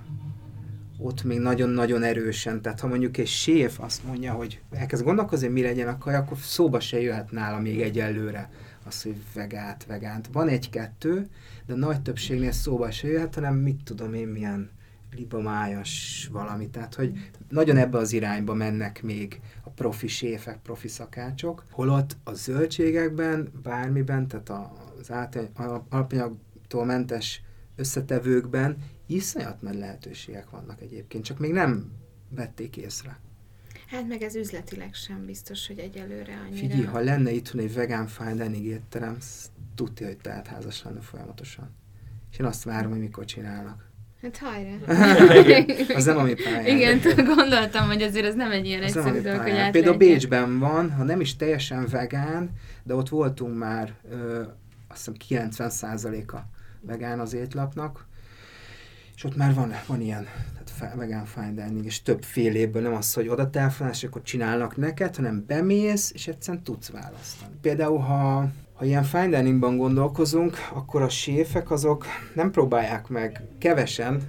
ott 0.98 1.24
még 1.24 1.40
nagyon-nagyon 1.40 2.04
erősen, 2.04 2.62
tehát 2.62 2.80
ha 2.80 2.88
mondjuk 2.88 3.18
egy 3.18 3.28
séf 3.28 3.80
azt 3.80 4.04
mondja, 4.04 4.34
hogy 4.34 4.62
elkezd 4.72 5.04
gondolkozni, 5.04 5.48
mi 5.48 5.62
legyen 5.62 5.88
a 5.88 5.98
kaja, 5.98 6.18
akkor 6.18 6.38
szóba 6.38 6.80
se 6.80 7.02
jöhet 7.02 7.32
nála 7.32 7.60
még 7.60 7.82
egyelőre 7.82 8.50
az, 8.86 9.02
hogy 9.04 9.16
vegát, 9.34 9.86
vegánt. 9.86 10.30
Van 10.32 10.48
egy-kettő, 10.48 11.28
de 11.66 11.76
nagy 11.76 12.02
többségnél 12.02 12.52
szóba 12.52 12.92
se 12.92 13.08
jöhet, 13.08 13.36
hanem 13.36 13.56
mit 13.56 13.84
tudom 13.84 14.14
én, 14.14 14.28
milyen 14.28 14.70
libamájas 15.16 16.28
valami. 16.32 16.70
Tehát, 16.70 16.96
hogy 16.96 17.30
nagyon 17.50 17.78
ebbe 17.78 17.98
az 17.98 18.14
irányba 18.14 18.54
mennek 18.54 19.04
még 19.04 19.40
a 19.64 19.70
profi 19.70 20.08
séfek, 20.08 20.62
profi 20.62 20.88
szakácsok, 20.88 21.64
holott 21.72 22.18
a 22.24 22.34
zöldségekben, 22.34 23.52
bármiben, 23.64 24.28
tehát 24.28 24.50
az 24.50 25.12
alapanyagtól 25.56 26.86
mentes 26.86 27.42
összetevőkben 27.76 28.78
iszonyat 29.06 29.62
nagy 29.62 29.76
lehetőségek 29.76 30.50
vannak 30.50 30.82
egyébként, 30.82 31.24
csak 31.24 31.40
még 31.40 31.52
nem 31.52 31.92
vették 32.30 32.78
észre. 32.78 33.20
Hát 33.88 34.08
meg 34.08 34.22
ez 34.22 34.36
üzletileg 34.36 34.94
sem 34.94 35.26
biztos, 35.26 35.68
hogy 35.68 35.80
egyelőre 35.80 36.40
annyira... 36.46 36.58
Figyelj, 36.58 36.84
ha 36.84 37.00
lenne 37.00 37.32
itthon 37.32 37.62
egy 37.62 37.74
vegán 37.74 38.08
fine 38.08 38.34
dining 38.34 38.66
étterem, 38.66 39.18
tudja, 39.76 40.08
hogy 40.08 40.18
tehát 40.18 40.48
házas 40.48 40.84
lenne 40.84 41.02
folyamatosan. 41.02 41.76
És 42.32 42.38
én 42.38 42.46
azt 42.46 42.64
várom, 42.64 42.92
hogy 42.92 43.00
mikor 43.00 43.26
csinálnak. 43.26 43.92
Hát 44.24 44.38
hajrá. 44.38 44.76
az 45.96 46.06
nem 46.06 46.18
a 46.18 46.24
mi 46.24 46.34
pályán. 46.34 46.66
Igen, 46.66 47.00
gondoltam, 47.36 47.88
hogy 47.88 48.02
azért 48.02 48.26
ez 48.26 48.36
nem 48.36 48.52
egy 48.52 48.66
ilyen 48.66 48.84
az 48.84 48.98
egyszerű 48.98 49.22
dolog, 49.22 49.42
hogy 49.42 49.72
Például 49.72 49.98
Bécsben 49.98 50.60
van, 50.60 50.92
ha 50.92 51.04
nem 51.04 51.20
is 51.20 51.36
teljesen 51.36 51.88
vegán, 51.92 52.52
de 52.84 52.96
ott 52.96 53.10
voltunk 53.10 53.58
már 53.58 53.94
ö, 54.12 54.42
azt 54.88 55.10
hiszem 55.28 55.50
90%-a 55.60 56.38
vegán 56.82 57.20
az 57.20 57.34
étlapnak, 57.34 58.06
és 59.16 59.24
ott 59.24 59.36
már 59.36 59.54
van, 59.54 59.74
van 59.88 60.02
ilyen 60.02 60.28
tehát 60.78 60.96
vegán 60.96 61.26
fine 61.26 61.52
dining, 61.52 61.86
és 61.86 62.02
több 62.02 62.24
fél 62.24 62.56
évből 62.56 62.82
nem 62.82 62.94
az, 62.94 63.14
hogy 63.14 63.28
oda 63.28 63.50
telefonálsz, 63.50 64.04
akkor 64.04 64.22
csinálnak 64.22 64.78
neked, 64.78 65.16
hanem 65.16 65.44
bemész, 65.48 66.12
és 66.14 66.28
egyszerűen 66.28 66.64
tudsz 66.64 66.90
választani. 66.90 67.52
Például, 67.62 67.98
ha 67.98 68.48
ha 68.84 68.90
ilyen 68.90 69.04
fine 69.04 69.28
diningban 69.28 69.78
gondolkozunk, 69.78 70.58
akkor 70.74 71.02
a 71.02 71.10
séfek 71.10 71.72
azok 71.72 72.06
nem 72.36 72.52
próbálják 72.52 73.08
meg 73.08 73.42
kevesen, 73.58 74.22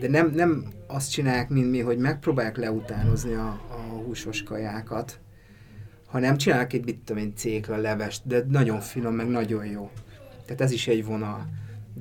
de 0.00 0.08
nem, 0.08 0.30
nem 0.30 0.64
azt 0.86 1.10
csinálják, 1.10 1.48
mint 1.48 1.70
mi, 1.70 1.80
hogy 1.80 1.98
megpróbálják 1.98 2.56
leutánozni 2.56 3.34
a, 3.34 3.60
a 3.70 3.74
húsos 3.74 4.42
kajákat, 4.42 5.20
hanem 6.06 6.36
csinálják 6.36 6.72
egy, 6.72 6.84
mit 6.84 6.98
tudom 6.98 7.22
én, 7.22 7.32
cékla, 7.36 7.76
levest, 7.76 8.26
de 8.26 8.44
nagyon 8.48 8.80
finom, 8.80 9.14
meg 9.14 9.28
nagyon 9.28 9.66
jó. 9.66 9.90
Tehát 10.44 10.60
ez 10.60 10.70
is 10.70 10.88
egy 10.88 11.04
vonal. 11.04 11.46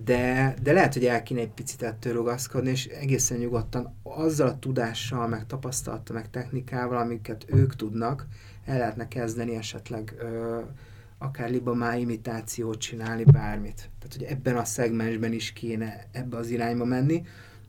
De, 0.06 0.54
de 0.64 0.72
lehet, 0.72 0.94
hogy 0.94 1.06
el 1.06 1.24
kéne 1.24 1.40
egy 1.40 1.52
picit 1.52 1.84
ettől 1.84 2.14
rugaszkodni, 2.14 2.70
és 2.70 2.86
egészen 2.86 3.38
nyugodtan 3.38 4.00
azzal 4.04 4.48
a 4.48 4.60
tudással, 4.60 5.28
meg 5.28 5.46
tapasztalattal, 5.46 6.16
meg 6.16 6.30
technikával, 6.30 6.98
amiket 6.98 7.46
ők 7.48 7.76
tudnak, 7.76 8.28
el 8.66 8.78
lehetne 8.78 9.08
kezdeni 9.08 9.56
esetleg 9.56 10.16
ö, 10.20 10.60
akár 11.24 11.50
libamá 11.50 11.96
imitációt 11.96 12.78
csinálni, 12.78 13.24
bármit. 13.24 13.76
Tehát, 13.76 14.16
hogy 14.18 14.24
ebben 14.24 14.58
a 14.58 14.64
szegmensben 14.64 15.34
is 15.34 15.54
kéne 15.54 16.08
ebbe 16.12 16.38
az 16.38 16.50
irányba 16.50 16.86
menni, 16.86 17.24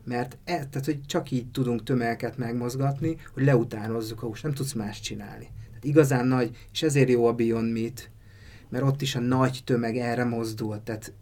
mert 0.05 0.39
e, 0.45 0.55
tehát, 0.55 0.85
hogy 0.85 1.01
csak 1.07 1.31
így 1.31 1.51
tudunk 1.51 1.83
tömegeket 1.83 2.37
megmozgatni, 2.37 3.17
hogy 3.33 3.45
leutánozzuk 3.45 4.23
a 4.23 4.27
húst, 4.27 4.43
nem 4.43 4.53
tudsz 4.53 4.73
más 4.73 5.01
csinálni. 5.01 5.51
Tehát 5.69 5.85
igazán 5.85 6.27
nagy, 6.27 6.57
és 6.73 6.83
ezért 6.83 7.09
jó 7.09 7.27
a 7.27 7.33
Beyond 7.33 7.73
Meat, 7.73 8.11
mert 8.69 8.85
ott 8.85 9.03
is 9.03 9.15
a 9.15 9.21
nagy 9.21 9.61
tömeg 9.65 9.97
erre 9.97 10.25
mozdult, 10.25 10.83
tehát 10.83 11.13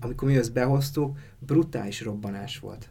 amikor 0.00 0.28
mi 0.28 0.36
ezt 0.36 0.52
behoztuk, 0.52 1.18
brutális 1.38 2.00
robbanás 2.00 2.58
volt. 2.58 2.88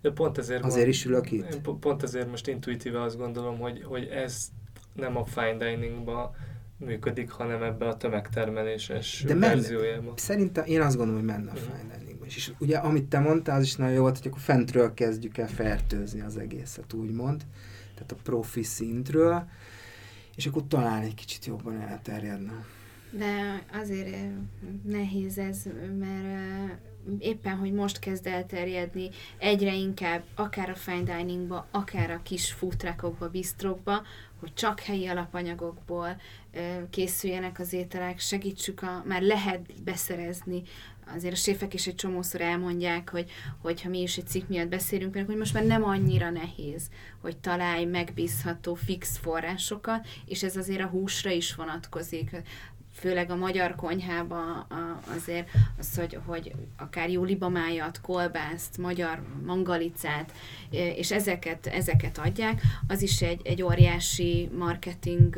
De 0.00 0.10
pont 0.10 0.38
ezért 0.38 0.64
azért 0.64 0.80
gond, 0.80 0.94
is 0.94 1.04
ülök 1.04 1.30
itt. 1.30 1.60
Pont 1.80 2.02
ezért 2.02 2.30
most 2.30 2.48
intuitíve 2.48 3.02
azt 3.02 3.16
gondolom, 3.16 3.58
hogy, 3.58 3.82
hogy 3.82 4.04
ez 4.04 4.48
nem 4.92 5.16
a 5.16 5.24
fine 5.24 5.56
diningba 5.56 6.34
működik, 6.78 7.30
hanem 7.30 7.62
ebbe 7.62 7.88
a 7.88 7.96
tömegtermeléses 7.96 9.24
De 9.26 9.34
verziójában. 9.34 10.16
Szerintem 10.16 10.64
én 10.64 10.80
azt 10.80 10.96
gondolom, 10.96 11.20
hogy 11.20 11.30
menne 11.30 11.50
a 11.50 11.54
uh-huh. 11.54 11.68
fine 11.68 11.96
dining 11.98 12.26
is. 12.26 12.36
És 12.36 12.52
ugye, 12.58 12.76
amit 12.76 13.04
te 13.04 13.18
mondtál, 13.18 13.56
az 13.56 13.64
is 13.64 13.76
nagyon 13.76 13.94
jó 13.94 14.00
volt, 14.00 14.18
hogy 14.18 14.26
akkor 14.26 14.40
fentről 14.40 14.94
kezdjük 14.94 15.38
el 15.38 15.48
fertőzni 15.48 16.20
az 16.20 16.36
egészet, 16.36 16.92
úgymond. 16.92 17.42
Tehát 17.94 18.12
a 18.12 18.16
profi 18.22 18.62
szintről, 18.62 19.48
és 20.36 20.46
akkor 20.46 20.62
talán 20.68 21.02
egy 21.02 21.14
kicsit 21.14 21.44
jobban 21.44 21.80
elterjedne. 21.80 22.64
De 23.10 23.62
azért 23.72 24.16
nehéz 24.84 25.38
ez, 25.38 25.62
mert 25.98 26.78
éppen, 27.18 27.56
hogy 27.56 27.72
most 27.72 27.98
kezd 27.98 28.26
elterjedni 28.26 29.08
egyre 29.38 29.74
inkább, 29.74 30.22
akár 30.34 30.70
a 30.70 30.74
fine 30.74 31.16
diningba, 31.16 31.66
akár 31.70 32.10
a 32.10 32.20
kis 32.22 32.52
futrakokba, 32.52 33.28
bistrokba, 33.28 34.02
hogy 34.40 34.54
csak 34.54 34.80
helyi 34.80 35.06
alapanyagokból 35.06 36.20
készüljenek 36.90 37.58
az 37.58 37.72
ételek, 37.72 38.18
segítsük 38.18 38.82
a, 38.82 39.02
már 39.06 39.22
lehet 39.22 39.82
beszerezni. 39.82 40.62
Azért 41.14 41.32
a 41.32 41.36
séfek 41.36 41.74
is 41.74 41.86
egy 41.86 41.94
csomószor 41.94 42.40
elmondják, 42.40 43.10
hogy, 43.10 43.30
hogy 43.60 43.82
ha 43.82 43.88
mi 43.88 44.00
is 44.00 44.16
egy 44.16 44.26
cikk 44.26 44.48
miatt 44.48 44.68
beszélünk, 44.68 45.14
mert 45.14 45.26
hogy 45.26 45.36
most 45.36 45.54
már 45.54 45.64
nem 45.64 45.84
annyira 45.84 46.30
nehéz, 46.30 46.88
hogy 47.20 47.36
találj 47.36 47.84
megbízható 47.84 48.74
fix 48.74 49.16
forrásokat, 49.16 50.06
és 50.26 50.42
ez 50.42 50.56
azért 50.56 50.82
a 50.82 50.86
húsra 50.86 51.30
is 51.30 51.54
vonatkozik 51.54 52.30
főleg 52.98 53.30
a 53.30 53.36
magyar 53.36 53.74
konyhába 53.74 54.66
azért 55.16 55.48
az, 55.78 55.96
hogy, 55.96 56.18
hogy 56.26 56.52
akár 56.76 57.10
jó 57.10 57.24
libamájat, 57.24 58.00
kolbászt, 58.00 58.78
magyar 58.78 59.22
mangalicát, 59.44 60.32
és 60.70 61.12
ezeket, 61.12 61.66
ezeket 61.66 62.18
adják, 62.18 62.62
az 62.88 63.02
is 63.02 63.22
egy, 63.22 63.40
egy 63.44 63.62
óriási 63.62 64.50
marketing 64.58 65.36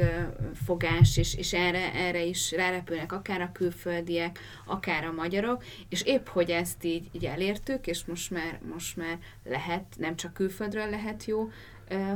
fogás, 0.65 1.17
és, 1.17 1.35
és 1.35 1.53
erre, 1.53 1.93
erre 1.95 2.25
is 2.25 2.53
rárepülnek 2.53 3.13
akár 3.13 3.41
a 3.41 3.53
külföldiek, 3.53 4.39
akár 4.67 5.05
a 5.05 5.13
magyarok, 5.13 5.65
és 5.89 6.03
épp, 6.03 6.27
hogy 6.27 6.51
ezt 6.51 6.85
így, 6.85 7.09
így 7.13 7.25
elértük, 7.25 7.87
és 7.87 8.05
most 8.05 8.31
már, 8.31 8.61
most 8.71 8.97
már 8.97 9.19
lehet, 9.45 9.85
nem 9.99 10.17
csak 10.17 10.33
külföldről 10.33 10.91
lehet 10.91 11.25
jó 11.25 11.51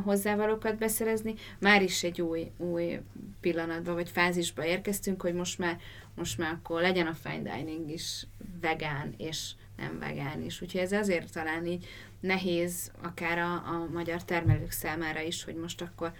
hozzávalókat 0.02 0.78
beszerezni. 0.78 1.34
Már 1.58 1.82
is 1.82 2.02
egy 2.02 2.20
új, 2.20 2.50
új 2.56 3.00
pillanatba 3.40 3.94
vagy 3.94 4.08
fázisba 4.08 4.64
érkeztünk, 4.64 5.22
hogy 5.22 5.34
most 5.34 5.58
már, 5.58 5.78
most 6.14 6.38
már 6.38 6.52
akkor 6.52 6.80
legyen 6.80 7.06
a 7.06 7.14
fine 7.14 7.56
dining 7.56 7.90
is 7.90 8.26
vegán 8.60 9.14
és 9.16 9.50
nem 9.76 9.98
vegán 9.98 10.42
is. 10.42 10.62
Úgyhogy 10.62 10.80
ez 10.80 10.92
azért 10.92 11.32
talán 11.32 11.66
így 11.66 11.86
nehéz 12.20 12.90
akár 13.02 13.38
a, 13.38 13.52
a 13.52 13.88
magyar 13.92 14.24
termelők 14.24 14.70
számára 14.70 15.20
is, 15.20 15.44
hogy 15.44 15.56
most 15.56 15.82
akkor 15.82 16.12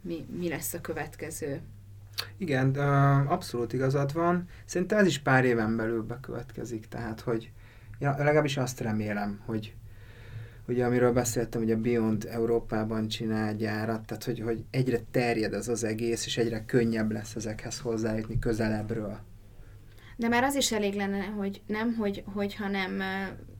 mi, 0.00 0.26
mi 0.38 0.48
lesz 0.48 0.74
a 0.74 0.80
következő. 0.80 1.60
Igen, 2.36 2.74
abszolút 3.26 3.72
igazad 3.72 4.12
van. 4.12 4.48
Szerintem 4.64 4.98
ez 4.98 5.06
is 5.06 5.18
pár 5.18 5.44
éven 5.44 5.76
belül 5.76 6.02
bekövetkezik, 6.02 6.88
tehát 6.88 7.20
hogy 7.20 7.50
ja, 7.98 8.14
legalábbis 8.18 8.56
azt 8.56 8.80
remélem, 8.80 9.40
hogy 9.44 9.74
ugye 10.68 10.84
amiről 10.84 11.12
beszéltem, 11.12 11.60
hogy 11.60 11.70
a 11.70 11.76
Beyond 11.76 12.28
Európában 12.30 13.08
csinál 13.08 13.56
gyárat, 13.56 14.06
tehát 14.06 14.24
hogy, 14.24 14.40
hogy 14.40 14.64
egyre 14.70 15.00
terjed 15.10 15.52
ez 15.52 15.68
az 15.68 15.84
egész, 15.84 16.26
és 16.26 16.36
egyre 16.36 16.64
könnyebb 16.64 17.10
lesz 17.12 17.34
ezekhez 17.34 17.78
hozzájutni 17.78 18.38
közelebbről. 18.38 19.18
De 20.16 20.28
már 20.28 20.44
az 20.44 20.54
is 20.54 20.72
elég 20.72 20.94
lenne, 20.94 21.24
hogy 21.24 21.62
nem, 21.66 21.94
hogy, 21.94 22.22
hogyha 22.26 22.68
nem 22.68 23.02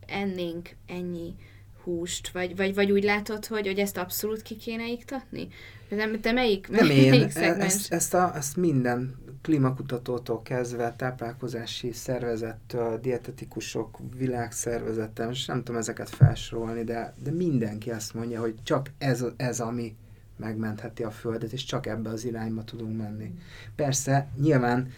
ennénk 0.07 0.71
ennyi 0.87 1.35
húst, 1.85 2.29
vagy, 2.29 2.57
vagy, 2.57 2.75
vagy 2.75 2.93
úgy 2.93 3.05
látod, 3.05 3.47
hogy, 3.47 3.67
hogy 3.67 3.79
ezt 3.79 3.97
abszolút 3.97 4.43
ki 4.43 4.57
kéne 4.57 4.89
iktatni? 4.89 5.49
Te, 5.89 6.11
te 6.21 6.33
melyik, 6.33 6.69
nem 6.69 6.87
melyik 6.97 7.15
én, 7.15 7.23
ezt, 7.61 7.93
ezt, 7.93 8.15
a, 8.15 8.33
ezt 8.37 8.57
minden 8.57 9.22
klímakutatótól 9.43 10.43
kezdve, 10.43 10.95
táplálkozási 10.97 11.93
szervezettől, 11.93 12.99
dietetikusok, 12.99 13.99
világszervezetem, 14.17 15.31
és 15.31 15.47
nem 15.47 15.63
tudom 15.63 15.81
ezeket 15.81 16.09
felsorolni, 16.09 16.85
de, 16.85 17.15
de 17.23 17.31
mindenki 17.31 17.91
azt 17.91 18.15
mondja, 18.15 18.41
hogy 18.41 18.55
csak 18.63 18.91
ez, 18.99 19.25
ez 19.37 19.61
ami 19.61 19.97
megmentheti 20.37 21.03
a 21.03 21.11
Földet, 21.11 21.53
és 21.53 21.65
csak 21.65 21.87
ebbe 21.87 22.11
az 22.11 22.25
irányba 22.25 22.65
tudunk 22.65 22.97
menni. 22.97 23.35
Persze, 23.77 24.29
nyilván 24.41 24.93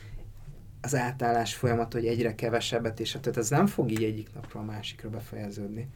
az 0.81 0.95
átállás 0.95 1.55
folyamat, 1.55 1.93
hogy 1.93 2.07
egyre 2.07 2.35
kevesebbet, 2.35 3.01
és 3.01 3.11
tehát 3.11 3.37
ez 3.39 3.51
nem 3.51 3.67
fog 3.67 3.91
így 3.91 4.05
egyik 4.05 4.35
napról 4.35 4.63
a 4.63 4.67
másikra 4.67 5.11
befejeződni. 5.11 5.89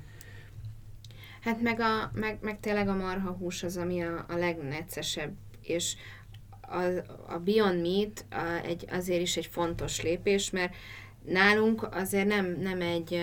Hát 1.41 1.63
meg, 1.63 1.81
a, 1.81 2.11
meg, 2.15 2.39
meg 2.41 2.61
tényleg 2.61 2.89
a 2.89 2.95
marha 2.95 3.31
hús 3.31 3.63
az, 3.63 3.77
ami 3.77 4.03
a, 4.03 4.25
a 4.29 4.37
legnecesebb, 4.37 5.33
és 5.63 5.97
a, 6.71 6.83
a 7.35 7.39
Beyond 7.39 7.81
Meat 7.81 8.25
a, 8.31 8.67
egy, 8.67 8.85
azért 8.91 9.21
is 9.21 9.37
egy 9.37 9.47
fontos 9.47 10.03
lépés, 10.03 10.51
mert 10.51 10.75
nálunk 11.29 11.89
azért 11.91 12.27
nem, 12.27 12.57
nem 12.61 12.81
egy 12.81 13.19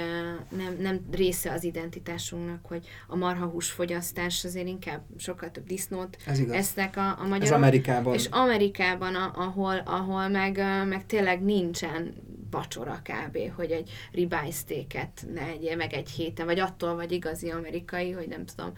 nem, 0.49 0.77
nem 0.79 1.05
része 1.11 1.51
az 1.51 1.63
identitásunknak, 1.63 2.65
hogy 2.65 2.87
a 3.07 3.15
marhahús 3.15 3.69
fogyasztás 3.69 4.45
azért 4.45 4.67
inkább 4.67 5.01
sokkal 5.17 5.51
több 5.51 5.65
disznót 5.65 6.17
Ez 6.25 6.39
esznek 6.39 6.97
a, 6.97 7.07
a 7.07 7.23
magyarok. 7.23 7.43
Ez 7.43 7.51
Amerikában. 7.51 8.13
És 8.13 8.25
Amerikában, 8.25 9.15
a, 9.15 9.31
ahol, 9.35 9.81
ahol 9.85 10.27
meg, 10.27 10.57
meg 10.87 11.05
tényleg 11.05 11.43
nincsen 11.43 12.13
vacsora 12.51 13.01
kb., 13.03 13.37
hogy 13.55 13.71
egy 13.71 13.89
ribeye 14.11 14.51
steaket 14.51 15.25
ne 15.33 15.41
egyél 15.41 15.75
meg 15.75 15.93
egy 15.93 16.09
héten, 16.09 16.45
vagy 16.45 16.59
attól 16.59 16.95
vagy 16.95 17.11
igazi 17.11 17.49
amerikai, 17.49 18.11
hogy 18.11 18.27
nem 18.27 18.45
tudom, 18.45 18.73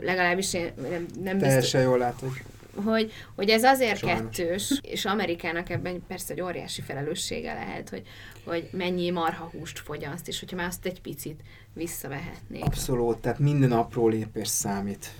legalábbis 0.00 0.54
én 0.54 0.72
nem, 0.76 1.06
nem 1.22 1.38
Teljesen 1.38 1.60
biztos, 1.60 1.82
jól 1.82 1.98
látod 1.98 2.30
hogy, 2.74 3.12
hogy 3.34 3.48
ez 3.48 3.62
azért 3.62 3.98
Sajnos. 3.98 4.20
kettős, 4.20 4.80
és 4.82 5.04
Amerikának 5.04 5.70
ebben 5.70 6.02
persze 6.06 6.32
egy 6.32 6.40
óriási 6.40 6.80
felelőssége 6.82 7.54
lehet, 7.54 7.88
hogy, 7.88 8.02
hogy 8.44 8.68
mennyi 8.72 9.10
marhahúst 9.10 9.78
fogyaszt, 9.78 10.28
és 10.28 10.40
hogyha 10.40 10.56
már 10.56 10.66
azt 10.66 10.86
egy 10.86 11.00
picit 11.00 11.42
visszavehetnék. 11.74 12.64
Abszolút, 12.64 13.18
tehát 13.18 13.38
minden 13.38 13.72
apró 13.72 14.08
lépés 14.08 14.48
számít, 14.48 15.10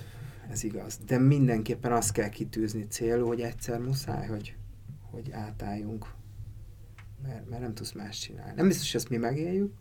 ez 0.51 0.63
igaz. 0.63 0.99
De 1.05 1.17
mindenképpen 1.17 1.91
azt 1.91 2.11
kell 2.11 2.29
kitűzni 2.29 2.87
célul, 2.87 3.27
hogy 3.27 3.41
egyszer 3.41 3.79
muszáj, 3.79 4.27
hogy, 4.27 4.55
hogy 5.11 5.31
átálljunk, 5.31 6.07
mert, 7.23 7.49
mert 7.49 7.61
nem 7.61 7.73
tudsz 7.73 7.91
más 7.91 8.19
csinálni. 8.19 8.53
Nem 8.55 8.67
biztos, 8.67 8.91
hogy 8.91 9.01
ezt 9.01 9.09
mi 9.09 9.17
megéljük, 9.17 9.73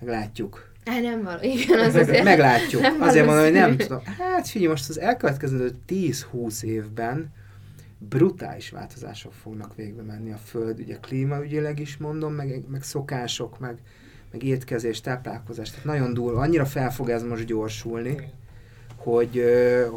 meglátjuk. 0.00 0.69
Hát 0.84 1.02
nem 1.02 1.22
való, 1.22 1.38
igen, 1.42 1.78
az 1.78 1.94
azért 1.94 2.24
Meglátjuk. 2.24 2.82
Nem 2.82 3.00
azért 3.00 3.26
mondom, 3.26 3.44
hogy 3.44 3.52
nem 3.52 3.76
tudom. 3.76 4.02
Hát 4.18 4.48
figyelj, 4.48 4.70
most 4.70 4.88
az 4.88 4.98
elkövetkező 4.98 5.70
10-20 5.88 6.62
évben 6.62 7.32
brutális 7.98 8.70
változások 8.70 9.32
fognak 9.32 9.74
végbe 9.74 10.02
menni 10.02 10.32
a 10.32 10.36
Föld, 10.36 10.80
ugye 10.80 10.96
klímaügyileg 10.96 11.78
is 11.78 11.96
mondom, 11.96 12.32
meg, 12.32 12.64
meg 12.68 12.82
szokások, 12.82 13.58
meg, 13.58 13.78
meg 14.32 14.42
étkezés, 14.42 15.00
táplálkozás, 15.00 15.70
tehát 15.70 15.84
nagyon 15.84 16.14
durva, 16.14 16.40
annyira 16.40 16.64
fel 16.64 16.92
fog 16.92 17.08
ez 17.08 17.22
most 17.22 17.44
gyorsulni, 17.44 18.32
hogy, 18.96 19.44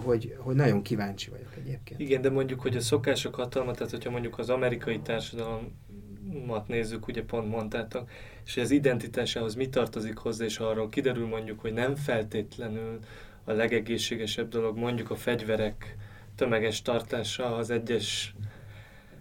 hogy, 0.04 0.36
hogy 0.38 0.56
nagyon 0.56 0.82
kíváncsi 0.82 1.30
vagyok 1.30 1.56
egyébként. 1.58 2.00
Igen, 2.00 2.22
de 2.22 2.30
mondjuk, 2.30 2.60
hogy 2.62 2.76
a 2.76 2.82
szokások 2.82 3.36
hatalma, 3.36 3.72
tehát 3.72 3.92
hogyha 3.92 4.12
mondjuk 4.12 4.38
az 4.40 4.50
amerikai 4.50 5.00
társadalmat 5.00 6.68
nézzük, 6.68 7.08
ugye 7.08 7.24
pont 7.24 7.50
mondtátok, 7.50 8.10
és 8.46 8.58
az 8.58 8.72
identitásához 8.72 9.56
mi 9.56 9.70
tartozik 9.70 10.18
hozzá, 10.18 10.46
és 10.46 10.58
arról 10.58 10.90
kiderül 10.90 11.28
mondjuk, 11.28 11.60
hogy 11.60 11.74
nem 11.74 11.96
feltétlenül 11.96 13.00
a 13.44 13.52
legegészségesebb 13.52 14.50
dolog 14.50 14.78
mondjuk 14.78 15.12
a 15.12 15.16
fegyverek 15.16 15.98
tömeges 16.36 16.82
tartása 16.82 17.56
az 17.56 17.70
egyes 17.70 18.36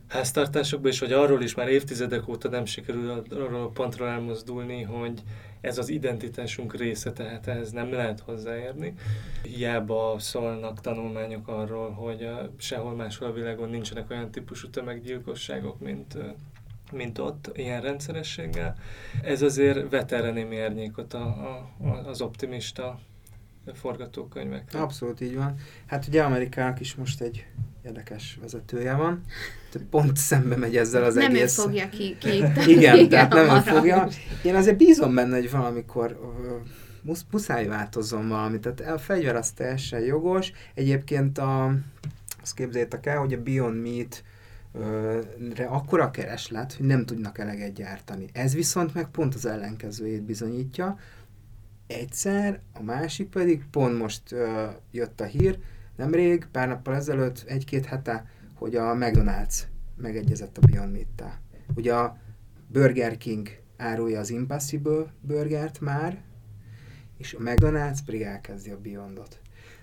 háztartásokban, 0.09 0.91
és 0.91 0.99
hogy 0.99 1.13
arról 1.13 1.43
is 1.43 1.55
már 1.55 1.69
évtizedek 1.69 2.29
óta 2.29 2.49
nem 2.49 2.65
sikerül 2.65 3.25
arról 3.31 3.63
a 3.63 3.69
pontról 3.69 4.09
elmozdulni, 4.09 4.83
hogy 4.83 5.23
ez 5.61 5.79
az 5.79 5.89
identitásunk 5.89 6.77
része, 6.77 7.13
tehát 7.13 7.47
ehhez 7.47 7.71
nem 7.73 7.93
lehet 7.93 8.21
hozzáérni. 8.21 8.95
Hiába 9.43 10.17
szólnak 10.19 10.81
tanulmányok 10.81 11.49
arról, 11.49 11.91
hogy 11.91 12.29
sehol 12.57 12.95
máshol 12.95 13.29
a 13.29 13.33
világon 13.33 13.69
nincsenek 13.69 14.11
olyan 14.11 14.31
típusú 14.31 14.69
tömeggyilkosságok, 14.69 15.81
mint 15.81 16.17
mint 16.93 17.19
ott, 17.19 17.51
ilyen 17.55 17.81
rendszerességgel. 17.81 18.77
Ez 19.23 19.43
azért 19.43 19.91
vet 19.91 20.13
erre 20.13 20.31
némi 20.31 20.61
árnyékot 20.61 21.15
a, 21.15 21.27
a, 21.27 21.87
az 22.07 22.21
optimista 22.21 22.99
forgatókönyvek. 23.75 24.69
Abszolút 24.73 25.21
így 25.21 25.37
van. 25.37 25.55
Hát 25.87 26.07
ugye 26.07 26.23
Amerikának 26.23 26.81
is 26.81 26.95
most 26.95 27.21
egy 27.21 27.47
érdekes 27.85 28.39
vezetője 28.41 28.95
van, 28.95 29.25
pont 29.91 30.17
szembe 30.17 30.57
megy 30.57 30.77
ezzel 30.77 31.05
az 31.05 31.15
nem 31.15 31.35
egész... 31.35 31.57
Nem 31.57 31.67
ő 31.67 31.69
fogja 31.69 31.89
ki, 31.89 32.17
ki 32.19 32.45
Igen, 32.77 33.09
tehát 33.09 33.33
nem 33.33 33.57
ő 33.57 33.61
fogja. 33.61 34.09
Én 34.45 34.55
azért 34.55 34.77
bízom 34.77 35.15
benne, 35.15 35.37
hogy 35.37 35.51
valamikor 35.51 36.19
musz, 37.03 37.25
muszáj 37.31 37.67
változzon 37.67 38.29
valami. 38.29 38.59
Tehát 38.61 38.95
a 38.95 38.99
fegyver 38.99 39.37
az 39.37 39.51
teljesen 39.51 40.01
jogos. 40.01 40.53
Egyébként 40.75 41.39
a, 41.39 41.75
azt 42.43 42.55
képzeljétek 42.55 43.07
el, 43.07 43.19
hogy 43.19 43.33
a 43.33 43.43
Beyond 43.43 43.83
Meat 43.83 44.23
re 45.55 45.65
akkora 45.69 46.11
kereslet, 46.11 46.73
hogy 46.73 46.87
nem 46.87 47.05
tudnak 47.05 47.39
eleget 47.39 47.73
gyártani. 47.73 48.29
Ez 48.33 48.55
viszont 48.55 48.95
meg 48.95 49.09
pont 49.09 49.35
az 49.35 49.47
ellenkezőjét 49.47 50.23
bizonyítja. 50.23 50.99
Egyszer, 51.87 52.61
a 52.73 52.83
másik 52.83 53.29
pedig 53.29 53.65
pont 53.71 53.99
most 53.99 54.33
ö, 54.33 54.67
jött 54.91 55.21
a 55.21 55.25
hír, 55.25 55.59
nemrég, 55.97 56.47
pár 56.53 56.69
nappal 56.69 56.95
ezelőtt, 56.95 57.45
egy-két 57.47 57.85
hete, 57.85 58.27
hogy 58.55 58.77
a 58.77 58.95
McDonald's 58.95 59.59
megegyezett 59.97 60.59
a 60.59 60.67
Beyond 60.67 60.93
meat 60.93 61.39
Ugye 61.75 61.95
a 61.95 62.17
Burger 62.69 63.17
King 63.17 63.49
árulja 63.77 64.21
az 64.21 64.31
Impossible 64.31 65.13
burgert 65.21 65.81
már, 65.81 66.23
és 67.17 67.35
a 67.35 67.39
McDonald's 67.39 67.99
pedig 68.07 68.23
elkezdi 68.23 68.71
a 68.71 68.79
Beyondot. 68.81 69.41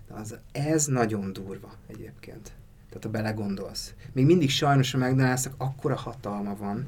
De 0.08 0.14
az, 0.14 0.38
ez 0.52 0.86
nagyon 0.86 1.34
durva 1.34 1.74
egyébként. 1.88 2.52
Tehát 2.90 3.04
ha 3.04 3.10
belegondolsz. 3.10 3.94
Még 4.14 4.26
mindig 4.26 4.50
sajnos 4.50 4.94
a 4.94 4.98
McDonald'snak 4.98 5.54
akkora 5.58 5.96
hatalma 5.96 6.56
van, 6.56 6.88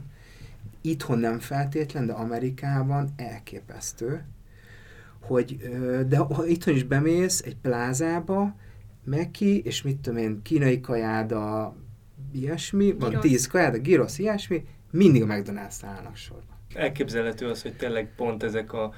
itthon 0.81 1.19
nem 1.19 1.39
feltétlen, 1.39 2.05
de 2.05 2.13
Amerikában 2.13 3.09
elképesztő, 3.15 4.23
hogy 5.21 5.57
de 6.07 6.17
ha 6.17 6.45
itthon 6.45 6.75
is 6.75 6.83
bemész 6.83 7.41
egy 7.41 7.55
plázába, 7.55 8.55
Meki, 9.03 9.61
és 9.61 9.81
mit 9.81 9.97
tudom 9.97 10.19
én, 10.19 10.41
kínai 10.41 10.79
kajáda, 10.79 11.75
ilyesmi, 12.31 12.91
van 12.91 13.19
tíz 13.19 13.47
kajáda, 13.47 13.77
gyrosz, 13.77 14.19
ilyesmi, 14.19 14.65
mindig 14.91 15.21
a 15.21 15.25
McDonald's 15.25 15.79
állnak 15.81 16.15
sorba. 16.15 16.57
Elképzelhető 16.73 17.49
az, 17.49 17.61
hogy 17.61 17.73
tényleg 17.73 18.15
pont 18.15 18.43
ezek 18.43 18.73
a 18.73 18.93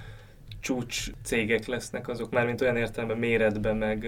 csúcs 0.63 1.11
cégek 1.23 1.65
lesznek 1.65 2.07
azok, 2.07 2.31
már 2.31 2.45
mint 2.45 2.61
olyan 2.61 2.77
értelemben 2.77 3.17
méretben, 3.17 3.77
meg 3.77 4.07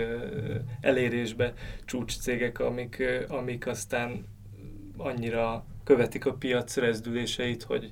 elérésbe 0.82 1.54
csúcs 1.86 2.20
cégek, 2.20 2.60
amik, 2.60 3.04
amik 3.28 3.68
aztán 3.68 4.26
annyira 4.98 5.66
követik 5.84 6.26
a 6.26 6.34
piac 6.34 6.78
rezdüléseit, 6.78 7.64
hogy, 7.64 7.92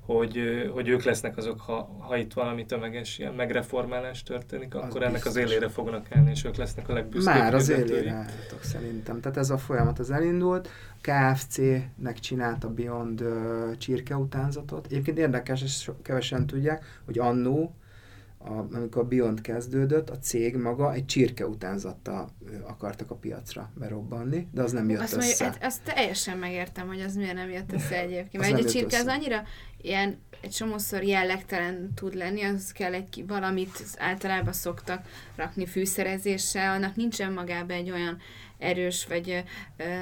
hogy, 0.00 0.40
hogy 0.72 0.88
ők 0.88 1.02
lesznek 1.02 1.36
azok, 1.36 1.60
ha, 1.60 1.96
ha 1.98 2.16
itt 2.16 2.32
valami 2.32 2.66
tömeges 2.66 3.18
ilyen 3.18 3.34
megreformálás 3.34 4.22
történik, 4.22 4.74
akkor 4.74 4.88
az 4.88 5.08
ennek 5.08 5.12
biztos. 5.12 5.30
az 5.30 5.36
élére 5.36 5.68
fognak 5.68 6.06
állni, 6.10 6.30
és 6.30 6.44
ők 6.44 6.56
lesznek 6.56 6.88
a 6.88 6.92
legbüszkébb 6.92 7.34
Már 7.34 7.54
az 7.54 7.68
élére 7.68 8.12
álltok 8.12 8.62
szerintem. 8.62 9.20
Tehát 9.20 9.36
ez 9.36 9.50
a 9.50 9.58
folyamat 9.58 9.98
az 9.98 10.10
elindult. 10.10 10.68
KFC-nek 11.00 12.18
csinált 12.20 12.64
a 12.64 12.68
Beyond 12.68 13.20
uh, 13.20 13.76
csirke 13.76 14.16
utánzatot. 14.16 14.86
Egyébként 14.86 15.18
érdekes, 15.18 15.62
és 15.62 15.90
kevesen 16.02 16.46
tudják, 16.46 17.00
hogy 17.04 17.18
annó 17.18 17.74
a, 18.48 18.74
amikor 18.76 19.02
a 19.02 19.04
Beyond 19.04 19.40
kezdődött, 19.40 20.10
a 20.10 20.18
cég 20.18 20.56
maga 20.56 20.92
egy 20.92 21.06
csirke 21.06 21.46
utánzattal 21.46 22.28
akartak 22.66 23.10
a 23.10 23.14
piacra 23.14 23.70
berobbanni, 23.74 24.48
de 24.52 24.62
az 24.62 24.72
nem 24.72 24.90
jött 24.90 25.00
azt 25.00 25.16
össze. 25.16 25.44
Mondja, 25.44 25.66
azt 25.66 25.82
teljesen 25.82 26.38
megértem, 26.38 26.86
hogy 26.86 27.00
az 27.00 27.14
miért 27.14 27.34
nem 27.34 27.50
jött 27.50 27.72
össze 27.72 28.00
egyébként. 28.00 28.42
Mert 28.42 28.58
egy 28.58 28.66
a 28.66 28.70
csirke 28.70 28.96
össze. 28.96 29.10
az 29.10 29.16
annyira 29.16 29.42
ilyen 29.80 30.18
egy 30.40 30.50
csomószor 30.50 31.02
jellegtelen 31.02 31.94
tud 31.94 32.14
lenni, 32.14 32.42
az 32.42 32.72
kell 32.72 32.94
egy 32.94 33.24
valamit 33.26 33.84
általában 33.96 34.52
szoktak 34.52 35.06
rakni 35.36 35.66
fűszerezéssel, 35.66 36.74
annak 36.74 36.96
nincsen 36.96 37.32
magában 37.32 37.76
egy 37.76 37.90
olyan 37.90 38.18
erős, 38.58 39.06
vagy... 39.08 39.44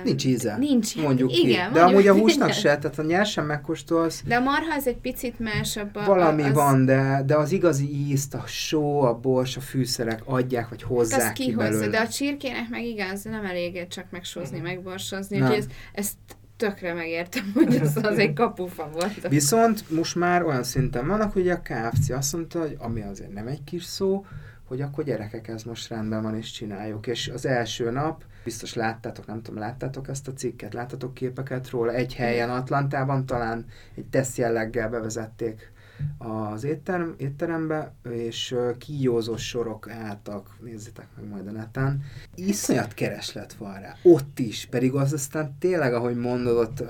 Nincs 0.05 0.25
íze, 0.25 0.57
nincs, 0.57 0.97
mondjuk 0.97 1.33
igen, 1.33 1.45
ki. 1.45 1.57
Mondjuk, 1.57 1.73
De 1.73 1.83
amúgy 1.83 2.07
a 2.07 2.15
húsnak 2.15 2.53
se, 2.53 2.77
tehát 2.79 2.99
a 2.99 3.03
nyersen 3.03 3.45
megkóstolsz... 3.45 4.23
De 4.27 4.37
a 4.37 4.41
marha 4.41 4.75
az 4.75 4.87
egy 4.87 4.97
picit 4.97 5.39
másabb. 5.39 5.97
A, 5.97 6.05
valami 6.05 6.43
az, 6.43 6.53
van, 6.53 6.85
de, 6.85 7.23
de 7.27 7.37
az 7.37 7.53
igazi 7.53 8.09
ízt, 8.09 8.35
a 8.35 8.43
só, 8.47 9.01
a 9.01 9.15
bors, 9.15 9.57
a 9.57 9.61
fűszerek 9.61 10.23
adják, 10.25 10.69
vagy 10.69 10.83
hozzák 10.83 11.21
hát 11.21 11.33
ki 11.33 11.55
belőle. 11.55 11.87
De 11.87 11.99
a 11.99 12.09
csirkének 12.09 12.69
meg 12.69 12.85
igaz, 12.85 13.23
nem 13.23 13.45
elég 13.45 13.87
csak 13.89 14.05
megsózni, 14.11 14.59
megborsozni. 14.59 15.41
Úgyhogy 15.41 15.57
ezt, 15.57 15.71
ezt 15.93 16.15
tökre 16.57 16.95
megértem, 16.95 17.51
hogy 17.55 17.75
ez 17.75 17.97
az 18.11 18.19
egy 18.19 18.33
kapufa 18.33 18.91
volt. 18.93 19.29
Viszont 19.29 19.91
most 19.91 20.15
már 20.15 20.43
olyan 20.43 20.63
szinten 20.63 21.07
vannak, 21.07 21.33
hogy 21.33 21.49
a 21.49 21.61
KFC 21.61 22.11
azt 22.11 22.33
mondta, 22.33 22.61
hogy 22.61 22.77
ami 22.79 23.03
azért 23.03 23.33
nem 23.33 23.47
egy 23.47 23.65
kis 23.65 23.85
szó, 23.85 24.25
hogy 24.67 24.81
akkor 24.81 25.05
gyerekek, 25.05 25.49
ez 25.49 25.63
most 25.63 25.89
rendben 25.89 26.23
van, 26.23 26.37
és 26.37 26.51
csináljuk. 26.51 27.07
És 27.07 27.29
az 27.29 27.47
első 27.47 27.91
nap, 27.91 28.25
biztos 28.45 28.75
láttátok, 28.75 29.27
nem 29.27 29.43
tudom, 29.43 29.61
láttátok 29.61 30.09
ezt 30.09 30.29
a 30.29 30.33
cikket, 30.33 30.75
láttatok 30.75 31.15
képeket 31.15 31.71
róla, 31.71 31.93
egy 31.93 32.15
helyen 32.15 32.51
Atlantában 32.51 33.27
talán 33.27 33.65
egy 33.95 34.07
teszt 34.07 34.37
jelleggel 34.37 34.89
bevezették 34.89 35.73
az 36.19 36.65
étterem, 36.65 37.15
étterembe, 37.19 37.95
és 38.11 38.55
kíjózó 38.79 39.37
sorok 39.37 39.91
álltak, 39.91 40.57
nézzétek 40.61 41.07
meg 41.17 41.29
majd 41.29 41.47
a 41.47 41.51
neten. 41.51 42.03
Iszonyat 42.35 42.95
kereslet 42.95 43.53
van 43.53 43.81
rá, 43.81 43.97
ott 44.03 44.39
is, 44.39 44.67
pedig 44.71 44.93
az 44.93 45.13
aztán 45.13 45.57
tényleg, 45.59 45.95
ahogy 45.95 46.17
mondod, 46.17 46.57
ott 46.57 46.85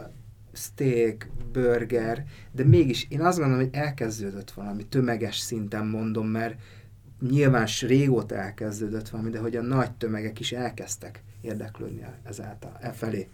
steak, 0.53 1.29
burger, 1.53 2.25
de 2.53 2.65
mégis 2.65 3.07
én 3.11 3.21
azt 3.21 3.39
gondolom, 3.39 3.65
hogy 3.65 3.75
elkezdődött 3.75 4.51
valami, 4.51 4.87
tömeges 4.87 5.37
szinten 5.37 5.87
mondom, 5.87 6.27
mert 6.27 6.61
nyilván 7.21 7.67
régóta 7.81 8.35
elkezdődött 8.35 9.09
valami, 9.09 9.31
de 9.31 9.39
hogy 9.39 9.57
a 9.57 9.63
nagy 9.63 9.93
tömegek 9.93 10.41
is 10.41 10.53
elkezdtek 10.53 11.23
érdeklődni 11.41 12.07
ezáltal, 12.23 12.77
e 12.81 12.93
felé. 12.93 13.29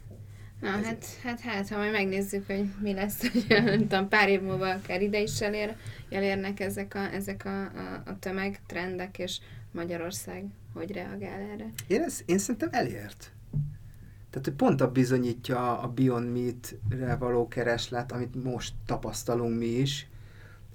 Na, 0.61 0.69
hát, 0.69 1.07
hát, 1.23 1.41
hát, 1.41 1.69
ha 1.69 1.77
majd 1.77 1.93
megnézzük, 1.93 2.47
hogy 2.47 2.65
mi 2.81 2.93
lesz, 2.93 3.21
hogy 3.21 3.45
nem 3.65 3.79
tudom, 3.79 4.09
pár 4.09 4.29
év 4.29 4.41
múlva 4.41 4.71
akár 4.71 5.03
ide 5.03 5.21
is 5.21 5.41
elér, 5.41 5.77
elérnek 6.11 6.61
ezek 6.61 6.95
a, 6.95 7.13
ezek 7.13 7.45
a, 7.45 7.63
a, 7.63 8.03
a 8.07 8.19
tömegtrendek, 8.19 9.19
és 9.19 9.39
Magyarország 9.71 10.45
hogy 10.73 10.93
reagál 10.93 11.41
erre? 11.41 11.73
Én, 11.87 12.03
ez, 12.03 12.23
én 12.27 12.39
szerintem 12.39 12.69
elért. 12.73 13.33
Tehát, 14.31 14.47
hogy 14.47 14.57
pont 14.57 14.81
a 14.81 14.91
bizonyítja 14.91 15.79
a 15.79 15.89
Beyond 15.89 16.33
Meat-re 16.33 17.17
való 17.17 17.49
kereslet, 17.49 18.13
amit 18.13 18.45
most 18.45 18.75
tapasztalunk 18.87 19.59
mi 19.59 19.67
is, 19.67 20.07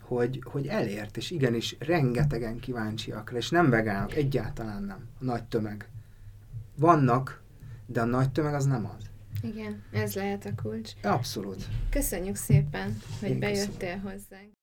hogy, 0.08 0.42
hogy 0.46 0.68
elért, 0.68 1.18
és 1.18 1.32
igenis 1.32 1.76
rengetegen 1.80 2.60
kíváncsiak 2.60 3.34
és 3.36 3.50
nem 3.50 3.70
vegánok, 3.70 4.16
egyáltalán 4.16 4.84
nem, 4.84 5.08
a 5.20 5.24
nagy 5.24 5.44
tömeg. 5.44 5.90
Vannak, 6.76 7.42
de 7.86 8.02
a 8.02 8.06
nagy 8.06 8.32
tömeg 8.32 8.54
az 8.54 8.66
nem 8.66 8.86
az. 8.98 9.06
Igen, 9.42 9.84
ez 9.92 10.14
lehet 10.16 10.46
a 10.46 10.62
kulcs. 10.62 10.92
Abszolút. 11.04 11.68
Köszönjük 11.90 12.36
szépen, 12.36 12.98
hogy 13.20 13.30
Én 13.30 13.40
bejöttél 13.40 13.72
köszönöm. 13.78 14.02
hozzánk. 14.02 14.57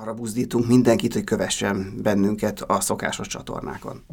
Arra 0.00 0.14
buzdítunk 0.14 0.66
mindenkit, 0.66 1.12
hogy 1.12 1.24
kövessen 1.24 1.98
bennünket 2.02 2.60
a 2.60 2.80
szokásos 2.80 3.26
csatornákon. 3.26 4.04